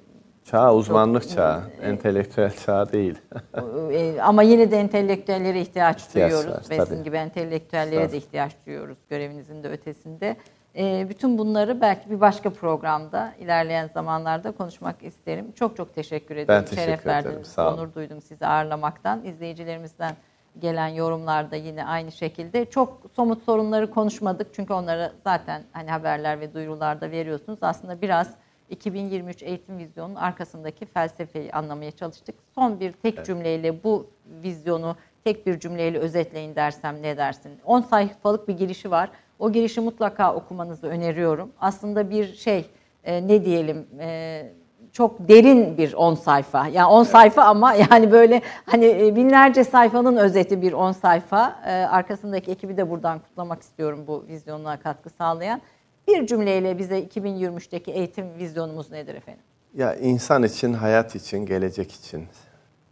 Çağ 0.43 0.73
uzmanlık 0.73 1.29
çağı, 1.29 1.61
entelektüel 1.81 2.51
çağ 2.65 2.91
değil. 2.91 3.15
E, 3.91 4.21
ama 4.21 4.43
yine 4.43 4.71
de 4.71 4.79
entelektüellere 4.79 5.61
ihtiyaç, 5.61 6.01
İhtiyaç 6.01 6.31
duyuyoruz. 6.31 6.51
var, 6.55 6.65
Ve 6.69 6.77
tabii. 6.85 7.03
gibi 7.03 7.15
entelektüellere 7.17 7.91
de 7.91 7.95
Estağfurullah. 7.95 8.23
ihtiyaç 8.27 8.51
duyuyoruz 8.65 8.97
görevinizin 9.09 9.63
de 9.63 9.69
ötesinde. 9.69 10.35
E, 10.77 11.05
bütün 11.09 11.37
bunları 11.37 11.81
belki 11.81 12.09
bir 12.09 12.21
başka 12.21 12.49
programda 12.49 13.33
ilerleyen 13.39 13.87
zamanlarda 13.93 14.51
konuşmak 14.51 15.03
isterim. 15.03 15.51
Çok 15.55 15.77
çok 15.77 15.95
teşekkür 15.95 16.35
ederim. 16.35 16.63
teşekkür 16.65 16.81
Şeref 16.83 17.01
ederim, 17.07 17.25
verdiniz. 17.25 17.47
sağ 17.47 17.69
olun. 17.69 17.77
Onur 17.77 17.93
duydum 17.93 18.21
sizi 18.21 18.45
ağırlamaktan. 18.47 19.23
İzleyicilerimizden 19.25 20.15
gelen 20.61 20.87
yorumlarda 20.87 21.55
yine 21.55 21.85
aynı 21.85 22.11
şekilde. 22.11 22.65
Çok 22.65 23.01
somut 23.15 23.43
sorunları 23.43 23.91
konuşmadık. 23.91 24.47
Çünkü 24.53 24.73
onları 24.73 25.13
zaten 25.23 25.63
hani 25.71 25.91
haberler 25.91 26.39
ve 26.39 26.53
duyurularda 26.53 27.11
veriyorsunuz. 27.11 27.59
Aslında 27.61 28.01
biraz 28.01 28.35
2023 28.69 29.43
eğitim 29.43 29.77
vizyonunun 29.77 30.15
arkasındaki 30.15 30.85
felsefeyi 30.85 31.51
anlamaya 31.51 31.91
çalıştık. 31.91 32.35
Son 32.55 32.79
bir 32.79 32.91
tek 32.91 33.25
cümleyle 33.25 33.83
bu 33.83 34.07
vizyonu 34.43 34.95
tek 35.23 35.47
bir 35.47 35.59
cümleyle 35.59 35.97
özetleyin 35.97 36.55
dersem 36.55 37.01
ne 37.01 37.17
dersin? 37.17 37.59
10 37.65 37.81
sayfalık 37.81 38.47
bir 38.47 38.57
girişi 38.57 38.91
var. 38.91 39.09
O 39.39 39.51
girişi 39.51 39.81
mutlaka 39.81 40.35
okumanızı 40.35 40.87
öneriyorum. 40.87 41.51
Aslında 41.59 42.09
bir 42.09 42.33
şey 42.33 42.65
e, 43.03 43.27
ne 43.27 43.45
diyelim 43.45 43.87
e, 43.99 44.51
çok 44.97 45.27
derin 45.27 45.77
bir 45.77 45.93
10 45.93 46.15
sayfa. 46.15 46.67
Yani 46.67 46.87
10 46.87 47.03
sayfa 47.03 47.43
ama 47.43 47.73
yani 47.91 48.11
böyle 48.11 48.41
hani 48.65 48.85
e, 48.85 49.15
binlerce 49.15 49.63
sayfanın 49.63 50.17
özeti 50.17 50.61
bir 50.61 50.73
10 50.73 50.91
sayfa. 50.91 51.59
E, 51.65 51.71
arkasındaki 51.71 52.51
ekibi 52.51 52.77
de 52.77 52.89
buradan 52.89 53.19
kutlamak 53.19 53.61
istiyorum 53.61 54.03
bu 54.07 54.25
vizyonuna 54.27 54.79
katkı 54.79 55.09
sağlayan. 55.09 55.61
Bir 56.07 56.27
cümleyle 56.27 56.77
bize 56.77 56.99
2023'teki 57.03 57.91
eğitim 57.91 58.25
vizyonumuz 58.37 58.91
nedir 58.91 59.15
efendim? 59.15 59.43
Ya 59.73 59.95
insan 59.95 60.43
için, 60.43 60.73
hayat 60.73 61.15
için, 61.15 61.45
gelecek 61.45 61.91
için 61.91 62.27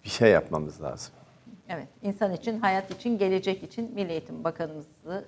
bir 0.03 0.10
şey 0.10 0.32
yapmamız 0.32 0.82
lazım. 0.82 1.14
Evet, 1.69 1.88
insan 2.02 2.34
için, 2.34 2.60
hayat 2.60 2.91
için, 2.91 3.18
gelecek 3.18 3.64
için 3.64 3.91
Milli 3.95 4.11
Eğitim 4.11 4.44
Bakanımızı 4.44 5.26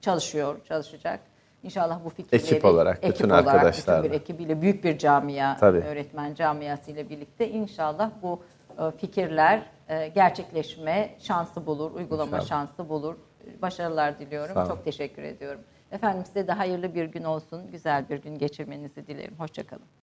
çalışıyor, 0.00 0.56
çalışacak. 0.68 1.20
İnşallah 1.62 2.04
bu 2.04 2.08
fikirleri 2.10 2.42
Ekip 2.42 2.64
olarak, 2.64 3.02
bütün 3.02 3.28
arkadaşlarla. 3.28 4.02
bütün 4.02 4.12
bir 4.12 4.20
ekibiyle 4.20 4.62
büyük 4.62 4.84
bir 4.84 4.98
camia, 4.98 5.56
Tabii. 5.56 5.78
öğretmen 5.78 6.34
camiasıyla 6.34 7.08
birlikte 7.10 7.48
inşallah 7.50 8.10
bu 8.22 8.42
e, 8.78 8.90
fikirler 8.96 9.62
e, 9.88 10.08
gerçekleşme 10.08 11.14
şansı 11.18 11.66
bulur, 11.66 11.90
uygulama 11.94 12.26
İnşallah. 12.36 12.48
şansı 12.48 12.88
bulur. 12.88 13.14
Başarılar 13.62 14.18
diliyorum. 14.18 14.54
Çok 14.68 14.84
teşekkür 14.84 15.22
ediyorum. 15.22 15.60
Efendim 15.92 16.24
size 16.26 16.46
de 16.48 16.52
hayırlı 16.52 16.94
bir 16.94 17.04
gün 17.04 17.24
olsun, 17.24 17.70
güzel 17.70 18.08
bir 18.08 18.22
gün 18.22 18.38
geçirmenizi 18.38 19.06
dilerim. 19.06 19.34
Hoşçakalın. 19.38 19.82